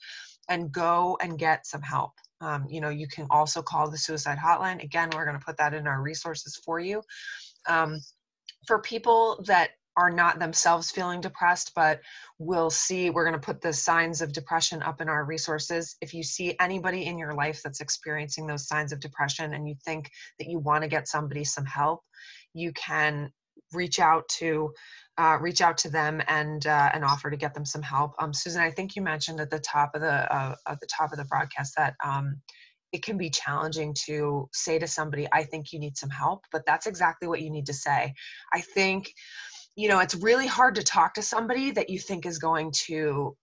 and 0.49 0.71
go 0.71 1.17
and 1.21 1.37
get 1.37 1.65
some 1.65 1.81
help. 1.81 2.13
Um, 2.41 2.65
you 2.69 2.81
know, 2.81 2.89
you 2.89 3.07
can 3.07 3.27
also 3.29 3.61
call 3.61 3.89
the 3.89 3.97
suicide 3.97 4.37
hotline. 4.37 4.83
Again, 4.83 5.09
we're 5.13 5.25
going 5.25 5.37
to 5.37 5.45
put 5.45 5.57
that 5.57 5.73
in 5.73 5.87
our 5.87 6.01
resources 6.01 6.59
for 6.63 6.79
you. 6.79 7.01
Um, 7.67 7.99
for 8.67 8.79
people 8.79 9.43
that 9.45 9.71
are 9.97 10.09
not 10.09 10.39
themselves 10.39 10.91
feeling 10.91 11.19
depressed, 11.19 11.73
but 11.75 11.99
we'll 12.37 12.69
see, 12.69 13.09
we're 13.09 13.25
going 13.25 13.39
to 13.39 13.45
put 13.45 13.59
the 13.59 13.73
signs 13.73 14.21
of 14.21 14.31
depression 14.31 14.81
up 14.81 15.01
in 15.01 15.09
our 15.09 15.25
resources. 15.25 15.97
If 16.01 16.13
you 16.13 16.23
see 16.23 16.55
anybody 16.59 17.05
in 17.05 17.17
your 17.17 17.33
life 17.33 17.61
that's 17.61 17.81
experiencing 17.81 18.47
those 18.47 18.67
signs 18.67 18.93
of 18.93 19.01
depression 19.01 19.53
and 19.53 19.67
you 19.67 19.75
think 19.83 20.09
that 20.39 20.47
you 20.47 20.59
want 20.59 20.83
to 20.83 20.87
get 20.87 21.09
somebody 21.09 21.43
some 21.43 21.65
help, 21.65 22.01
you 22.53 22.71
can 22.73 23.29
reach 23.73 23.99
out 23.99 24.27
to 24.29 24.71
uh, 25.19 25.37
reach 25.41 25.59
out 25.59 25.77
to 25.77 25.89
them 25.89 26.21
and 26.29 26.65
uh, 26.65 26.89
and 26.93 27.03
offer 27.03 27.29
to 27.29 27.35
get 27.35 27.53
them 27.53 27.65
some 27.65 27.81
help. 27.81 28.13
Um, 28.19 28.33
Susan, 28.33 28.61
I 28.61 28.71
think 28.71 28.95
you 28.95 29.01
mentioned 29.01 29.41
at 29.41 29.49
the 29.49 29.59
top 29.59 29.91
of 29.93 29.99
the 29.99 30.33
uh, 30.33 30.55
at 30.65 30.79
the 30.79 30.87
top 30.87 31.11
of 31.11 31.17
the 31.17 31.25
broadcast 31.25 31.73
that 31.75 31.95
um, 32.03 32.41
it 32.93 33.03
can 33.03 33.17
be 33.17 33.29
challenging 33.29 33.93
to 34.05 34.47
say 34.53 34.79
to 34.79 34.87
somebody, 34.87 35.27
"I 35.33 35.43
think 35.43 35.73
you 35.73 35.79
need 35.79 35.97
some 35.97 36.09
help," 36.09 36.45
but 36.53 36.65
that's 36.65 36.87
exactly 36.87 37.27
what 37.27 37.41
you 37.41 37.51
need 37.51 37.65
to 37.65 37.73
say. 37.73 38.13
I 38.53 38.61
think 38.61 39.13
you 39.75 39.89
know 39.89 39.99
it's 39.99 40.15
really 40.15 40.47
hard 40.47 40.75
to 40.75 40.83
talk 40.83 41.13
to 41.15 41.21
somebody 41.21 41.71
that 41.71 41.89
you 41.89 41.99
think 41.99 42.25
is 42.25 42.39
going 42.39 42.71
to 42.87 43.35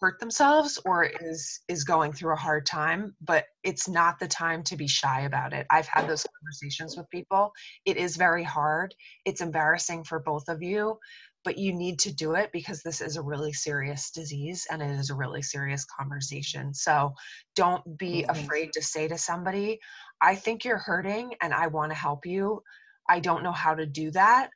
hurt 0.00 0.20
themselves 0.20 0.78
or 0.84 1.10
is 1.20 1.60
is 1.68 1.84
going 1.84 2.12
through 2.12 2.32
a 2.32 2.36
hard 2.36 2.64
time 2.64 3.14
but 3.20 3.46
it's 3.64 3.88
not 3.88 4.18
the 4.18 4.28
time 4.28 4.62
to 4.62 4.76
be 4.76 4.86
shy 4.86 5.22
about 5.22 5.52
it. 5.52 5.66
I've 5.70 5.88
had 5.88 6.08
those 6.08 6.26
conversations 6.40 6.96
with 6.96 7.10
people. 7.10 7.52
It 7.84 7.96
is 7.96 8.16
very 8.16 8.44
hard. 8.44 8.94
It's 9.24 9.40
embarrassing 9.40 10.04
for 10.04 10.20
both 10.20 10.48
of 10.48 10.62
you 10.62 10.98
but 11.44 11.56
you 11.56 11.72
need 11.72 11.98
to 12.00 12.12
do 12.12 12.34
it 12.34 12.50
because 12.52 12.82
this 12.82 13.00
is 13.00 13.16
a 13.16 13.22
really 13.22 13.52
serious 13.52 14.10
disease 14.10 14.66
and 14.70 14.82
it 14.82 14.90
is 14.90 15.08
a 15.08 15.14
really 15.14 15.40
serious 15.40 15.84
conversation. 15.84 16.74
So 16.74 17.14
don't 17.54 17.96
be 17.96 18.22
mm-hmm. 18.22 18.30
afraid 18.30 18.72
to 18.74 18.82
say 18.82 19.08
to 19.08 19.18
somebody 19.18 19.78
i 20.20 20.34
think 20.34 20.64
you're 20.64 20.78
hurting 20.78 21.32
and 21.40 21.54
i 21.54 21.66
want 21.66 21.90
to 21.90 21.96
help 21.96 22.26
you. 22.26 22.62
I 23.08 23.20
don't 23.20 23.42
know 23.42 23.52
how 23.52 23.74
to 23.74 23.86
do 23.86 24.10
that. 24.10 24.50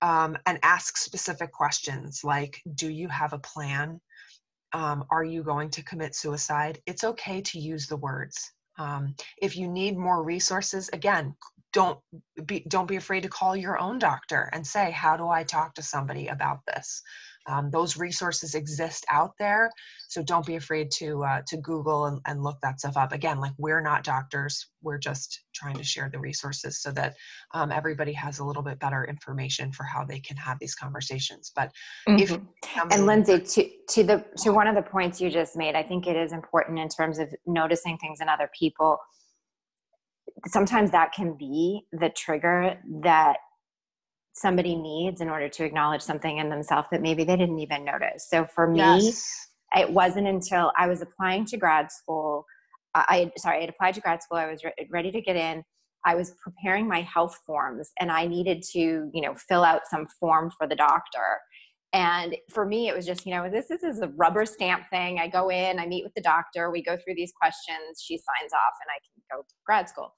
Um, 0.00 0.38
and 0.46 0.60
ask 0.62 0.96
specific 0.96 1.50
questions 1.50 2.20
like 2.22 2.60
do 2.76 2.88
you 2.88 3.08
have 3.08 3.32
a 3.32 3.40
plan 3.40 4.00
um, 4.72 5.04
are 5.10 5.24
you 5.24 5.42
going 5.42 5.70
to 5.70 5.82
commit 5.82 6.14
suicide? 6.14 6.80
It's 6.86 7.04
okay 7.04 7.40
to 7.42 7.58
use 7.58 7.86
the 7.86 7.96
words. 7.96 8.52
Um, 8.78 9.14
if 9.42 9.56
you 9.56 9.68
need 9.68 9.96
more 9.96 10.22
resources 10.22 10.88
again 10.92 11.34
don't 11.72 11.98
be 12.46 12.64
don't 12.68 12.88
be 12.88 12.96
afraid 12.96 13.22
to 13.22 13.28
call 13.28 13.54
your 13.54 13.78
own 13.78 13.98
doctor 13.98 14.48
and 14.52 14.66
say 14.66 14.90
how 14.90 15.16
do 15.16 15.28
i 15.28 15.42
talk 15.42 15.74
to 15.74 15.82
somebody 15.82 16.28
about 16.28 16.60
this 16.66 17.02
um, 17.48 17.70
those 17.70 17.96
resources 17.96 18.54
exist 18.54 19.04
out 19.10 19.32
there 19.38 19.70
so 20.08 20.22
don't 20.22 20.46
be 20.46 20.56
afraid 20.56 20.90
to 20.90 21.22
uh, 21.24 21.42
to 21.46 21.56
google 21.58 22.06
and, 22.06 22.20
and 22.26 22.42
look 22.42 22.58
that 22.62 22.80
stuff 22.80 22.96
up. 22.96 23.12
Again 23.12 23.40
like 23.40 23.52
we're 23.58 23.80
not 23.80 24.04
doctors 24.04 24.70
we're 24.82 24.98
just 24.98 25.42
trying 25.54 25.76
to 25.76 25.84
share 25.84 26.08
the 26.10 26.18
resources 26.18 26.80
so 26.80 26.90
that 26.92 27.14
um, 27.52 27.72
everybody 27.72 28.12
has 28.12 28.38
a 28.38 28.44
little 28.44 28.62
bit 28.62 28.78
better 28.78 29.04
information 29.04 29.72
for 29.72 29.84
how 29.84 30.04
they 30.04 30.20
can 30.20 30.36
have 30.36 30.58
these 30.60 30.74
conversations. 30.74 31.52
But 31.54 31.72
mm-hmm. 32.08 32.22
if 32.22 32.38
and 32.90 33.06
lindsay 33.06 33.40
to 33.40 33.70
to 33.88 34.04
the 34.04 34.24
to 34.38 34.52
one 34.52 34.66
of 34.66 34.74
the 34.74 34.82
points 34.82 35.20
you 35.20 35.30
just 35.30 35.56
made 35.56 35.74
i 35.74 35.82
think 35.82 36.06
it 36.06 36.16
is 36.16 36.32
important 36.32 36.78
in 36.78 36.88
terms 36.88 37.18
of 37.18 37.32
noticing 37.46 37.96
things 37.98 38.20
in 38.20 38.28
other 38.28 38.50
people. 38.58 38.98
Sometimes 40.46 40.92
that 40.92 41.12
can 41.12 41.36
be 41.36 41.82
the 41.92 42.10
trigger 42.10 42.78
that 43.02 43.38
somebody 44.40 44.74
needs 44.74 45.20
in 45.20 45.28
order 45.28 45.48
to 45.48 45.64
acknowledge 45.64 46.02
something 46.02 46.38
in 46.38 46.48
themselves 46.48 46.88
that 46.90 47.02
maybe 47.02 47.24
they 47.24 47.36
didn't 47.36 47.58
even 47.58 47.84
notice. 47.84 48.28
So 48.28 48.46
for 48.46 48.66
me, 48.66 48.78
yes. 48.78 49.48
it 49.76 49.90
wasn't 49.90 50.26
until 50.26 50.72
I 50.76 50.86
was 50.86 51.02
applying 51.02 51.44
to 51.46 51.56
grad 51.56 51.90
school. 51.90 52.44
I 52.94 53.30
sorry, 53.36 53.58
I 53.58 53.60
had 53.62 53.70
applied 53.70 53.94
to 53.94 54.00
grad 54.00 54.22
school. 54.22 54.38
I 54.38 54.50
was 54.50 54.64
re- 54.64 54.88
ready 54.90 55.10
to 55.12 55.20
get 55.20 55.36
in. 55.36 55.62
I 56.06 56.14
was 56.14 56.32
preparing 56.42 56.88
my 56.88 57.02
health 57.02 57.38
forms, 57.46 57.90
and 58.00 58.10
I 58.10 58.26
needed 58.26 58.62
to, 58.72 59.10
you 59.12 59.20
know, 59.20 59.34
fill 59.48 59.64
out 59.64 59.82
some 59.90 60.06
form 60.18 60.50
for 60.56 60.66
the 60.66 60.76
doctor. 60.76 61.40
And 61.92 62.36
for 62.50 62.66
me, 62.66 62.88
it 62.88 62.94
was 62.94 63.06
just, 63.06 63.24
you 63.26 63.34
know, 63.34 63.48
this, 63.50 63.66
this 63.68 63.82
is 63.82 64.00
a 64.00 64.08
rubber 64.08 64.44
stamp 64.44 64.84
thing. 64.90 65.18
I 65.18 65.26
go 65.26 65.50
in, 65.50 65.78
I 65.78 65.86
meet 65.86 66.04
with 66.04 66.12
the 66.14 66.20
doctor, 66.20 66.70
we 66.70 66.82
go 66.82 66.96
through 66.96 67.14
these 67.14 67.32
questions, 67.32 68.02
she 68.02 68.16
signs 68.16 68.52
off, 68.52 68.74
and 68.82 68.90
I 68.90 68.98
can 69.00 69.38
go 69.38 69.42
to 69.42 69.54
grad 69.64 69.88
school. 69.88 70.12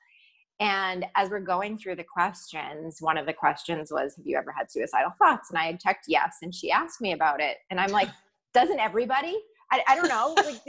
And 0.61 1.07
as 1.17 1.31
we're 1.31 1.41
going 1.41 1.79
through 1.79 1.97
the 1.97 2.05
questions, 2.05 2.99
one 3.01 3.17
of 3.17 3.25
the 3.25 3.33
questions 3.33 3.91
was, 3.91 4.15
Have 4.17 4.27
you 4.27 4.37
ever 4.37 4.53
had 4.53 4.71
suicidal 4.71 5.13
thoughts? 5.19 5.51
And 5.51 5.59
I 5.59 5.65
had 5.65 5.81
checked 5.81 6.05
yes. 6.07 6.37
And 6.43 6.55
she 6.55 6.71
asked 6.71 7.01
me 7.01 7.13
about 7.13 7.41
it. 7.41 7.57
And 7.71 7.81
I'm 7.81 7.91
like, 7.91 8.09
Doesn't 8.53 8.81
everybody? 8.81 9.39
I, 9.73 9.81
I 9.87 9.95
don't 9.95 10.09
know. 10.09 10.35
Like, 10.37 10.65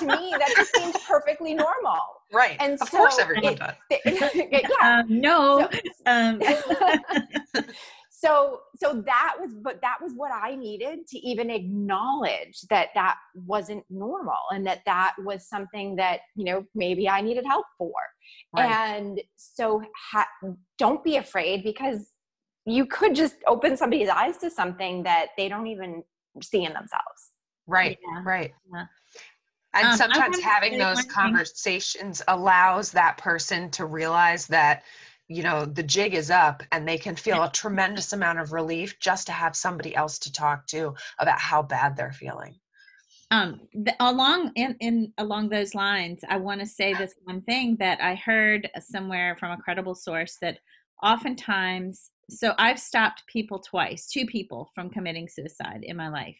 to 0.00 0.06
me, 0.06 0.34
that 0.38 0.52
just 0.54 0.76
seems 0.76 0.94
perfectly 1.08 1.54
normal. 1.54 2.02
Right. 2.30 2.56
And 2.60 2.74
of 2.74 2.88
so 2.88 2.98
course, 2.98 3.18
everyone 3.18 3.54
it, 3.54 3.58
does. 3.58 3.74
It, 3.88 4.68
yeah. 4.80 5.00
Um, 5.00 5.06
no. 5.08 5.68
So, 5.72 6.12
um. 6.12 7.64
so 8.18 8.60
so 8.76 9.02
that 9.04 9.34
was 9.38 9.52
but 9.62 9.78
that 9.82 9.98
was 10.02 10.12
what 10.16 10.32
i 10.32 10.54
needed 10.54 11.06
to 11.06 11.18
even 11.18 11.50
acknowledge 11.50 12.62
that 12.70 12.88
that 12.94 13.16
wasn't 13.34 13.84
normal 13.90 14.38
and 14.52 14.66
that 14.66 14.80
that 14.86 15.14
was 15.24 15.46
something 15.46 15.94
that 15.96 16.20
you 16.34 16.44
know 16.44 16.64
maybe 16.74 17.08
i 17.08 17.20
needed 17.20 17.44
help 17.46 17.66
for 17.76 17.92
right. 18.56 18.70
and 18.70 19.20
so 19.36 19.82
ha- 20.10 20.28
don't 20.78 21.04
be 21.04 21.16
afraid 21.18 21.62
because 21.62 22.12
you 22.64 22.86
could 22.86 23.14
just 23.14 23.36
open 23.46 23.76
somebody's 23.76 24.08
eyes 24.08 24.38
to 24.38 24.50
something 24.50 25.02
that 25.02 25.26
they 25.36 25.48
don't 25.48 25.66
even 25.66 26.02
see 26.42 26.64
in 26.64 26.72
themselves 26.72 27.32
right 27.66 27.98
yeah. 28.02 28.22
right 28.24 28.54
yeah. 28.72 28.86
and 29.74 29.88
um, 29.88 29.96
sometimes 29.96 30.40
having 30.40 30.78
those 30.78 31.02
conversations 31.02 32.22
allows 32.28 32.90
that 32.92 33.18
person 33.18 33.70
to 33.70 33.84
realize 33.84 34.46
that 34.46 34.84
you 35.28 35.42
know 35.42 35.64
the 35.64 35.82
jig 35.82 36.14
is 36.14 36.30
up 36.30 36.62
and 36.72 36.86
they 36.86 36.98
can 36.98 37.16
feel 37.16 37.42
a 37.42 37.50
tremendous 37.50 38.12
amount 38.12 38.38
of 38.38 38.52
relief 38.52 38.98
just 39.00 39.26
to 39.26 39.32
have 39.32 39.56
somebody 39.56 39.94
else 39.94 40.18
to 40.20 40.32
talk 40.32 40.66
to 40.66 40.94
about 41.18 41.38
how 41.38 41.62
bad 41.62 41.96
they're 41.96 42.12
feeling. 42.12 42.54
Um 43.30 43.60
the, 43.74 43.94
along 44.00 44.52
in, 44.54 44.76
in 44.80 45.12
along 45.18 45.48
those 45.48 45.74
lines 45.74 46.20
i 46.28 46.36
want 46.36 46.60
to 46.60 46.66
say 46.66 46.94
this 46.94 47.14
one 47.24 47.42
thing 47.42 47.76
that 47.80 48.00
i 48.00 48.14
heard 48.14 48.70
somewhere 48.78 49.36
from 49.38 49.50
a 49.50 49.56
credible 49.56 49.96
source 49.96 50.36
that 50.40 50.58
oftentimes 51.02 52.10
so 52.30 52.54
i've 52.58 52.78
stopped 52.78 53.24
people 53.26 53.58
twice 53.58 54.08
two 54.08 54.26
people 54.26 54.70
from 54.74 54.90
committing 54.90 55.28
suicide 55.28 55.80
in 55.82 55.96
my 55.96 56.08
life. 56.08 56.36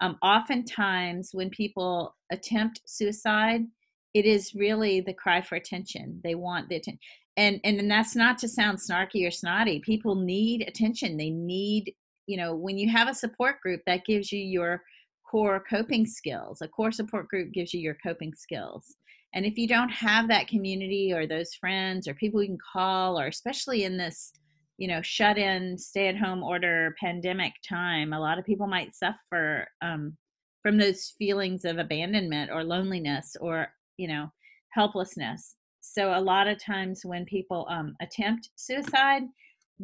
Um, 0.00 0.16
oftentimes 0.22 1.30
when 1.32 1.50
people 1.50 2.16
attempt 2.30 2.80
suicide 2.86 3.66
it 4.14 4.26
is 4.26 4.54
really 4.54 5.00
the 5.00 5.14
cry 5.14 5.40
for 5.40 5.54
attention. 5.54 6.20
They 6.22 6.34
want 6.34 6.68
the 6.68 6.76
attention 6.76 6.98
and 7.36 7.60
and 7.64 7.90
that's 7.90 8.14
not 8.14 8.38
to 8.38 8.48
sound 8.48 8.78
snarky 8.78 9.26
or 9.26 9.30
snotty 9.30 9.80
people 9.80 10.14
need 10.14 10.64
attention 10.68 11.16
they 11.16 11.30
need 11.30 11.94
you 12.26 12.36
know 12.36 12.54
when 12.54 12.76
you 12.78 12.90
have 12.90 13.08
a 13.08 13.14
support 13.14 13.60
group 13.60 13.80
that 13.86 14.04
gives 14.04 14.30
you 14.30 14.38
your 14.38 14.82
core 15.30 15.62
coping 15.68 16.06
skills 16.06 16.60
a 16.60 16.68
core 16.68 16.92
support 16.92 17.28
group 17.28 17.52
gives 17.52 17.72
you 17.72 17.80
your 17.80 17.96
coping 18.04 18.32
skills 18.34 18.96
and 19.34 19.46
if 19.46 19.56
you 19.56 19.66
don't 19.66 19.88
have 19.88 20.28
that 20.28 20.46
community 20.46 21.12
or 21.12 21.26
those 21.26 21.54
friends 21.54 22.06
or 22.06 22.14
people 22.14 22.42
you 22.42 22.48
can 22.48 22.58
call 22.72 23.18
or 23.18 23.26
especially 23.26 23.84
in 23.84 23.96
this 23.96 24.32
you 24.76 24.86
know 24.86 25.00
shut 25.00 25.38
in 25.38 25.78
stay 25.78 26.08
at 26.08 26.16
home 26.16 26.42
order 26.42 26.94
pandemic 27.00 27.52
time 27.66 28.12
a 28.12 28.20
lot 28.20 28.38
of 28.38 28.44
people 28.44 28.66
might 28.66 28.94
suffer 28.94 29.66
um, 29.80 30.16
from 30.62 30.76
those 30.76 31.14
feelings 31.18 31.64
of 31.64 31.78
abandonment 31.78 32.50
or 32.52 32.62
loneliness 32.62 33.36
or 33.40 33.68
you 33.96 34.06
know 34.06 34.30
helplessness 34.72 35.56
so 35.82 36.16
a 36.16 36.20
lot 36.20 36.48
of 36.48 36.62
times 36.62 37.04
when 37.04 37.24
people 37.24 37.66
um, 37.68 37.94
attempt 38.00 38.48
suicide 38.56 39.22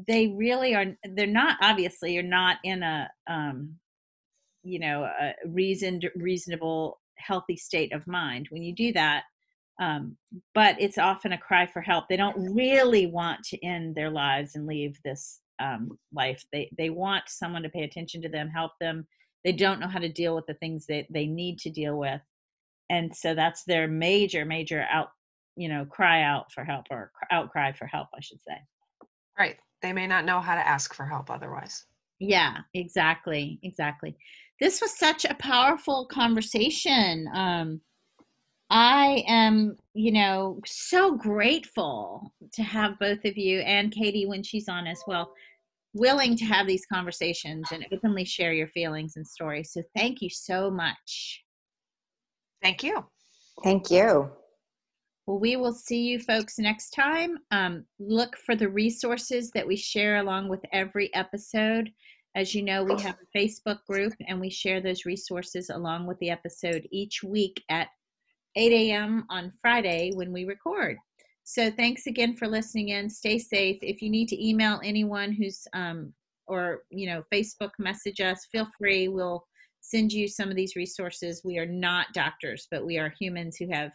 they 0.07 0.29
really 0.29 0.75
are 0.75 0.87
they're 1.15 1.27
not 1.27 1.59
obviously 1.61 2.15
you're 2.15 2.23
not 2.23 2.57
in 2.65 2.83
a 2.83 3.11
um, 3.29 3.75
you 4.63 4.79
know 4.79 5.03
a 5.05 5.35
reasoned 5.47 6.09
reasonable 6.17 7.01
healthy 7.17 7.57
state 7.57 7.93
of 7.93 8.07
mind 8.07 8.47
when 8.51 8.63
you 8.63 8.75
do 8.75 8.93
that 8.93 9.25
um, 9.81 10.17
but 10.55 10.77
it's 10.81 10.99
often 10.99 11.33
a 11.33 11.39
cry 11.39 11.67
for 11.67 11.81
help. 11.81 12.09
They 12.09 12.17
don't 12.17 12.55
really 12.55 13.07
want 13.07 13.45
to 13.45 13.65
end 13.65 13.95
their 13.95 14.11
lives 14.11 14.57
and 14.57 14.67
leave 14.67 14.99
this 15.05 15.41
um, 15.61 15.99
life. 16.13 16.45
They 16.53 16.71
they 16.77 16.91
want 16.91 17.25
someone 17.29 17.63
to 17.63 17.69
pay 17.69 17.83
attention 17.83 18.23
to 18.23 18.29
them 18.29 18.49
help 18.49 18.73
them. 18.81 19.07
They 19.45 19.53
don't 19.53 19.81
know 19.81 19.89
how 19.89 20.01
to 20.01 20.09
deal 20.09 20.35
with 20.35 20.47
the 20.47 20.55
things 20.55 20.87
that 20.87 21.07
they 21.11 21.27
need 21.27 21.59
to 21.61 21.71
deal 21.71 21.97
with. 21.97 22.21
And 22.91 23.15
so 23.15 23.35
that's 23.35 23.65
their 23.65 23.87
major 23.87 24.45
major 24.45 24.85
out 24.91 25.11
you 25.59 25.69
know 25.69 25.85
cry 25.85 26.23
out 26.23 26.51
for 26.53 26.65
help 26.65 26.87
or 26.91 27.11
outcry 27.31 27.73
for 27.73 27.87
help 27.87 28.09
i 28.17 28.21
should 28.21 28.41
say. 28.41 28.57
Right 29.39 29.57
they 29.83 29.93
may 29.93 30.07
not 30.07 30.25
know 30.25 30.41
how 30.41 30.55
to 30.55 30.67
ask 30.67 30.95
for 30.95 31.07
help 31.07 31.31
otherwise. 31.31 31.85
Yeah 32.19 32.59
exactly 32.75 33.59
exactly. 33.63 34.17
This 34.61 34.81
was 34.81 34.97
such 34.97 35.25
a 35.25 35.35
powerful 35.35 36.07
conversation 36.07 37.29
um 37.35 37.81
i 38.71 39.25
am 39.27 39.77
you 39.95 40.13
know 40.13 40.61
so 40.67 41.17
grateful 41.17 42.33
to 42.53 42.63
have 42.63 42.99
both 42.99 43.25
of 43.25 43.39
you 43.39 43.61
and 43.61 43.93
katie 43.93 44.27
when 44.27 44.43
she's 44.43 44.69
on 44.69 44.87
as 44.87 45.01
well 45.07 45.33
willing 45.95 46.37
to 46.37 46.45
have 46.45 46.67
these 46.67 46.85
conversations 46.93 47.67
and 47.73 47.87
openly 47.93 48.25
share 48.25 48.53
your 48.53 48.69
feelings 48.69 49.15
and 49.17 49.27
stories 49.27 49.71
so 49.73 49.83
thank 49.97 50.21
you 50.21 50.29
so 50.29 50.71
much. 50.71 51.45
Thank 52.63 52.83
you. 52.83 53.05
Thank 53.63 53.91
you 53.91 54.31
well, 55.29 55.39
we 55.39 55.57
will 55.57 55.75
see 55.75 56.05
you 56.05 56.19
folks 56.19 56.59
next 56.59 56.89
time. 56.89 57.37
Um, 57.51 57.85
look 57.99 58.35
for 58.35 58.57
the 58.57 58.71
resources 58.71 59.51
that 59.51 59.67
we 59.67 59.77
share 59.77 60.17
along 60.17 60.49
with 60.49 60.65
every 60.73 61.15
episode. 61.15 61.93
As 62.35 62.55
you 62.55 62.63
know, 62.63 62.83
we 62.83 62.99
have 63.03 63.17
a 63.21 63.39
Facebook 63.39 63.81
group 63.87 64.15
and 64.27 64.41
we 64.41 64.49
share 64.49 64.81
those 64.81 65.05
resources 65.05 65.69
along 65.69 66.07
with 66.07 66.19
the 66.21 66.31
episode 66.31 66.89
each 66.91 67.23
week 67.23 67.63
at 67.69 67.89
8 68.57 68.73
a.m. 68.73 69.27
on 69.29 69.53
Friday 69.61 70.13
when 70.15 70.33
we 70.33 70.47
record. 70.47 70.97
So 71.45 71.71
thanks 71.71 72.07
again 72.07 72.35
for 72.35 72.49
listening 72.49 72.89
in. 72.89 73.11
Stay 73.11 73.39
safe. 73.39 73.77
If 73.83 74.01
you 74.01 74.09
need 74.09 74.29
to 74.29 74.49
email 74.49 74.81
anyone 74.83 75.33
who's 75.33 75.69
um, 75.75 76.15
or 76.47 76.85
you 76.89 77.07
know 77.07 77.23
Facebook 77.31 77.73
message 77.79 78.23
us, 78.23 78.47
feel 78.51 78.67
free. 78.79 79.09
We'll 79.09 79.45
send 79.83 80.11
you 80.11 80.27
some 80.27 80.49
of 80.49 80.57
these 80.57 80.75
resources. 80.75 81.43
We 81.45 81.59
are 81.59 81.67
not 81.67 82.15
doctors, 82.15 82.67
but 82.71 82.87
we 82.87 82.97
are 82.97 83.13
humans 83.21 83.59
who 83.59 83.71
have 83.71 83.93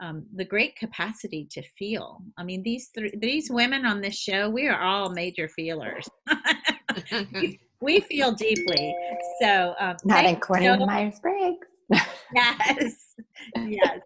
um, 0.00 0.26
the 0.34 0.44
great 0.44 0.76
capacity 0.76 1.46
to 1.50 1.62
feel. 1.78 2.22
I 2.38 2.44
mean, 2.44 2.62
these 2.62 2.90
three, 2.94 3.12
these 3.16 3.50
women 3.50 3.84
on 3.84 4.00
this 4.00 4.16
show, 4.16 4.48
we 4.48 4.66
are 4.66 4.80
all 4.80 5.10
major 5.10 5.48
feelers. 5.48 6.08
we, 7.32 7.60
we, 7.80 8.00
feel 8.00 8.32
deeply. 8.32 8.94
So, 9.40 9.74
um, 9.78 9.96
not 10.04 10.24
according 10.24 10.78
to 10.78 10.86
Myers 10.86 11.20
Briggs. 11.20 11.66
yes, 12.34 13.14
yes. 13.56 14.00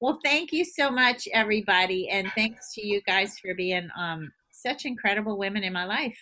Well, 0.00 0.18
thank 0.24 0.52
you 0.52 0.64
so 0.64 0.90
much, 0.90 1.28
everybody, 1.32 2.08
and 2.08 2.30
thanks 2.34 2.74
to 2.74 2.86
you 2.86 3.00
guys 3.02 3.38
for 3.38 3.54
being 3.54 3.88
um, 3.98 4.32
such 4.50 4.84
incredible 4.84 5.38
women 5.38 5.64
in 5.64 5.72
my 5.72 5.84
life. 5.84 6.18